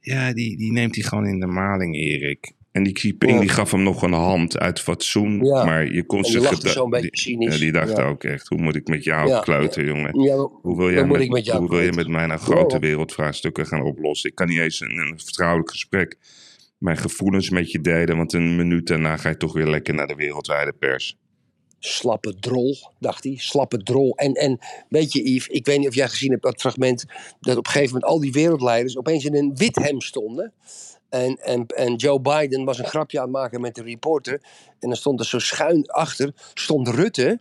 Ja, 0.00 0.32
die, 0.32 0.56
die 0.56 0.72
neemt 0.72 0.94
hij 0.94 1.04
gewoon 1.04 1.26
in 1.26 1.40
de 1.40 1.46
maling, 1.46 1.96
Erik. 1.96 2.52
En 2.72 2.82
die 2.82 2.92
Xi 2.92 3.08
Jinping, 3.08 3.32
Ja. 3.32 3.40
die 3.40 3.48
gaf 3.48 3.70
hem 3.70 3.82
nog 3.82 4.02
een 4.02 4.12
hand 4.12 4.58
uit 4.58 4.80
fatsoen. 4.80 5.44
Ja. 5.44 5.64
Maar 5.64 5.92
je 5.92 6.04
kon 6.06 6.22
die 6.22 6.30
zich... 6.30 6.60
zo'n 6.70 6.90
beetje 6.90 7.10
die- 7.10 7.20
cynisch. 7.20 7.54
Ja, 7.54 7.60
die 7.60 7.72
dacht 7.72 7.96
Ja. 7.96 8.04
ook 8.04 8.24
echt, 8.24 8.48
hoe 8.48 8.58
moet 8.60 8.76
ik 8.76 8.88
met 8.88 9.04
jou 9.04 9.40
kluiten, 9.40 9.84
jongen? 9.84 10.10
Hoe 10.62 10.76
wil, 10.76 10.90
jij 10.90 11.04
met, 11.06 11.48
hoe 11.48 11.68
wil 11.68 11.80
je 11.80 11.92
met 11.92 12.08
mij 12.08 12.26
nou 12.26 12.40
grote 12.40 12.78
wereldvraagstukken 12.78 13.66
gaan 13.66 13.82
oplossen? 13.82 14.30
Ik 14.30 14.36
kan 14.36 14.48
niet 14.48 14.58
eens 14.58 14.80
in 14.80 14.90
een 14.98 15.18
vertrouwelijk 15.24 15.70
gesprek 15.70 16.16
mijn 16.78 16.96
gevoelens 16.96 17.50
met 17.50 17.70
je 17.70 17.80
delen, 17.80 18.16
want 18.16 18.32
een 18.32 18.56
minuut 18.56 18.86
daarna 18.86 19.16
ga 19.16 19.28
je 19.28 19.36
toch 19.36 19.52
weer 19.52 19.66
lekker 19.68 19.94
naar 19.94 20.06
de 20.06 20.14
wereldwijde 20.14 20.72
pers. 20.72 21.16
slappe 21.78 22.38
drol, 22.38 22.76
dacht 22.98 23.24
hij. 23.24 23.34
Slappe 23.36 23.82
drol. 23.82 24.14
En, 24.16 24.32
en 24.32 24.58
weet 24.88 25.12
je, 25.12 25.30
Yves, 25.32 25.46
ik 25.46 25.66
weet 25.66 25.78
niet 25.78 25.88
of 25.88 25.94
jij 25.94 26.08
gezien 26.08 26.30
hebt 26.30 26.42
dat 26.42 26.60
fragment. 26.60 27.04
dat 27.40 27.56
op 27.56 27.66
een 27.66 27.72
gegeven 27.72 27.94
moment 27.94 28.12
al 28.12 28.20
die 28.20 28.32
wereldleiders 28.32 28.96
opeens 28.98 29.24
in 29.24 29.34
een 29.34 29.52
wit 29.56 29.76
hem 29.76 30.00
stonden. 30.00 30.52
En, 31.10 31.38
en, 31.42 31.66
en 31.66 31.94
Joe 31.94 32.20
Biden 32.20 32.64
was 32.64 32.78
een 32.78 32.86
grapje 32.86 33.18
aan 33.18 33.24
het 33.24 33.32
maken 33.32 33.60
met 33.60 33.74
de 33.74 33.82
reporter. 33.82 34.40
En 34.78 34.88
dan 34.88 34.96
stond 34.96 35.20
er 35.20 35.26
zo 35.26 35.38
schuin 35.38 35.86
achter. 35.86 36.32
stond 36.54 36.88
Rutte. 36.88 37.38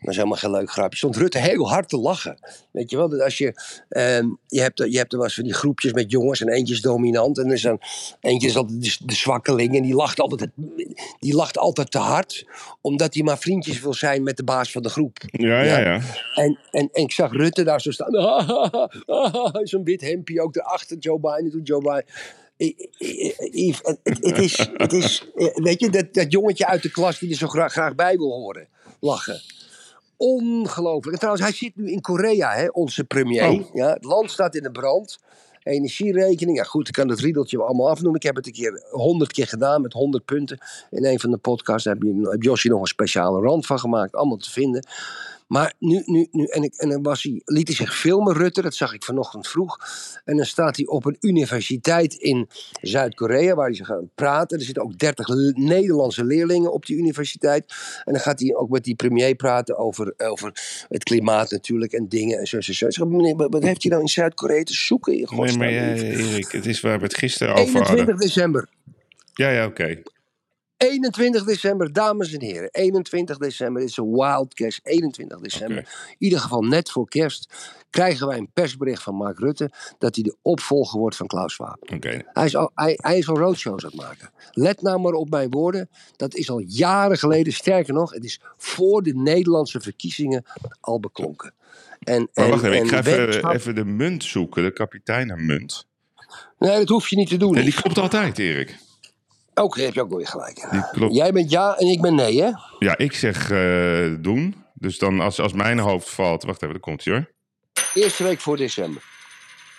Dat 0.00 0.10
is 0.10 0.16
helemaal 0.16 0.38
geen 0.38 0.50
leuk 0.50 0.70
grapje. 0.70 0.98
Stond 0.98 1.16
Rutte 1.16 1.38
heel 1.38 1.68
hard 1.68 1.88
te 1.88 1.96
lachen. 1.98 2.38
Weet 2.70 2.90
je 2.90 2.96
wel, 2.96 3.08
dat 3.08 3.20
als 3.20 3.38
je. 3.38 3.54
ehm, 3.88 4.26
je, 4.46 4.60
hebt, 4.60 4.78
je 4.78 4.96
hebt 4.98 5.12
er 5.12 5.18
wel 5.18 5.26
eens 5.26 5.34
van 5.34 5.44
die 5.44 5.54
groepjes 5.54 5.92
met 5.92 6.10
jongens 6.10 6.40
en 6.40 6.48
eentje 6.48 6.74
is 6.74 6.80
dominant. 6.80 7.38
En 7.38 7.46
er 7.46 7.52
is 7.52 7.62
dan, 7.62 7.80
eentje 8.20 8.48
is 8.48 8.56
altijd 8.56 8.82
de, 8.82 9.06
de 9.06 9.14
zwakkeling. 9.14 9.76
En 9.76 9.82
die 9.82 9.94
lacht, 9.94 10.20
altijd, 10.20 10.50
die 11.18 11.34
lacht 11.34 11.58
altijd 11.58 11.90
te 11.90 11.98
hard. 11.98 12.46
Omdat 12.80 13.14
hij 13.14 13.22
maar 13.22 13.38
vriendjes 13.38 13.80
wil 13.80 13.94
zijn 13.94 14.22
met 14.22 14.36
de 14.36 14.44
baas 14.44 14.72
van 14.72 14.82
de 14.82 14.88
groep. 14.88 15.16
Ja, 15.26 15.62
Ja. 15.62 15.62
ja, 15.62 15.78
ja. 15.78 16.00
En, 16.34 16.58
en, 16.70 16.88
en 16.92 17.02
ik 17.02 17.12
zag 17.12 17.32
Rutte 17.32 17.62
daar 17.62 17.80
zo 17.80 17.90
staan. 17.90 18.12
Zo'n 19.66 19.84
wit 19.84 20.00
hempje 20.00 20.42
ook 20.42 20.56
erachter. 20.56 20.96
Joe 20.98 21.20
Biden 21.20 21.50
doet 21.50 21.66
Joe 21.66 21.80
Biden. 21.80 22.04
Yves, 22.56 23.80
het, 24.02 24.38
is, 24.38 24.70
het 24.72 24.92
is, 24.92 25.28
eh, 25.34 25.54
weet 25.54 25.80
je, 25.80 25.90
dat, 25.90 26.14
dat 26.14 26.32
jongetje 26.32 26.66
uit 26.66 26.82
de 26.82 26.90
klas 26.90 27.18
die 27.18 27.30
er 27.30 27.36
zo 27.36 27.48
graag, 27.48 27.72
graag 27.72 27.94
bij 27.94 28.16
wil 28.16 28.32
horen. 28.32 28.68
Lachen. 29.00 29.40
Ongelooflijk. 30.16 31.12
En 31.12 31.18
trouwens, 31.18 31.44
hij 31.44 31.52
zit 31.52 31.76
nu 31.76 31.90
in 31.90 32.00
Korea, 32.00 32.52
hè, 32.52 32.68
onze 32.68 33.04
premier. 33.04 33.48
Oh. 33.48 33.74
Ja, 33.74 33.92
het 33.92 34.04
land 34.04 34.30
staat 34.30 34.54
in 34.54 34.62
de 34.62 34.70
brand. 34.70 35.18
Energierekening. 35.62 36.56
Ja, 36.56 36.64
goed, 36.64 36.88
ik 36.88 36.94
kan 36.94 37.08
het 37.08 37.20
riedeltje 37.20 37.56
wel 37.56 37.66
allemaal 37.66 37.88
afnoemen. 37.88 38.20
Ik 38.20 38.26
heb 38.26 38.36
het 38.36 38.46
een 38.46 38.52
keer 38.52 38.82
honderd 38.90 39.32
keer 39.32 39.46
gedaan 39.46 39.82
met 39.82 39.92
honderd 39.92 40.24
punten. 40.24 40.58
In 40.90 41.04
een 41.04 41.20
van 41.20 41.30
de 41.30 41.36
podcasts 41.36 41.84
heb, 41.84 42.02
je, 42.02 42.28
heb 42.30 42.42
Josje 42.42 42.68
nog 42.68 42.80
een 42.80 42.86
speciale 42.86 43.40
rand 43.40 43.66
van 43.66 43.78
gemaakt. 43.78 44.14
Allemaal 44.14 44.36
te 44.36 44.50
vinden. 44.50 44.86
Maar 45.46 45.74
nu, 45.78 46.02
nu, 46.04 46.28
nu 46.30 46.44
en, 46.44 46.62
ik, 46.62 46.74
en 46.74 46.88
dan 46.88 47.02
was 47.02 47.22
hij, 47.22 47.42
liet 47.44 47.66
hij 47.66 47.76
zich 47.76 47.96
filmen, 47.98 48.34
Rutte, 48.34 48.62
dat 48.62 48.74
zag 48.74 48.92
ik 48.94 49.04
vanochtend 49.04 49.48
vroeg. 49.48 49.78
En 50.24 50.36
dan 50.36 50.46
staat 50.46 50.76
hij 50.76 50.86
op 50.86 51.04
een 51.04 51.16
universiteit 51.20 52.14
in 52.14 52.48
Zuid-Korea, 52.80 53.54
waar 53.54 53.66
hij 53.66 53.74
ze 53.74 53.84
gaat 53.84 54.14
praten. 54.14 54.58
Er 54.58 54.64
zitten 54.64 54.82
ook 54.82 54.98
30 54.98 55.28
le- 55.28 55.52
Nederlandse 55.54 56.24
leerlingen 56.24 56.72
op 56.72 56.86
die 56.86 56.96
universiteit. 56.96 57.64
En 58.04 58.12
dan 58.12 58.22
gaat 58.22 58.40
hij 58.40 58.54
ook 58.54 58.68
met 58.70 58.84
die 58.84 58.94
premier 58.94 59.34
praten 59.34 59.78
over, 59.78 60.14
over 60.16 60.52
het 60.88 61.02
klimaat 61.04 61.50
natuurlijk 61.50 61.92
en 61.92 62.08
dingen 62.08 62.38
en 62.38 62.46
zo. 62.46 62.60
zo, 62.60 62.72
zo. 62.72 62.86
Ik 62.86 62.92
zeg, 62.92 63.06
meneer, 63.06 63.36
wat 63.36 63.62
heeft 63.62 63.82
hij 63.82 63.90
nou 63.90 64.02
in 64.02 64.08
Zuid-Korea 64.08 64.62
te 64.62 64.74
zoeken? 64.74 65.12
In 65.18 65.26
Nee, 65.30 65.56
maar 65.56 65.70
ja, 65.70 65.92
Erik, 65.94 66.52
het 66.52 66.66
is 66.66 66.80
waar 66.80 66.98
we 66.98 67.04
het 67.04 67.16
gisteren 67.16 67.54
over 67.54 67.66
21 67.66 67.96
hadden. 67.96 68.16
december. 68.16 68.68
Ja, 69.34 69.50
ja, 69.50 69.66
oké. 69.66 70.02
21 70.76 71.44
december, 71.44 71.92
dames 71.92 72.32
en 72.32 72.40
heren. 72.42 72.68
21 72.72 73.38
december 73.38 73.82
is 73.82 73.96
een 73.96 74.10
wild 74.12 74.54
cash. 74.54 74.78
21 74.82 75.38
december. 75.40 75.76
In 75.78 76.16
ieder 76.18 76.40
geval 76.40 76.62
net 76.62 76.90
voor 76.90 77.08
kerst 77.08 77.54
krijgen 77.90 78.26
wij 78.26 78.38
een 78.38 78.50
persbericht 78.52 79.02
van 79.02 79.14
Mark 79.14 79.38
Rutte 79.38 79.70
dat 79.98 80.14
hij 80.14 80.24
de 80.24 80.36
opvolger 80.42 80.98
wordt 80.98 81.16
van 81.16 81.26
Klaus 81.26 81.52
Schwab. 81.52 81.92
Oké. 81.92 82.22
Hij 82.32 82.44
is, 82.44 82.56
al, 82.56 82.70
hij, 82.74 82.94
hij 82.96 83.18
is 83.18 83.28
al 83.28 83.36
roadshows 83.38 83.84
aan 83.84 83.90
het 83.90 84.00
maken. 84.00 84.30
Let 84.52 84.82
nou 84.82 85.00
maar 85.00 85.12
op 85.12 85.30
mijn 85.30 85.50
woorden. 85.50 85.88
Dat 86.16 86.34
is 86.34 86.50
al 86.50 86.58
jaren 86.66 87.18
geleden. 87.18 87.52
Sterker 87.52 87.94
nog, 87.94 88.12
het 88.12 88.24
is 88.24 88.40
voor 88.56 89.02
de 89.02 89.14
Nederlandse 89.14 89.80
verkiezingen 89.80 90.44
al 90.80 91.00
beklonken. 91.00 91.54
En, 91.98 92.28
Maar 92.34 92.44
en, 92.44 92.50
wacht 92.50 92.62
even, 92.64 92.76
ik 92.76 92.82
en 92.82 92.88
ga 92.88 92.98
even, 92.98 93.16
wetenschap- 93.16 93.52
even 93.54 93.74
de 93.74 93.84
munt 93.84 94.24
zoeken, 94.24 94.62
de 94.62 94.72
kapiteinenmunt. 94.72 95.86
Nee, 96.58 96.78
dat 96.78 96.88
hoef 96.88 97.08
je 97.08 97.16
niet 97.16 97.28
te 97.28 97.36
doen. 97.36 97.52
Nee, 97.54 97.64
die 97.64 97.74
klopt 97.74 97.98
altijd, 97.98 98.38
Erik. 98.38 98.76
Oké, 99.62 99.82
heb 99.82 99.94
je 99.94 100.00
ook 100.00 100.16
weer 100.16 100.26
gelijk. 100.26 100.66
Jij 101.10 101.32
bent 101.32 101.50
ja 101.50 101.76
en 101.76 101.86
ik 101.86 102.00
ben 102.00 102.14
nee, 102.14 102.42
hè? 102.42 102.50
Ja, 102.78 102.96
ik 102.98 103.12
zeg 103.12 103.50
eh, 103.50 104.14
doen. 104.20 104.64
Dus 104.74 104.98
dan 104.98 105.20
als, 105.20 105.40
als 105.40 105.52
mijn 105.52 105.78
hoofd 105.78 106.10
valt... 106.10 106.42
Wacht 106.42 106.56
even, 106.62 106.74
daar 106.74 106.82
komt 106.82 107.04
hij 107.04 107.14
hoor. 107.14 107.30
Eerste 107.94 108.22
week 108.22 108.40
voor 108.40 108.56
december. 108.56 109.02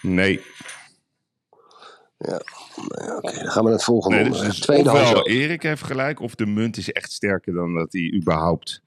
Nee. 0.01 0.41
Ja, 2.17 2.41
nou 2.75 3.05
ja, 3.05 3.17
oké, 3.17 3.33
dan 3.33 3.51
gaan 3.51 3.63
we 3.63 3.69
naar 3.69 3.71
het 3.77 3.83
volgende 3.83 4.17
nee 4.17 4.29
dus, 4.29 4.39
dus 4.39 4.59
Tweede 4.59 4.91
ofwel. 4.91 5.27
Erik 5.27 5.61
heeft 5.63 5.83
gelijk... 5.83 6.19
of 6.19 6.35
de 6.35 6.45
munt 6.45 6.77
is 6.77 6.91
echt 6.91 7.11
sterker 7.11 7.53
dan 7.53 7.73
dat 7.73 7.93
hij 7.93 8.13
überhaupt... 8.15 8.81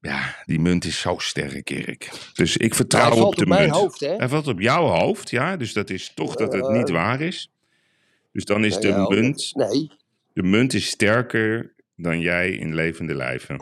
Ja, 0.00 0.34
die 0.44 0.60
munt 0.60 0.84
is 0.84 1.00
zo 1.00 1.14
sterk, 1.18 1.70
Erik. 1.70 2.10
Dus 2.34 2.56
ik 2.56 2.74
vertrouw 2.74 3.02
Hij 3.02 3.10
op 3.12 3.18
valt 3.18 3.36
de 3.36 3.42
op 3.42 3.48
mijn 3.48 3.60
munt. 3.60 3.74
hoofd, 3.74 4.00
hè? 4.00 4.16
Hij 4.16 4.28
valt 4.28 4.48
op 4.48 4.60
jouw 4.60 4.86
hoofd, 4.86 5.30
ja. 5.30 5.56
Dus 5.56 5.72
dat 5.72 5.90
is 5.90 6.12
toch 6.14 6.34
dat 6.34 6.52
het 6.52 6.68
niet 6.68 6.90
waar 6.90 7.20
is. 7.20 7.50
Dus 8.36 8.44
dan 8.44 8.64
is 8.64 8.78
de 8.78 8.88
ja, 8.88 9.08
munt... 9.08 9.52
Nee, 9.54 9.90
De 10.32 10.42
munt 10.42 10.74
is 10.74 10.86
sterker 10.86 11.74
dan 11.94 12.20
jij 12.20 12.50
in 12.50 12.74
levende 12.74 13.14
lijven. 13.14 13.56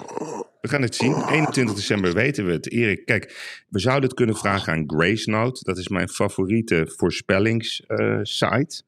We 0.60 0.68
gaan 0.68 0.82
het 0.82 0.94
zien. 0.94 1.28
21 1.28 1.74
december 1.74 2.14
weten 2.14 2.46
we 2.46 2.52
het. 2.52 2.70
Erik, 2.70 3.04
kijk, 3.04 3.24
we 3.68 3.78
zouden 3.78 4.08
het 4.08 4.18
kunnen 4.18 4.36
vragen 4.36 4.72
aan 4.72 4.84
Grace 4.86 5.30
Note. 5.30 5.64
Dat 5.64 5.78
is 5.78 5.88
mijn 5.88 6.08
favoriete 6.08 6.92
voorspellingssite. 6.96 8.82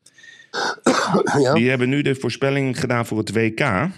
ja. 1.43 1.55
Die 1.55 1.69
hebben 1.69 1.89
nu 1.89 2.03
de 2.03 2.15
voorspelling 2.15 2.81
gedaan 2.81 3.07
voor 3.07 3.19
het 3.19 3.33
WK. 3.33 3.89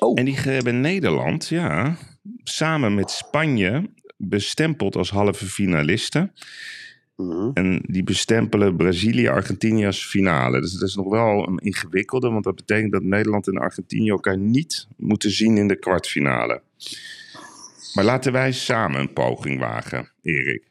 Oh. 0.00 0.18
En 0.18 0.24
die 0.24 0.36
hebben 0.36 0.80
Nederland, 0.80 1.48
ja, 1.48 1.96
samen 2.42 2.94
met 2.94 3.10
Spanje 3.10 3.90
bestempeld 4.16 4.96
als 4.96 5.10
halve 5.10 5.46
finalisten. 5.46 6.32
Mhm. 7.16 7.50
En 7.54 7.82
die 7.86 8.02
bestempelen 8.02 8.76
Brazilië, 8.76 9.28
Argentinië 9.28 9.86
als 9.86 10.06
finale. 10.06 10.60
Dus 10.60 10.72
dat 10.72 10.88
is 10.88 10.94
nog 10.94 11.08
wel 11.08 11.48
een 11.48 11.58
ingewikkelde, 11.58 12.30
want 12.30 12.44
dat 12.44 12.54
betekent 12.54 12.92
dat 12.92 13.02
Nederland 13.02 13.46
en 13.48 13.58
Argentinië 13.58 14.08
elkaar 14.10 14.38
niet 14.38 14.86
moeten 14.96 15.30
zien 15.30 15.56
in 15.56 15.68
de 15.68 15.76
kwartfinale. 15.78 16.62
Maar 17.94 18.04
laten 18.04 18.32
wij 18.32 18.52
samen 18.52 19.00
een 19.00 19.12
poging 19.12 19.58
wagen, 19.60 20.12
Erik. 20.22 20.62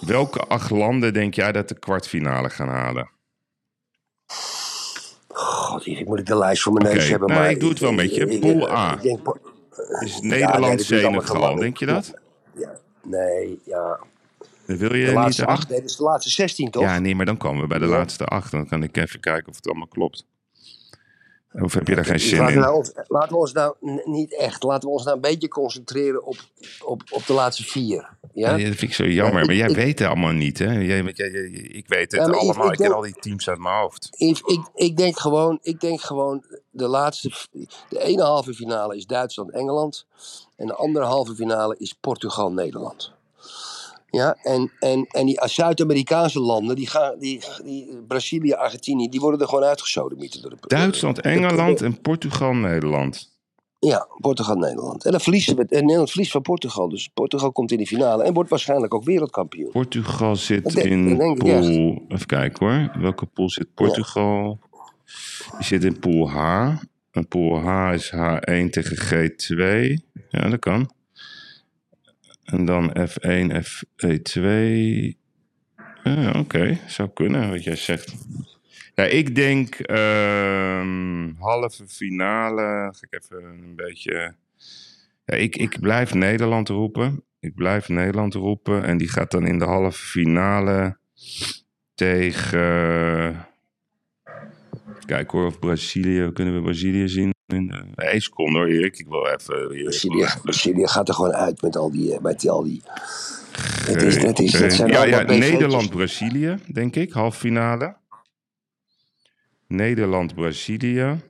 Welke 0.00 0.38
acht 0.40 0.70
landen 0.70 1.12
denk 1.12 1.34
jij 1.34 1.52
dat 1.52 1.68
de 1.68 1.78
kwartfinale 1.78 2.50
gaan 2.50 2.68
halen? 2.68 3.10
God, 5.28 5.84
hier 5.84 6.04
moet 6.06 6.18
ik 6.18 6.26
de 6.26 6.36
lijst 6.38 6.62
voor 6.62 6.72
mijn 6.72 6.94
neus 6.94 7.08
hebben. 7.08 7.28
nou, 7.28 7.40
maar 7.40 7.50
ik 7.50 7.60
doe 7.60 7.68
het 7.70 7.78
wel 7.78 7.90
een 7.90 7.96
beetje. 7.96 8.38
Pool 8.38 8.70
A. 8.70 8.94
Ik 8.94 9.02
denk, 9.02 9.22
po- 9.22 9.36
Is 10.00 10.14
ja, 10.14 10.20
nee, 10.20 10.30
Nederland, 10.30 10.54
allemaal 10.54 10.78
Senegal, 10.78 11.20
gewoon- 11.20 11.60
denk 11.60 11.76
je 11.76 11.86
dat? 11.86 12.14
Ja, 12.54 12.80
nee, 13.02 13.60
ja. 13.64 14.00
Wil 14.66 14.94
je 14.94 15.00
De 15.00 15.06
niet 15.06 15.14
laatste 15.14 15.46
aan? 15.46 15.56
acht, 15.56 15.68
nee, 15.68 15.80
dat 15.80 15.90
is 15.90 15.96
de 15.96 16.02
laatste 16.02 16.30
16 16.30 16.70
toch? 16.70 16.82
Ja, 16.82 16.98
nee, 16.98 17.14
maar 17.14 17.26
dan 17.26 17.36
komen 17.36 17.62
we 17.62 17.66
bij 17.68 17.78
de 17.78 17.84
Ja. 17.86 17.90
laatste 17.90 18.24
acht. 18.24 18.50
Dan 18.50 18.68
kan 18.68 18.82
ik 18.82 18.96
even 18.96 19.20
kijken 19.20 19.48
of 19.48 19.56
het 19.56 19.66
allemaal 19.66 19.86
klopt. 19.86 20.26
Of 21.52 21.74
heb 21.74 21.88
je 21.88 21.94
daar 21.94 22.04
geen 22.04 22.12
Dus 22.12 22.28
zin 22.28 22.38
laten, 22.38 22.54
in? 22.54 22.60
we 22.60 22.64
nou 22.66 22.76
ons, 22.78 22.92
laten 23.08 23.28
we 23.32 23.36
ons 23.36 23.52
nou 23.52 23.74
niet 24.04 24.36
echt, 24.36 24.62
laten 24.62 24.88
we 24.88 24.94
ons 24.94 25.04
nou 25.04 25.16
een 25.16 25.22
beetje 25.22 25.48
concentreren 25.48 26.24
op, 26.24 26.36
op, 26.84 27.02
op 27.10 27.26
de 27.26 27.32
laatste 27.32 27.64
vier. 27.64 28.08
Ja? 28.32 28.56
Ja, 28.56 28.68
dat 28.68 28.76
vind 28.76 28.82
ik 28.82 28.94
zo 28.94 29.04
jammer. 29.06 29.46
maar 29.46 29.54
jij 29.54 29.68
ik- 29.68 29.76
weet 29.76 29.98
het 29.98 30.08
allemaal 30.08 30.32
niet, 30.32 30.58
hè? 30.58 30.72
Jij, 30.78 31.04
want 31.04 31.16
jij- 31.16 31.30
jij- 31.30 31.50
ik 31.50 31.88
weet 31.88 32.12
het 32.12 32.20
Ja, 32.20 32.26
allemaal. 32.26 32.66
Ik, 32.66 32.72
ik 32.72 32.78
ken 32.86 32.94
al 32.94 33.00
die 33.00 33.14
teams 33.20 33.48
uit 33.48 33.58
mijn 33.58 33.74
hoofd. 33.74 34.08
Ik, 34.16 34.38
ik, 34.38 34.60
ik, 34.74 34.96
denk 34.96 35.18
gewoon, 35.18 35.58
ik 35.62 35.80
denk 35.80 36.00
gewoon, 36.00 36.44
de 36.70 36.86
laatste, 36.88 37.30
de 37.88 38.02
ene 38.02 38.22
halve 38.22 38.54
finale 38.54 38.96
is 38.96 39.06
Duitsland-Engeland. 39.06 40.06
En 40.56 40.66
de 40.66 40.74
andere 40.74 41.04
halve 41.04 41.34
finale 41.34 41.76
is 41.78 41.92
Portugal-Nederland. 41.92 43.12
Ja, 44.10 44.36
en, 44.42 44.72
en, 44.78 45.06
en 45.10 45.26
die 45.26 45.40
Zuid-Amerikaanse 45.44 46.40
landen, 46.40 46.76
die 46.76 46.86
gaan, 46.86 47.18
die, 47.18 47.40
die, 47.64 48.02
Brazilië, 48.08 48.52
Argentinië, 48.52 49.08
die 49.08 49.20
worden 49.20 49.40
er 49.40 49.48
gewoon 49.48 49.64
uitgesodemieten. 49.64 50.42
Door 50.42 50.50
de, 50.50 50.56
Duitsland, 50.60 51.20
Engeland 51.20 51.82
en 51.82 52.00
Portugal, 52.00 52.52
Nederland. 52.52 53.30
Ja, 53.78 54.06
Portugal-Nederland. 54.20 55.04
En 55.04 55.10
dan 55.10 55.20
verliezen 55.20 55.56
we, 55.56 55.62
en 55.62 55.80
Nederland 55.80 56.10
verliest 56.10 56.32
van 56.32 56.42
Portugal. 56.42 56.88
Dus 56.88 57.08
Portugal 57.08 57.52
komt 57.52 57.72
in 57.72 57.78
de 57.78 57.86
finale 57.86 58.22
en 58.22 58.32
wordt 58.34 58.50
waarschijnlijk 58.50 58.94
ook 58.94 59.04
wereldkampioen. 59.04 59.70
Portugal 59.70 60.36
zit 60.36 60.74
denk- 60.74 60.86
in 60.86 61.16
denk 61.16 61.38
pool... 61.38 62.02
Even 62.08 62.26
kijken 62.26 62.66
hoor. 62.66 63.02
Welke 63.02 63.26
pool 63.26 63.50
zit 63.50 63.74
Portugal? 63.74 64.58
Die 65.56 65.64
zit 65.64 65.84
in 65.84 65.98
pool 65.98 66.30
H. 66.30 66.74
En 67.12 67.28
pool 67.28 67.60
H 67.60 67.92
is 67.92 68.12
H1 68.14 68.70
tegen 68.70 68.96
G2. 68.96 69.94
Ja, 70.28 70.48
dat 70.48 70.58
kan. 70.58 70.90
En 72.44 72.64
dan 72.64 72.96
F1, 72.98 73.64
F2. 74.06 74.42
Ja, 76.04 76.30
oké. 76.38 76.78
Zou 76.86 77.10
kunnen, 77.14 77.50
wat 77.50 77.64
jij 77.64 77.76
zegt. 77.76 78.14
Ja, 78.94 79.04
ik 79.04 79.34
denk 79.34 79.74
ehm, 79.74 81.32
halve 81.38 81.88
finale. 81.88 82.92
Ga 82.94 83.06
ik 83.10 83.22
even 83.22 83.44
een 83.44 83.76
beetje. 83.76 84.34
Ja, 85.24 85.36
ik, 85.36 85.56
ik 85.56 85.80
blijf 85.80 86.14
Nederland 86.14 86.68
roepen. 86.68 87.24
Ik 87.40 87.54
blijf 87.54 87.88
Nederland 87.88 88.34
roepen. 88.34 88.84
En 88.84 88.96
die 88.96 89.08
gaat 89.08 89.30
dan 89.30 89.46
in 89.46 89.58
de 89.58 89.64
halve 89.64 90.06
finale 90.06 90.96
tegen. 91.94 93.46
Kijken 95.06 95.38
hoor, 95.38 95.46
of 95.46 95.58
Brazilië. 95.58 96.30
Kunnen 96.32 96.54
we 96.54 96.62
Brazilië 96.62 97.08
zien? 97.08 97.30
In 97.46 97.66
de... 97.66 97.84
Nee, 97.94 98.20
seconde 98.20 98.58
hoor, 98.58 98.68
Erik. 98.68 98.98
Ik 98.98 99.08
wil 99.08 99.26
even. 99.26 99.72
Hier, 99.72 99.82
Brazilië, 99.82 100.26
Brazilië 100.42 100.86
gaat 100.88 101.08
er 101.08 101.14
gewoon 101.14 101.32
uit 101.32 101.62
met 101.62 101.76
al 101.76 101.90
die... 101.90 102.14
eh, 102.14 102.20
Met 102.20 102.40
die, 102.40 102.50
al 102.50 102.62
die 102.62 102.82
het 103.86 104.02
is, 104.02 104.22
het 104.22 104.38
is, 104.38 104.52
het 104.52 104.72
zijn 104.72 104.88
ja, 104.90 105.04
ja. 105.04 105.22
Nederland-Brazilië, 105.22 106.58
denk 106.72 106.96
ik. 106.96 107.12
Halve 107.12 107.38
finale. 107.38 107.96
Nederland-Brazilië. 109.66 111.20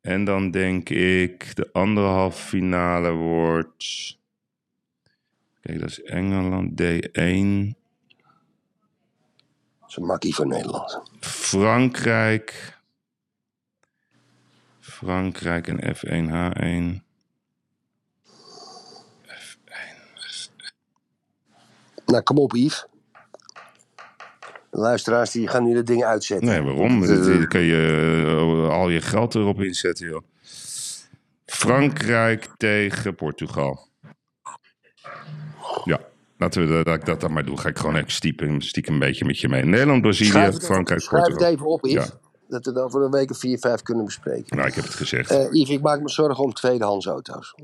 En 0.00 0.24
dan 0.24 0.50
denk 0.50 0.88
ik 0.88 1.56
de 1.56 1.68
andere 1.72 2.06
halve 2.06 2.42
finale 2.42 3.10
wordt. 3.12 4.18
Kijk, 5.60 5.80
dat 5.80 5.88
is 5.88 6.02
Engeland 6.02 6.70
D1. 6.70 7.74
Dat 9.80 9.88
is 9.88 9.96
een 9.96 10.04
makkie 10.06 10.34
voor 10.34 10.46
Nederland. 10.46 11.00
Frankrijk. 11.20 12.75
Frankrijk 14.96 15.68
en 15.68 15.96
F1 15.96 16.30
H1. 16.30 17.04
Nou, 22.06 22.22
kom 22.22 22.38
op, 22.38 22.52
Yves. 22.54 22.86
De 24.70 24.78
luisteraars 24.78 25.30
die 25.30 25.48
gaan 25.48 25.64
nu 25.64 25.74
de 25.74 25.82
dingen 25.82 26.06
uitzetten. 26.06 26.48
Nee, 26.48 26.60
waarom? 26.60 27.02
Eh, 27.02 27.08
Dan 27.08 27.48
kun 27.48 27.60
je 27.60 28.22
eh, 28.26 28.68
al 28.68 28.88
je 28.88 29.00
geld 29.00 29.34
erop 29.34 29.60
inzetten, 29.60 30.06
joh. 30.08 30.22
Frankrijk 31.46 32.48
tegen 32.56 33.14
Portugal. 33.14 33.88
Ja, 35.84 36.00
laten 36.38 36.62
we 36.66 36.72
dat, 36.74 36.84
dat, 36.84 36.94
ik 36.94 37.04
dat 37.04 37.20
dan 37.20 37.32
maar 37.32 37.44
doen. 37.44 37.58
Ga 37.58 37.68
ik 37.68 37.78
gewoon 37.78 37.96
even 37.96 38.10
stiekem, 38.12 38.60
stiekem 38.60 38.92
een 38.94 39.00
beetje 39.00 39.24
met 39.24 39.38
je 39.40 39.48
mee. 39.48 39.64
Nederland, 39.64 40.02
Brazilië, 40.02 40.52
Frankrijk, 40.52 41.00
schrijf 41.00 41.24
het 41.24 41.32
Portugal. 41.32 41.52
even 41.52 41.66
op, 41.66 41.86
Yves. 41.86 42.06
Ja. 42.06 42.25
Dat 42.48 42.64
we 42.64 42.72
dan 42.72 42.90
voor 42.90 43.04
een 43.04 43.10
week 43.10 43.30
of 43.30 43.38
vier, 43.38 43.58
vijf 43.58 43.82
kunnen 43.82 44.04
bespreken. 44.04 44.56
Nou, 44.56 44.68
ik 44.68 44.74
heb 44.74 44.84
het 44.84 44.94
gezegd. 44.94 45.30
Yves, 45.30 45.68
ik 45.70 45.82
maak 45.82 46.00
me 46.00 46.08
zorgen 46.10 46.44
om 46.44 46.52
tweedehands 46.52 47.06
auto's. 47.06 47.54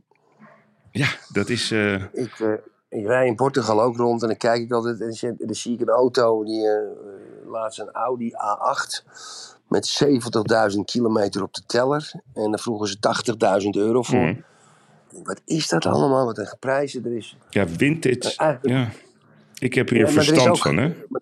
ja, 0.91 1.09
dat 1.29 1.49
is... 1.49 1.71
eh, 1.71 1.95
Ik, 1.95 2.41
eh, 2.41 2.53
ik 2.89 3.07
rij 3.07 3.27
in 3.27 3.35
Portugal 3.35 3.83
ook 3.83 3.97
rond 3.97 4.23
en 4.23 4.29
dan 4.29 4.37
kijk 4.37 4.63
ik 4.63 4.73
altijd 4.73 5.01
en 5.01 5.37
dan 5.39 5.55
zie- 5.55 5.73
ik 5.73 5.81
een 5.81 5.89
auto, 5.89 6.45
die 6.45 6.69
laatst 7.47 7.79
een 7.81 7.91
Audi 7.91 8.31
A8 8.33 9.05
met 9.69 9.87
70.000 10.75 10.85
kilometer 10.85 11.43
op 11.43 11.55
de 11.55 11.63
teller. 11.67 12.13
En 12.35 12.43
dan 12.51 12.59
vroegen 12.59 12.89
ze 12.89 12.97
80.000 13.65 13.69
euro 13.71 14.03
voor. 14.03 14.19
mm, 14.19 14.45
Wat 15.25 15.41
is 15.45 15.69
dat 15.69 15.87
allemaal? 15.87 16.25
Wat 16.25 16.39
een 16.39 16.57
prijzen 16.61 17.05
er 17.05 17.17
is. 17.17 17.37
Ja, 17.51 17.69
vintage. 17.69 18.59
Ja. 18.63 18.89
Ik 19.59 19.75
heb 19.75 19.89
hier 19.89 19.99
Ja, 19.99 20.07
er 20.07 20.13
verstand 20.13 20.49
ook- 20.49 20.59
van, 20.59 20.77
hè? 20.77 20.95
Maar 21.09 21.21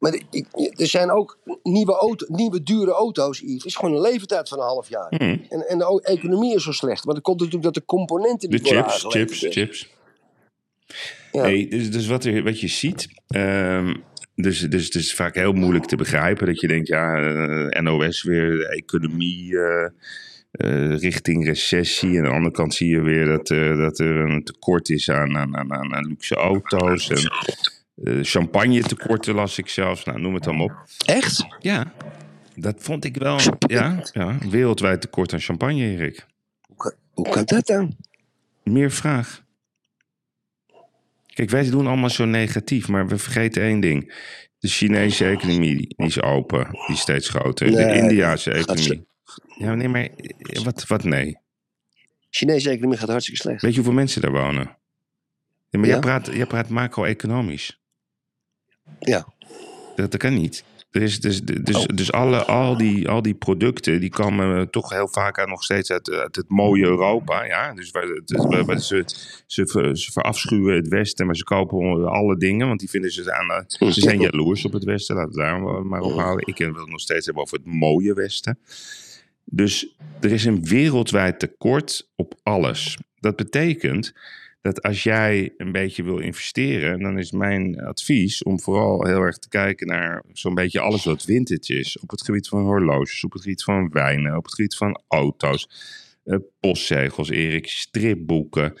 de- 0.00 0.22
ik- 0.30 0.80
er 0.80 0.86
zijn 0.86 1.10
ook 1.10 1.38
nieuwe, 1.62 1.92
auto, 1.92 2.26
nieuwe 2.28 2.62
dure 2.62 2.90
auto's, 2.92 3.40
Yves. 3.40 3.64
is 3.64 3.76
gewoon 3.76 3.94
een 3.94 4.00
leeftijd 4.00 4.48
van 4.48 4.58
een 4.58 4.64
half 4.64 4.88
jaar. 4.88 5.06
Hmm. 5.16 5.42
En, 5.48 5.68
en 5.68 5.78
de 5.78 6.00
economie 6.02 6.54
is 6.54 6.62
zo 6.62 6.72
slecht. 6.72 7.04
Maar 7.04 7.14
dat 7.14 7.22
komt 7.22 7.36
natuurlijk 7.38 7.64
dat 7.64 7.74
de 7.74 7.84
componenten 7.84 8.50
De 8.50 8.60
die 8.60 8.72
worden 8.74 8.90
chips, 8.90 9.06
chips, 9.14 9.46
chips. 9.54 9.88
Ja. 11.32 11.40
Hey, 11.42 11.66
dus 11.70 11.90
dus 11.90 12.06
wat, 12.06 12.24
er, 12.24 12.42
wat 12.42 12.60
je 12.60 12.68
ziet. 12.68 13.08
ehm, 13.26 13.94
dus, 14.34 14.60
dus 14.60 14.84
het 14.84 14.94
is 14.94 15.14
vaak 15.14 15.34
heel 15.34 15.52
moeilijk 15.52 15.84
te 15.86 15.96
begrijpen 15.96 16.46
dat 16.46 16.60
je 16.60 16.66
denkt, 16.68 16.88
ja, 16.88 17.14
eh, 17.16 17.82
NOS 17.82 18.22
weer, 18.22 18.50
de 18.50 18.68
economie 18.68 19.58
eh, 19.58 19.84
eh, 20.50 20.98
richting 20.98 21.46
recessie. 21.46 22.10
En 22.10 22.16
aan 22.18 22.24
de 22.24 22.30
andere 22.36 22.54
kant 22.54 22.74
zie 22.74 22.88
je 22.88 23.00
weer 23.00 23.26
dat, 23.26 23.46
dat 23.76 23.98
er 23.98 24.16
een 24.16 24.44
tekort 24.44 24.88
is 24.88 25.10
aan, 25.10 25.36
aan, 25.36 25.56
aan, 25.56 25.94
aan, 25.94 26.06
luxe 26.06 26.34
auto's. 26.34 27.08
En 27.10 27.32
champagne 28.22 28.82
tekorten 28.82 29.34
las 29.34 29.58
ik 29.58 29.68
zelfs. 29.68 30.04
Nou, 30.04 30.20
noem 30.20 30.34
het 30.34 30.46
allemaal 30.46 30.66
op. 30.66 30.84
Echt? 31.06 31.46
Ja, 31.58 31.92
dat 32.54 32.74
vond 32.78 33.04
ik 33.04 33.16
wel. 33.16 33.38
Ja, 33.58 34.02
ja, 34.12 34.38
wereldwijd 34.50 35.00
tekort 35.00 35.32
aan 35.32 35.40
champagne, 35.40 35.82
Erik. 35.82 36.26
Hoe 36.66 36.76
kan, 36.76 36.92
hoe 37.12 37.28
kan 37.28 37.44
dat 37.44 37.66
dan? 37.66 37.96
Meer 38.64 38.90
vraag. 38.90 39.42
Kijk, 41.26 41.50
wij 41.50 41.70
doen 41.70 41.86
allemaal 41.86 42.10
zo 42.10 42.24
negatief, 42.24 42.88
maar 42.88 43.08
we 43.08 43.18
vergeten 43.18 43.62
één 43.62 43.80
ding. 43.80 44.28
De 44.58 44.68
Chinese 44.68 45.24
economie 45.24 45.94
is 45.96 46.22
open, 46.22 46.68
die 46.70 46.94
is 46.94 47.00
steeds 47.00 47.28
groter. 47.28 47.66
de 47.66 47.72
Nee, 47.76 48.20
gaat 48.20 48.46
economie. 48.46 49.06
Ja, 49.58 49.74
nee, 49.74 49.88
maar 49.88 50.02
eh, 50.02 50.62
wat, 50.62 50.86
wat 50.86 51.04
nee? 51.04 51.36
Chinese 52.30 52.70
economie 52.70 52.98
gaat 52.98 53.08
hartstikke 53.08 53.40
slecht. 53.40 53.62
Weet 53.62 53.70
je 53.70 53.76
hoeveel 53.76 53.94
mensen 53.96 54.20
daar 54.20 54.30
wonen? 54.32 54.76
Ja, 55.68 55.78
maar 55.78 55.86
Ja. 55.88 55.92
jij, 55.92 55.98
praat, 56.00 56.26
jij 56.26 56.46
praat 56.46 56.68
macro-economisch. 56.68 57.79
Ja. 59.00 59.26
Dat, 59.96 60.10
dat 60.10 60.16
kan 60.20 60.34
niet. 60.34 60.64
Er 60.90 61.02
is 61.02 61.20
dus, 61.20 61.42
dus, 61.42 61.76
Oh. 61.76 61.84
dus 61.94 62.12
alle, 62.12 62.44
al, 62.44 62.76
die, 62.76 63.08
al 63.08 63.22
die 63.22 63.34
producten 63.34 64.00
die 64.00 64.10
komen 64.10 64.70
toch 64.70 64.90
heel 64.90 65.08
vaak 65.08 65.38
uit, 65.38 65.48
nog 65.48 65.62
steeds 65.64 65.90
uit, 65.90 66.10
uit 66.10 66.36
het 66.36 66.48
mooie 66.48 66.84
Europa. 66.84 67.44
Ja? 67.44 67.74
Dus 67.74 67.90
waar, 67.90 68.02
het, 68.02 68.30
is- 68.30 68.44
waar- 68.44 68.64
waar 68.64 68.80
ze, 68.80 69.02
ze, 69.46 69.92
ze 69.94 70.10
verafschuwen 70.12 70.74
het 70.76 70.88
Westen, 70.88 71.26
maar 71.26 71.36
ze 71.36 71.44
kopen 71.44 72.08
alle 72.10 72.36
dingen. 72.36 72.66
Want 72.66 72.80
die 72.80 72.90
vinden 72.90 73.12
ze 73.12 73.32
aan. 73.32 73.50
eh, 73.50 73.90
Ze 73.90 74.00
zijn 74.00 74.20
jaloers 74.20 74.64
op 74.64 74.72
het 74.72 74.84
Westen, 74.84 75.16
laten 75.16 75.30
we 75.32 75.38
daar 75.38 75.60
maar 75.84 76.00
op 76.00 76.12
houden. 76.18 76.46
Ik 76.46 76.58
wil 76.58 76.74
het 76.74 76.88
nog 76.90 77.00
steeds 77.00 77.24
hebben 77.24 77.42
over 77.42 77.56
het 77.58 77.66
mooie 77.66 78.14
Westen. 78.14 78.58
Dus 79.44 79.94
er 80.20 80.32
is 80.32 80.44
een 80.44 80.64
wereldwijd 80.64 81.38
tekort 81.38 82.08
op 82.16 82.34
alles. 82.42 82.98
Dat 83.20 83.36
betekent 83.36 84.14
dat 84.60 84.82
als 84.82 85.02
jij 85.02 85.54
een 85.56 85.72
beetje 85.72 86.02
wil 86.02 86.18
investeren, 86.18 87.00
dan 87.00 87.18
is 87.18 87.32
mijn 87.32 87.80
advies 87.80 88.42
om 88.42 88.60
vooral 88.60 89.06
heel 89.06 89.20
erg 89.20 89.38
te 89.38 89.48
kijken 89.48 89.86
naar 89.86 90.24
zo'n 90.32 90.54
beetje 90.54 90.80
alles 90.80 91.04
wat 91.04 91.22
vintage 91.22 91.78
is. 91.78 91.98
Op 91.98 92.10
het 92.10 92.24
gebied 92.24 92.48
van 92.48 92.62
horloges, 92.62 93.24
op 93.24 93.32
het 93.32 93.42
gebied 93.42 93.62
van 93.62 93.88
wijnen, 93.88 94.36
op 94.36 94.44
het 94.44 94.54
gebied 94.54 94.76
van 94.76 95.02
auto's, 95.08 95.68
eh, 96.24 96.36
postzegels, 96.60 97.30
Erik, 97.30 97.66
stripboeken. 97.66 98.74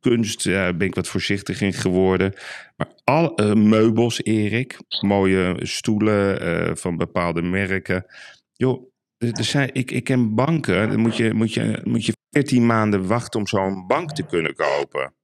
Kunst, 0.00 0.42
ja, 0.42 0.72
ben 0.72 0.86
ik 0.86 0.94
wat 0.94 1.08
voorzichtig 1.08 1.60
in 1.60 1.72
geworden. 1.72 2.32
Maar 2.76 2.92
al 3.04 3.34
eh, 3.34 3.54
meubels, 3.54 4.22
Erik, 4.22 4.76
mooie 5.00 5.56
stoelen 5.58 6.40
eh, 6.40 6.74
van 6.74 6.96
bepaalde 6.96 7.42
merken. 7.42 8.04
Joh, 8.52 8.89
er 9.28 9.44
zijn, 9.44 9.70
ik, 9.72 9.90
ik 9.90 10.04
ken 10.04 10.34
banken, 10.34 10.88
dan 10.90 11.00
moet 11.00 11.16
je, 11.16 11.34
moet, 11.34 11.54
je, 11.54 11.80
moet 11.84 12.06
je 12.06 12.12
14 12.30 12.66
maanden 12.66 13.06
wachten 13.06 13.40
om 13.40 13.46
zo'n 13.46 13.86
bank 13.86 14.12
te 14.12 14.26
kunnen 14.26 14.54
kopen. 14.54 15.14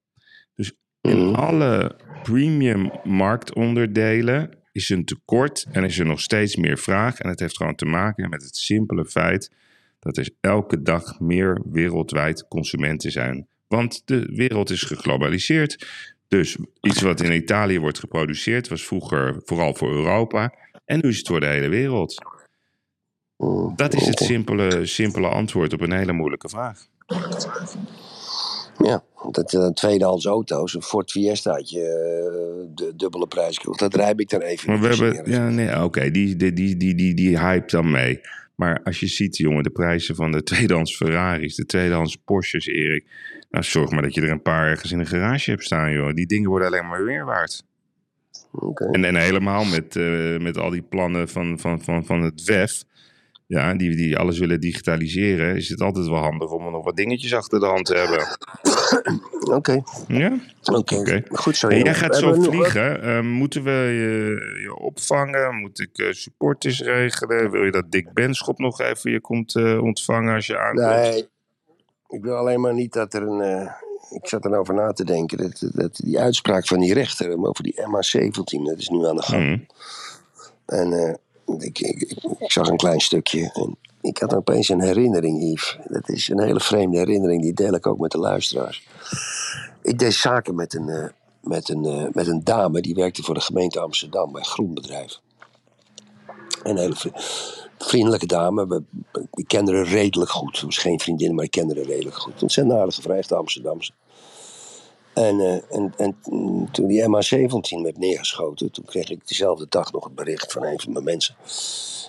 Dus 0.54 0.72
in 1.00 1.18
Mhm. 1.18 1.34
alle 1.34 1.96
premium 2.22 2.90
marktonderdelen 3.04 4.58
is 4.72 4.88
een 4.88 5.04
tekort 5.04 5.66
en 5.72 5.84
is 5.84 5.98
er 5.98 6.06
nog 6.06 6.20
steeds 6.20 6.56
meer 6.56 6.78
vraag. 6.78 7.18
En 7.18 7.28
het 7.28 7.40
heeft 7.40 7.56
gewoon 7.56 7.74
te 7.74 7.84
maken 7.84 8.28
met 8.30 8.42
het 8.42 8.56
simpele 8.56 9.04
feit 9.04 9.50
dat 9.98 10.16
er 10.16 10.30
elke 10.40 10.82
dag 10.82 11.20
meer 11.20 11.62
wereldwijd 11.70 12.48
consumenten 12.48 13.10
zijn. 13.10 13.46
Want 13.68 14.02
de 14.04 14.32
wereld 14.34 14.70
is 14.70 14.82
geglobaliseerd. 14.82 15.86
Dus 16.28 16.56
iets 16.80 17.02
wat 17.02 17.20
in 17.20 17.32
Italië 17.32 17.80
wordt 17.80 17.98
geproduceerd 17.98 18.68
was 18.68 18.86
vroeger 18.86 19.40
vooral 19.44 19.74
voor 19.74 19.92
Europa. 19.92 20.54
En 20.84 21.00
nu 21.02 21.08
is 21.08 21.18
het 21.18 21.26
voor 21.26 21.40
de 21.40 21.46
hele 21.46 21.68
wereld. 21.68 22.35
Dat 23.76 23.94
is 23.94 24.06
het 24.06 24.20
oké. 24.20 24.24
simpele, 24.24 24.86
simpele 24.86 25.28
antwoord 25.28 25.72
op 25.72 25.80
een 25.80 25.92
hele 25.92 26.12
moeilijke 26.12 26.48
vraag. 26.48 26.86
Ja, 28.78 29.02
dat 29.30 29.52
uh, 29.52 29.66
tweedehands 29.66 30.26
auto's, 30.26 30.74
een 30.74 30.82
Ford 30.82 31.10
Fiestaatje, 31.10 31.80
uh, 31.80 32.74
de 32.74 32.92
dubbele 32.96 33.26
prijs. 33.26 33.58
Dat 33.76 33.94
rijp 33.94 34.20
ik 34.20 34.28
dan 34.28 34.40
even. 34.40 34.70
Maar 34.70 34.80
we 34.80 34.86
hebben, 34.86 35.30
ja, 35.30 35.48
nee, 35.48 35.84
oké, 35.84 36.10
die, 36.10 36.36
die, 36.36 36.52
die, 36.52 36.76
die, 36.76 36.94
die, 36.94 37.14
die 37.14 37.38
hype 37.38 37.70
dan 37.70 37.90
mee. 37.90 38.20
Maar 38.54 38.80
als 38.82 39.00
je 39.00 39.06
ziet, 39.06 39.36
jongen, 39.36 39.62
de 39.62 39.70
prijzen 39.70 40.14
van 40.14 40.32
de 40.32 40.42
tweedehands 40.50 40.96
Ferraris, 40.96 41.54
de 41.54 41.66
tweedehands 41.66 42.16
Porsches, 42.16 42.66
Erik. 42.66 43.06
Nou, 43.50 43.64
zorg 43.64 43.90
maar 43.90 44.02
dat 44.02 44.14
je 44.14 44.20
er 44.20 44.30
een 44.30 44.42
paar 44.42 44.68
ergens 44.68 44.92
in 44.92 44.98
een 44.98 45.06
garage 45.06 45.50
hebt 45.50 45.64
staan, 45.64 45.92
joh. 45.92 46.14
Die 46.14 46.26
dingen 46.26 46.48
worden 46.48 46.68
alleen 46.68 46.86
maar 46.86 47.04
weer 47.04 47.24
waard. 47.24 47.64
Oké. 48.52 48.84
En, 48.84 49.04
en 49.04 49.16
helemaal 49.16 49.64
met, 49.64 49.96
eh, 49.96 50.38
met 50.38 50.58
al 50.58 50.70
die 50.70 50.82
plannen 50.82 51.28
van, 51.28 51.58
van, 51.58 51.82
van, 51.82 52.04
van 52.04 52.22
het 52.22 52.44
WEF. 52.44 52.84
Ja, 53.46 53.74
die, 53.74 53.96
die 53.96 54.18
alles 54.18 54.38
willen 54.38 54.60
digitaliseren. 54.60 55.56
Is 55.56 55.68
het 55.68 55.80
altijd 55.80 56.06
wel 56.06 56.18
handig 56.18 56.50
om 56.50 56.64
er 56.64 56.70
nog 56.70 56.84
wat 56.84 56.96
dingetjes 56.96 57.34
achter 57.34 57.60
de 57.60 57.66
hand 57.66 57.84
te 57.86 57.94
hebben. 57.94 58.26
Oké, 59.56 59.82
Ja? 60.08 60.38
oké. 60.62 61.22
Goed 61.32 61.56
zo. 61.56 61.68
Hey, 61.68 61.82
jij 61.82 61.94
gaat 61.94 62.16
zo 62.16 62.32
vliegen. 62.32 63.02
Eh, 63.02 63.20
moeten 63.20 63.62
we 63.62 63.70
je, 63.70 64.60
je 64.62 64.74
opvangen? 64.76 65.54
Moet 65.54 65.80
ik 65.80 65.98
eh, 65.98 66.12
supporters 66.12 66.80
regelen? 66.80 67.50
Wil 67.50 67.64
je 67.64 67.70
dat 67.70 67.90
Dick 67.90 68.12
Benschop 68.12 68.58
nog 68.58 68.80
even 68.80 69.10
je 69.10 69.20
komt 69.20 69.54
eh, 69.54 69.82
ontvangen 69.82 70.34
als 70.34 70.46
je 70.46 70.58
aankomt? 70.58 70.86
Nee, 70.86 71.28
ik 72.08 72.22
wil 72.22 72.36
alleen 72.36 72.60
maar 72.60 72.74
niet 72.74 72.92
dat 72.92 73.14
er 73.14 73.22
een. 73.22 73.40
eh, 73.40 73.70
ik 74.10 74.28
zat 74.28 74.44
erover 74.44 74.74
na 74.74 74.92
te 74.92 75.04
denken. 75.04 75.38
Dat, 75.38 75.70
dat 75.74 75.96
die 75.96 76.18
uitspraak 76.20 76.66
van 76.66 76.80
die 76.80 76.94
rechter 76.94 77.46
over 77.46 77.62
die 77.64 77.74
MH17, 77.74 78.62
dat 78.64 78.78
is 78.78 78.88
nu 78.88 79.06
aan 79.06 79.16
de 79.16 79.22
gang. 79.22 79.44
Mhm. 79.46 79.58
En 80.66 81.18
ik, 81.58 82.14
zag 82.38 82.68
een 82.68 82.76
klein 82.76 83.00
stukje. 83.00 83.50
En 83.54 83.76
ik 84.00 84.18
had 84.18 84.34
opeens 84.34 84.68
een 84.68 84.82
herinnering, 84.82 85.42
Yves. 85.42 85.78
Dat 85.88 86.08
is 86.08 86.28
een 86.28 86.40
hele 86.40 86.60
vreemde 86.60 86.98
herinnering, 86.98 87.42
die 87.42 87.52
deel 87.54 87.74
ik 87.74 87.86
ook 87.86 87.98
met 87.98 88.10
de 88.10 88.18
luisteraars. 88.18 88.86
Ik 89.82 89.98
deed 89.98 90.14
zaken 90.14 90.54
met 90.54 90.74
een, 90.74 90.88
eh, 90.88 91.08
met 91.40 91.68
een, 91.68 91.84
eh, 91.84 92.06
met 92.12 92.26
een 92.26 92.44
dame 92.44 92.80
die 92.80 92.94
werkte 92.94 93.22
voor 93.22 93.34
de 93.34 93.40
gemeente 93.40 93.80
Amsterdam 93.80 94.32
bij 94.32 94.40
een 94.40 94.46
groenbedrijf. 94.46 95.20
Een 96.62 96.76
hele 96.76 96.94
vri- 96.94 97.12
vriendelijke 97.78 98.26
dame. 98.26 98.82
Ik 99.34 99.48
kende 99.48 99.74
haar 99.74 99.86
redelijk 99.86 100.30
goed. 100.30 100.58
Ze 100.58 100.64
was 100.64 100.78
geen 100.78 101.00
vriendin, 101.00 101.34
maar 101.34 101.44
ik 101.44 101.50
kende 101.50 101.74
haar 101.74 101.84
redelijk 101.84 102.16
goed. 102.16 102.42
Ontzettend 102.42 102.78
aardige 102.78 103.02
vrouw, 103.02 103.16
echt 103.16 103.32
Amsterdamse. 103.32 103.92
En, 105.16 105.40
eh, 105.40 105.76
en, 105.76 105.92
en 105.96 106.16
toen 106.72 106.86
die 106.86 107.02
MH17 107.02 107.82
werd 107.82 107.98
neergeschoten, 107.98 108.72
toen 108.72 108.84
kreeg 108.84 109.10
ik 109.10 109.28
dezelfde 109.28 109.66
dag 109.68 109.92
nog 109.92 110.04
het 110.04 110.14
bericht 110.14 110.52
van 110.52 110.64
een 110.64 110.80
van 110.80 110.92
mijn 110.92 111.04
mensen. 111.04 111.36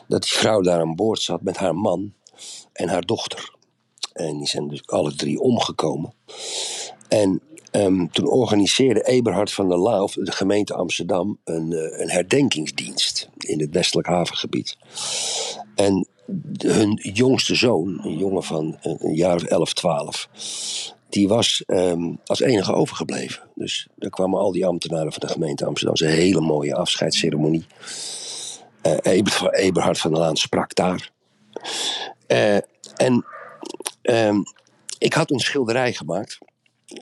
Dat 0.08 0.22
die 0.22 0.32
vrouw 0.32 0.62
daar 0.62 0.80
aan 0.80 0.96
boord 0.96 1.22
zat 1.22 1.42
met 1.42 1.58
haar 1.58 1.76
man 1.76 2.14
en 2.74 2.88
haar 2.88 3.06
dochter. 3.06 3.56
En 4.14 4.38
die 4.38 4.48
zijn 4.48 4.68
dus 4.68 4.88
alle 4.88 5.16
drie 5.16 5.40
omgekomen. 5.40 6.14
En 7.08 7.42
ehm, 7.72 8.08
toen 8.08 8.28
organiseerde 8.28 9.04
Eberhard 9.04 9.52
van 9.52 9.70
der 9.70 9.82
Lauw, 9.82 10.08
de 10.14 10.32
gemeente 10.32 10.74
Amsterdam, 10.74 11.40
een, 11.44 11.74
eh, 11.74 12.00
een 12.00 12.10
herdenkingsdienst 12.10 13.30
in 13.38 13.60
het 13.60 13.74
westelijk 13.74 14.08
havengebied. 14.08 14.78
En 15.76 16.08
hun 16.58 17.00
jongste 17.14 17.56
zoon, 17.56 18.00
een 18.04 18.18
jongen 18.18 18.44
van 18.44 18.78
een 18.82 19.16
jaar 19.16 19.36
of 19.36 19.44
11, 19.44 19.74
12, 19.74 20.30
die 21.10 21.28
was 21.28 21.64
ehm, 21.66 22.14
als 22.26 22.40
enige 22.40 22.74
overgebleven. 22.74 23.44
Dus 23.56 23.88
daar 23.96 24.10
kwamen 24.10 24.40
al 24.40 24.52
die 24.52 24.66
ambtenaren 24.66 25.12
van 25.12 25.28
de 25.28 25.34
gemeente 25.34 25.66
Amsterdam. 25.66 26.10
Een 26.10 26.16
hele 26.16 26.42
mooie 26.42 26.76
afscheidsceremonie. 26.76 27.66
Eh, 28.82 28.98
Eber- 29.02 29.54
Eberhard 29.54 30.00
van 30.00 30.12
der 30.12 30.20
Laan 30.20 30.38
sprak 30.38 30.76
daar. 30.76 31.12
Eh, 32.28 32.56
en 32.96 33.26
ehm, 34.02 34.38
ik 34.98 35.14
had 35.14 35.32
een 35.32 35.40
schilderij 35.40 35.94
gemaakt 35.94 36.38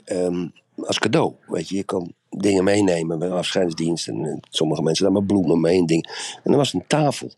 ehm, 0.06 0.48
als 0.78 1.00
cadeau. 1.00 1.34
Weet 1.48 1.70
je, 1.70 1.76
je 1.76 1.84
kan 1.84 2.14
dingen 2.30 2.64
meenemen 2.64 3.20
bij 3.20 3.30
afscheidsdienst. 3.30 4.08
En, 4.08 4.40
sommige 4.50 4.82
mensen 4.82 5.14
daar 5.14 5.24
bloemen 5.24 5.62
mee 5.62 5.78
en 5.78 5.86
dingen. 5.86 6.10
En 6.44 6.52
er 6.52 6.58
was 6.58 6.74
een 6.74 6.88
tafel. 6.88 7.32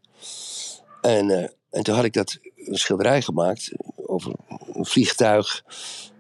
En, 1.01 1.30
eh, 1.30 1.49
en 1.70 1.84
toen 1.84 1.95
had 1.95 2.03
ik 2.03 2.13
dat 2.13 2.38
een 2.55 2.78
schilderij 2.78 3.22
gemaakt 3.22 3.72
over 3.95 4.34
een 4.74 4.86
vliegtuig. 4.86 5.63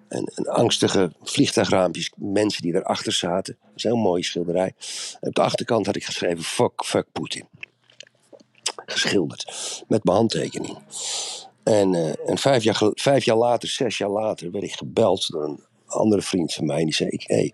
En, 0.07 0.47
angstige 0.47 1.11
vliegtuigraampjes, 1.23 2.11
mensen 2.15 2.61
die 2.61 2.75
erachter 2.75 3.13
zaten. 3.13 3.57
Dat 3.61 3.71
is 3.75 3.83
een 3.83 3.91
heel 3.91 3.99
mooie 3.99 4.23
schilderij. 4.23 4.73
En 5.19 5.27
op 5.27 5.35
de 5.35 5.41
achterkant 5.41 5.85
had 5.85 5.95
ik 5.95 6.05
geschreven: 6.05 6.43
Fuck, 6.43 6.85
fuck 6.85 7.05
Poetin. 7.11 7.47
Geschilderd. 8.85 9.45
Met 9.87 10.03
mijn 10.03 10.17
handtekening. 10.17 10.77
En, 11.63 11.95
eh, 11.95 12.29
en 12.29 12.37
vijf, 12.37 12.63
jaar, 12.63 12.91
vijf 12.93 13.25
jaar 13.25 13.37
later, 13.37 13.69
zes 13.69 13.97
jaar 13.97 14.09
later, 14.09 14.51
werd 14.51 14.63
ik 14.63 14.73
gebeld 14.73 15.27
door 15.27 15.43
een 15.43 15.63
andere 15.85 16.21
vriend 16.21 16.53
van 16.53 16.65
mij. 16.65 16.83
Die 16.83 16.93
zei: 16.93 17.09
ik, 17.09 17.23
hey, 17.27 17.53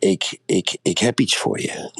ik, 0.00 0.38
ik, 0.46 0.78
ik 0.82 0.98
heb 0.98 1.20
iets 1.20 1.36
voor 1.36 1.60
je. 1.60 1.90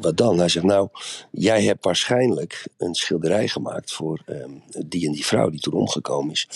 Wat 0.00 0.16
dan? 0.16 0.38
Hij 0.38 0.48
zegt: 0.48 0.66
Nou, 0.66 0.88
jij 1.30 1.62
hebt 1.62 1.84
waarschijnlijk 1.84 2.68
een 2.78 2.94
schilderij 2.94 3.48
gemaakt 3.48 3.92
voor 3.92 4.22
ehm, 4.26 4.50
die 4.86 5.06
en 5.06 5.12
die 5.12 5.26
vrouw 5.26 5.50
die 5.50 5.60
toen 5.60 5.72
omgekomen 5.72 6.32
is. 6.32 6.48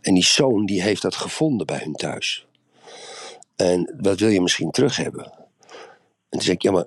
En 0.00 0.14
die 0.14 0.24
zoon 0.24 0.66
die 0.66 0.82
heeft 0.82 1.02
dat 1.02 1.14
gevonden 1.14 1.66
bij 1.66 1.78
hun 1.78 1.94
thuis. 1.94 2.46
En 3.56 3.94
wat 4.00 4.20
wil 4.20 4.28
je 4.28 4.40
misschien 4.40 4.70
terug 4.70 4.96
hebben? 4.96 5.24
En 5.24 5.38
toen 6.28 6.40
zei 6.40 6.54
ik: 6.56 6.62
Ja, 6.62 6.70
maar 6.70 6.86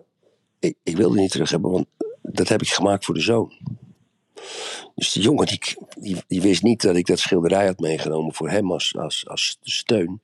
ik, 0.59 0.75
ik 0.83 0.97
wil 0.97 1.09
het 1.09 1.19
niet 1.19 1.31
terug 1.31 1.49
hebben, 1.49 1.71
want 1.71 1.85
dat 2.21 2.47
heb 2.47 2.61
ik 2.61 2.69
gemaakt 2.69 3.05
voor 3.05 3.15
de 3.15 3.21
zoon. 3.21 3.53
Dus 4.95 5.11
die 5.11 5.23
jongen 5.23 5.45
die, 5.45 5.59
die, 5.99 6.23
die 6.27 6.41
wist 6.41 6.63
niet 6.63 6.81
dat 6.81 6.95
ik 6.95 7.05
dat 7.05 7.19
schilderij 7.19 7.65
had 7.65 7.79
meegenomen 7.79 8.33
voor 8.33 8.49
hem 8.49 8.71
als, 8.71 8.95
als, 8.97 9.25
als 9.27 9.57
steun. 9.61 10.21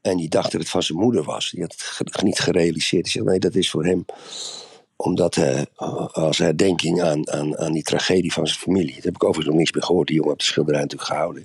En 0.00 0.16
die 0.16 0.28
dacht 0.28 0.52
dat 0.52 0.60
het 0.60 0.70
van 0.70 0.82
zijn 0.82 0.98
moeder 0.98 1.22
was. 1.22 1.50
Die 1.50 1.60
had 1.60 1.74
het 1.98 2.22
niet 2.22 2.38
gerealiseerd. 2.38 3.02
Die 3.02 3.12
zei, 3.12 3.24
nee, 3.24 3.38
dat 3.38 3.54
is 3.54 3.70
voor 3.70 3.84
hem. 3.84 4.04
Omdat 4.96 5.36
eh, 5.36 5.62
als 6.12 6.38
herdenking 6.38 7.02
aan, 7.02 7.30
aan, 7.30 7.58
aan 7.58 7.72
die 7.72 7.82
tragedie 7.82 8.32
van 8.32 8.46
zijn 8.46 8.58
familie. 8.58 8.94
Daar 8.94 9.02
heb 9.02 9.14
ik 9.14 9.24
overigens 9.24 9.46
nog 9.46 9.56
niks 9.56 9.72
meer 9.72 9.82
gehoord. 9.82 10.06
Die 10.06 10.16
jongen 10.16 10.30
heeft 10.30 10.44
de 10.44 10.50
schilderij 10.52 10.80
natuurlijk 10.80 11.10
gehouden. 11.10 11.44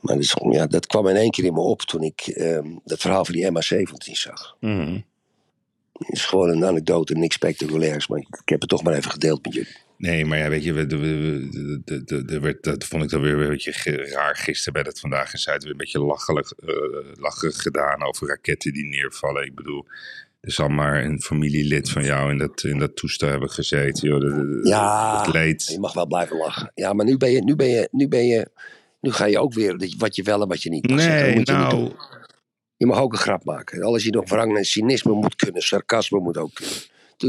Maar 0.00 0.14
dat, 0.14 0.24
is, 0.24 0.36
ja, 0.50 0.66
dat 0.66 0.86
kwam 0.86 1.08
in 1.08 1.16
één 1.16 1.30
keer 1.30 1.44
in 1.44 1.52
me 1.52 1.60
op 1.60 1.80
toen 1.80 2.02
ik 2.02 2.20
ehm, 2.20 2.68
dat 2.84 3.00
verhaal 3.00 3.24
van 3.24 3.34
die 3.34 3.50
MH17 3.50 4.12
zag. 4.12 4.56
Mhm. 4.60 5.00
Het 5.92 6.16
is 6.16 6.24
gewoon 6.24 6.48
een 6.48 6.64
anekdote, 6.64 7.14
niks 7.14 7.34
spectaculairs. 7.34 8.06
Maar 8.06 8.18
ik 8.18 8.42
heb 8.44 8.60
het 8.60 8.70
toch 8.70 8.82
maar 8.82 8.94
even 8.94 9.10
gedeeld 9.10 9.44
met 9.44 9.54
jullie. 9.54 9.76
Nee, 10.02 10.24
maar 10.24 10.38
ja, 10.38 10.48
weet 10.48 10.64
je, 10.64 10.72
we- 10.72 10.86
we- 10.86 10.96
we- 10.98 11.48
de- 11.50 11.80
de- 11.84 12.04
de- 12.04 12.24
de- 12.24 12.40
werd- 12.40 12.62
dat 12.62 12.84
vond 12.84 13.02
ik 13.02 13.08
dan 13.10 13.20
weer 13.20 13.34
een 13.40 13.48
beetje 13.48 13.96
raar. 13.96 14.36
Gisteren 14.36 14.72
bij 14.72 14.82
dat 14.82 15.00
Vandaag 15.00 15.32
in 15.32 15.38
Zuid 15.38 15.62
weer 15.62 15.72
een 15.72 15.76
beetje 15.78 16.00
lachelijk, 16.00 16.54
eh, 16.66 16.74
lacherig 17.20 17.62
gedaan 17.62 18.02
over 18.02 18.28
raketten 18.28 18.72
die 18.72 18.84
neervallen. 18.84 19.44
Ik 19.44 19.54
bedoel, 19.54 19.86
er 20.40 20.52
zal 20.52 20.68
maar 20.68 21.04
een 21.04 21.20
familielid 21.22 21.90
van 21.90 22.04
jou 22.04 22.30
in 22.30 22.38
dat, 22.38 22.62
in 22.64 22.78
dat 22.78 22.96
toestel 22.96 23.28
hebben 23.28 23.50
gezeten. 23.50 24.08
Joh. 24.08 24.20
De- 24.20 24.60
Ja, 24.68 25.26
leed. 25.32 25.64
Je 25.64 25.78
mag 25.80 25.92
wel 25.92 26.06
blijven 26.06 26.36
lachen. 26.36 26.70
Ja, 26.74 26.92
maar 26.92 27.04
nu 27.06 27.16
ben 27.16 27.30
je, 27.30 27.42
nu 27.44 27.56
ben 27.56 27.68
je, 27.68 27.88
nu 27.90 28.08
ben 28.08 28.26
je, 28.26 28.50
nu 29.00 29.12
ga 29.12 29.24
je 29.24 29.38
ook 29.38 29.54
weer 29.54 29.78
dat 29.78 29.94
wat 29.98 30.16
je 30.16 30.22
wel 30.22 30.42
en 30.42 30.48
wat 30.48 30.62
je 30.62 30.70
niet 30.70 30.88
mag. 30.90 30.98
Dat 30.98 31.06
Nee, 31.08 31.34
moet 31.34 31.46
je 31.48 31.54
niet 31.54 31.62
nou. 31.70 31.92
Je 32.76 32.86
mag 32.86 33.00
ook 33.00 33.12
een 33.12 33.18
grap 33.18 33.44
maken. 33.44 33.82
Alles 33.82 34.04
je 34.04 34.10
nog 34.10 34.28
wrang 34.28 34.56
en 34.56 34.64
cynisme 34.64 35.12
moet 35.12 35.36
kunnen. 35.36 35.62
Sarcasme 35.62 36.18
moet 36.20 36.36
ook 36.36 36.54
kunnen. 36.54 36.74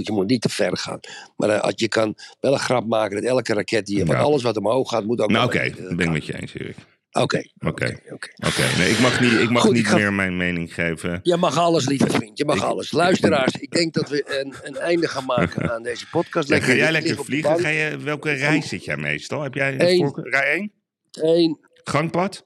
Je 0.02 0.12
moet 0.12 0.28
niet 0.28 0.41
te 0.41 0.50
ver 0.50 0.78
gaan. 0.78 1.00
Maar 1.38 1.50
eh, 1.50 1.62
als 1.62 1.74
je 1.76 1.88
kan 1.88 2.16
wel 2.39 2.54
een 2.54 2.60
grap 2.60 2.86
maken 2.88 3.16
dat 3.16 3.26
elke 3.30 3.54
raket 3.54 3.86
die 3.86 3.98
je... 3.98 4.06
Ja. 4.06 4.14
alles 4.20 4.44
wat 4.44 4.58
omhoog 4.58 4.89
gaat, 4.89 5.04
moet 5.06 5.20
ook... 5.22 5.32
nou 5.32 5.46
oké, 5.46 5.58
beneden. 5.58 5.84
dat 5.84 5.96
ben 5.96 6.06
ik 6.06 6.12
met 6.12 6.26
je 6.26 6.41
eens, 6.41 6.54
Erik. 6.54 6.76
Oké. 7.12 7.44
Oké. 7.66 8.00
Oké. 8.12 8.78
nee, 8.78 8.89
ik 8.89 9.00
mag 9.00 9.20
niet, 9.22 9.32
ik 9.32 9.50
mag 9.50 9.62
Goed, 9.62 9.72
ik 9.72 9.78
niet 9.78 9.88
ga- 9.88 9.96
meer 9.96 10.14
mijn 10.14 10.38
mening 10.38 10.74
geven. 10.74 11.20
Je 11.24 11.38
mag 11.38 11.58
alles, 11.58 11.88
lieve 11.88 12.10
vriend. 12.10 12.38
Je 12.38 12.46
mag 12.46 12.56
Ik- 12.56 12.62
alles. 12.62 12.91
Luisteraars, 12.91 13.54
ik 13.54 13.72
denk 13.72 13.94
dat 13.94 14.10
we 14.10 14.39
een, 14.41 14.54
een 14.64 14.76
einde 14.76 15.08
gaan 15.08 15.26
maken 15.26 15.70
aan 15.74 15.84
deze 15.84 16.10
podcast. 16.10 16.48
Ja, 16.50 16.60
ga 16.60 16.74
jij 16.74 16.91
lekker 16.91 17.24
vliegen? 17.24 17.60
Ga 17.60 17.68
je, 17.68 17.98
welke 17.98 18.32
rij 18.32 18.62
zit 18.62 18.84
jij 18.84 18.98
meestal? 18.98 19.41
Heb 19.41 19.54
jij 19.54 19.80
een 19.80 19.98
voorkeur? 19.98 20.30
Rij 20.30 20.52
1? 20.54 20.72
Eén, 21.12 21.60
Gangpad? 21.84 22.46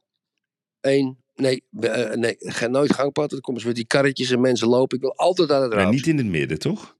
één. 0.82 1.18
Nee, 1.36 1.64
we- 1.70 1.88
eh, 1.88 2.18
nee, 2.18 2.36
ga 2.38 2.68
nooit 2.68 2.93
gangpad. 2.93 3.30
Dan 3.30 3.39
komen 3.41 3.62
ze 3.62 3.68
met 3.68 3.76
die 3.76 3.86
karretjes 3.88 4.32
en 4.32 4.41
mensen 4.41 4.68
lopen. 4.68 4.95
Ik 4.98 5.04
wil 5.04 5.16
altijd 5.16 5.52
aan 5.52 5.62
het 5.62 5.74
raam. 5.74 5.89
niet 5.91 6.08
in 6.08 6.18
het 6.18 6.26
midden, 6.26 6.60
toch? 6.60 6.97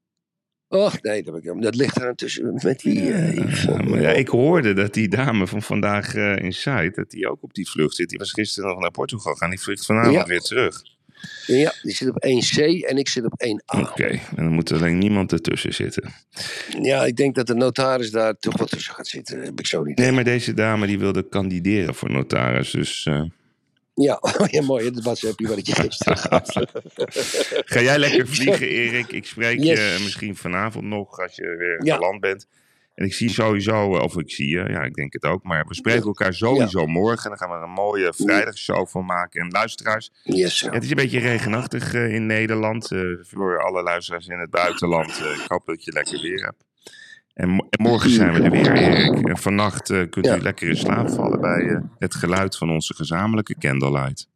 Och, 0.70 1.01
nee, 1.01 1.24
dat, 1.24 1.34
heb 1.34 1.43
ik, 1.55 1.61
dat 1.61 1.76
ligt 1.76 2.01
er 2.01 2.15
tussen 2.15 2.59
met 2.63 2.80
die... 2.80 3.11
eh. 3.13 3.63
Ja, 3.65 3.82
maar 3.84 4.01
ja, 4.01 4.09
ik 4.09 4.28
hoorde 4.28 4.74
dat 4.74 4.93
die 4.93 5.07
dame 5.07 5.47
van 5.47 5.61
vandaag 5.61 6.15
eh 6.15 6.36
in 6.36 6.53
Zuid, 6.53 6.95
dat 6.95 7.09
die 7.09 7.30
ook 7.30 7.43
op 7.43 7.53
die 7.53 7.70
vlucht 7.70 7.95
zit. 7.95 8.09
Die 8.09 8.18
was 8.18 8.32
gisteren 8.32 8.70
nog 8.70 8.80
naar 8.80 8.91
Portugal 8.91 9.34
gaan. 9.34 9.49
Die 9.49 9.59
vlucht 9.61 9.86
vanavond 9.86 10.13
Ja. 10.15 10.26
weer 10.26 10.39
terug. 10.39 10.82
Ja, 11.45 11.74
die 11.82 11.93
zit 11.95 12.09
op 12.09 12.26
1C 12.26 12.86
en 12.88 12.97
ik 12.97 13.07
zit 13.07 13.26
op 13.26 13.43
1A. 13.45 13.80
Oké, 13.80 14.05
en 14.07 14.20
dan 14.36 14.51
moet 14.51 14.70
er 14.70 14.78
alleen 14.78 14.97
niemand 14.97 15.32
ertussen 15.32 15.74
zitten. 15.74 16.13
Ja, 16.82 17.05
ik 17.05 17.15
denk 17.15 17.36
dat 17.36 17.47
de 17.47 17.53
notaris 17.55 18.11
daar 18.11 18.38
toch 18.39 18.57
wat 18.57 18.70
tussen 18.70 18.93
gaat 18.93 19.07
zitten. 19.07 19.41
Heb 19.41 19.59
ik 19.59 19.65
zo 19.68 19.84
niet. 19.84 19.97
Nee, 19.97 20.11
maar 20.11 20.24
deze 20.24 20.53
dame 20.53 20.88
die 20.88 20.99
wilde 20.99 21.30
kandideren 21.30 21.95
voor 21.95 22.11
notaris. 22.11 22.72
Dus 22.72 23.05
eh, 23.05 23.24
Ja, 24.02 24.20
ja 24.52 24.62
mooi. 24.62 24.91
Dat 24.91 25.04
WhatsApp 25.04 25.39
je 25.39 25.48
wat 25.48 25.58
ik 25.58 25.66
je 25.68 25.76
gisteren 25.76 26.18
gaf. 26.18 26.43
ga 27.74 27.80
jij 27.82 27.98
lekker 28.00 28.28
vliegen, 28.36 28.68
Erik. 28.68 29.12
Ik 29.12 29.26
spreek 29.26 29.60
Yes. 29.64 29.78
je 29.80 29.98
misschien 30.04 30.36
vanavond 30.36 30.86
nog 30.86 31.20
als 31.20 31.36
je 31.36 31.56
weer 31.58 31.86
Ja. 31.86 31.95
geland 31.95 32.20
bent. 32.22 32.48
En 32.95 33.06
ik 33.06 33.14
zie 33.14 33.30
sowieso, 33.30 33.95
eh, 33.98 34.04
of 34.04 34.18
ik 34.18 34.32
zie 34.32 34.50
je, 34.50 34.66
ja, 34.70 34.82
ik 34.84 34.93
denk 34.93 35.14
het 35.14 35.24
ook. 35.24 35.43
Maar 35.43 35.66
we 35.68 35.74
spreken 35.76 36.04
elkaar 36.06 36.34
sowieso 36.34 36.86
morgen. 36.88 37.30
Dan 37.30 37.38
gaan 37.38 37.50
we 37.50 37.56
er 37.56 37.62
een 37.64 37.70
mooie 37.70 38.14
vrijdagshow 38.18 38.88
van 38.88 39.06
maken. 39.06 39.41
En 39.41 39.50
luisteraars, 39.52 40.12
Yes, 40.24 40.60
Ja, 40.60 40.72
het 40.72 40.84
is 40.84 40.89
een 40.89 40.95
beetje 40.95 41.20
regenachtig 41.20 41.93
eh, 41.93 42.14
in 42.14 42.26
Nederland. 42.26 42.91
eh, 42.91 43.00
voor 43.22 43.64
alle 43.64 43.84
luisteraars 43.84 44.28
in 44.28 44.39
het 44.39 44.50
buitenland. 44.50 45.10
ik 45.10 45.45
hoop 45.48 45.66
dat 45.66 45.84
je 45.84 45.91
lekker 45.91 46.22
weer 46.22 46.43
hebt. 46.43 46.64
En, 47.38 47.50
mo- 47.50 47.68
en 47.70 47.82
morgen 47.84 48.10
zijn 48.10 48.34
we 48.34 48.42
er 48.42 48.52
weer, 48.52 48.72
Erik. 48.72 49.28
En 49.28 49.38
vannacht 49.38 49.90
eh, 49.90 50.10
kunt 50.10 50.26
Ja. 50.26 50.36
u 50.36 50.42
lekker 50.42 50.70
in 50.70 50.78
slaap 50.78 51.10
vallen 51.10 51.42
bij 51.42 51.62
eh, 51.68 51.78
het 52.00 52.16
geluid 52.16 52.58
van 52.58 52.70
onze 52.70 52.94
gezamenlijke 52.94 53.56
candlelight. 53.60 54.28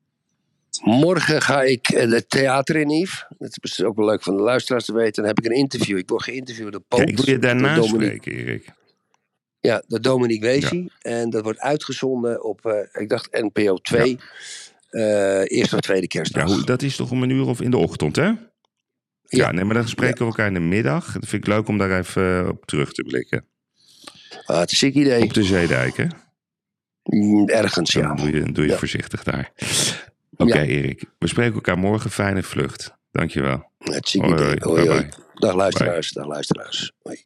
Morgen 0.83 1.41
ga 1.41 1.61
ik 1.63 1.87
eh, 1.89 2.11
het 2.11 2.29
theater 2.29 2.75
in, 2.75 2.89
Yves. 2.89 3.25
Dat 3.39 3.57
is 3.61 3.83
ook 3.83 3.95
wel 3.95 4.05
leuk 4.05 4.23
van 4.23 4.35
de 4.37 4.41
luisteraars 4.43 4.85
te 4.85 4.93
weten. 4.93 5.13
Dan 5.23 5.25
heb 5.25 5.39
ik 5.39 5.45
een 5.45 5.57
interview. 5.57 5.97
Ik 5.97 6.09
word 6.09 6.23
geïnterviewd 6.23 6.71
door 6.71 6.81
Ja, 6.89 6.97
Poot. 6.97 7.09
ik 7.09 7.15
wil 7.17 7.29
je 7.29 7.39
daarna 7.39 7.81
spreken, 7.81 8.31
Erik. 8.31 8.65
Ja, 9.59 9.83
door 9.87 10.01
Dominique 10.01 10.47
Weesie. 10.47 10.91
En 11.01 11.29
dat 11.29 11.43
wordt 11.43 11.59
uitgezonden 11.59 12.43
op, 12.43 12.65
eh, 12.65 13.01
ik 13.01 13.09
dacht, 13.09 13.31
NPO 13.31 13.75
2. 13.77 14.19
eh, 14.89 15.41
eerste 15.51 15.75
of 15.75 15.81
tweede 15.81 16.01
Ja, 16.01 16.07
kerstdag. 16.07 16.63
dat 16.63 16.81
is 16.81 16.95
toch 16.95 17.11
om 17.11 17.23
een 17.23 17.29
uur 17.29 17.47
of 17.47 17.61
in 17.61 17.71
de 17.71 17.77
ochtend, 17.77 18.15
hè? 18.15 18.31
Ja, 19.37 19.51
nee, 19.51 19.63
maar 19.63 19.73
dan 19.73 19.87
spreken 19.87 20.17
we 20.17 20.25
elkaar 20.25 20.47
in 20.47 20.53
de 20.53 20.59
middag. 20.59 21.05
Dat 21.05 21.27
vind 21.27 21.43
ik 21.43 21.47
leuk 21.47 21.67
om 21.67 21.77
daar 21.77 21.97
even 21.99 22.41
eh, 22.43 22.47
op 22.49 22.65
terug 22.65 22.91
te 22.91 23.03
blikken. 23.03 23.45
Ah, 24.45 24.59
het 24.59 24.71
is 24.71 24.81
een 24.81 24.91
ziek 24.91 25.01
idee. 25.03 25.23
Op 25.23 25.33
de 25.33 25.43
Zeedijk, 25.43 25.97
hè? 25.97 26.05
Mm, 27.03 27.47
Ergens, 27.49 27.91
Dan 27.93 28.03
ja. 28.03 28.13
doe 28.15 28.31
je, 28.31 28.51
doe 28.51 28.63
je 28.65 28.69
Ja. 28.71 28.77
voorzichtig 28.77 29.23
daar. 29.23 29.51
Oké, 30.37 30.57
Ja. 30.59 30.65
Erik. 30.65 31.03
We 31.19 31.27
spreken 31.27 31.53
elkaar 31.53 31.77
morgen. 31.77 32.11
Fijne 32.11 32.43
vlucht. 32.43 32.93
Dankjewel. 33.11 33.71
Het 33.77 34.05
is 34.05 34.13
een 34.13 34.21
Hoi, 34.21 34.33
idee. 34.33 34.55
hoi. 34.59 34.87
Hoi. 34.87 35.07
Dag 35.33 35.55
luisteraars. 35.55 36.11
Dag 36.11 36.25
luisteraars. 36.27 36.91
Hoi. 37.01 37.25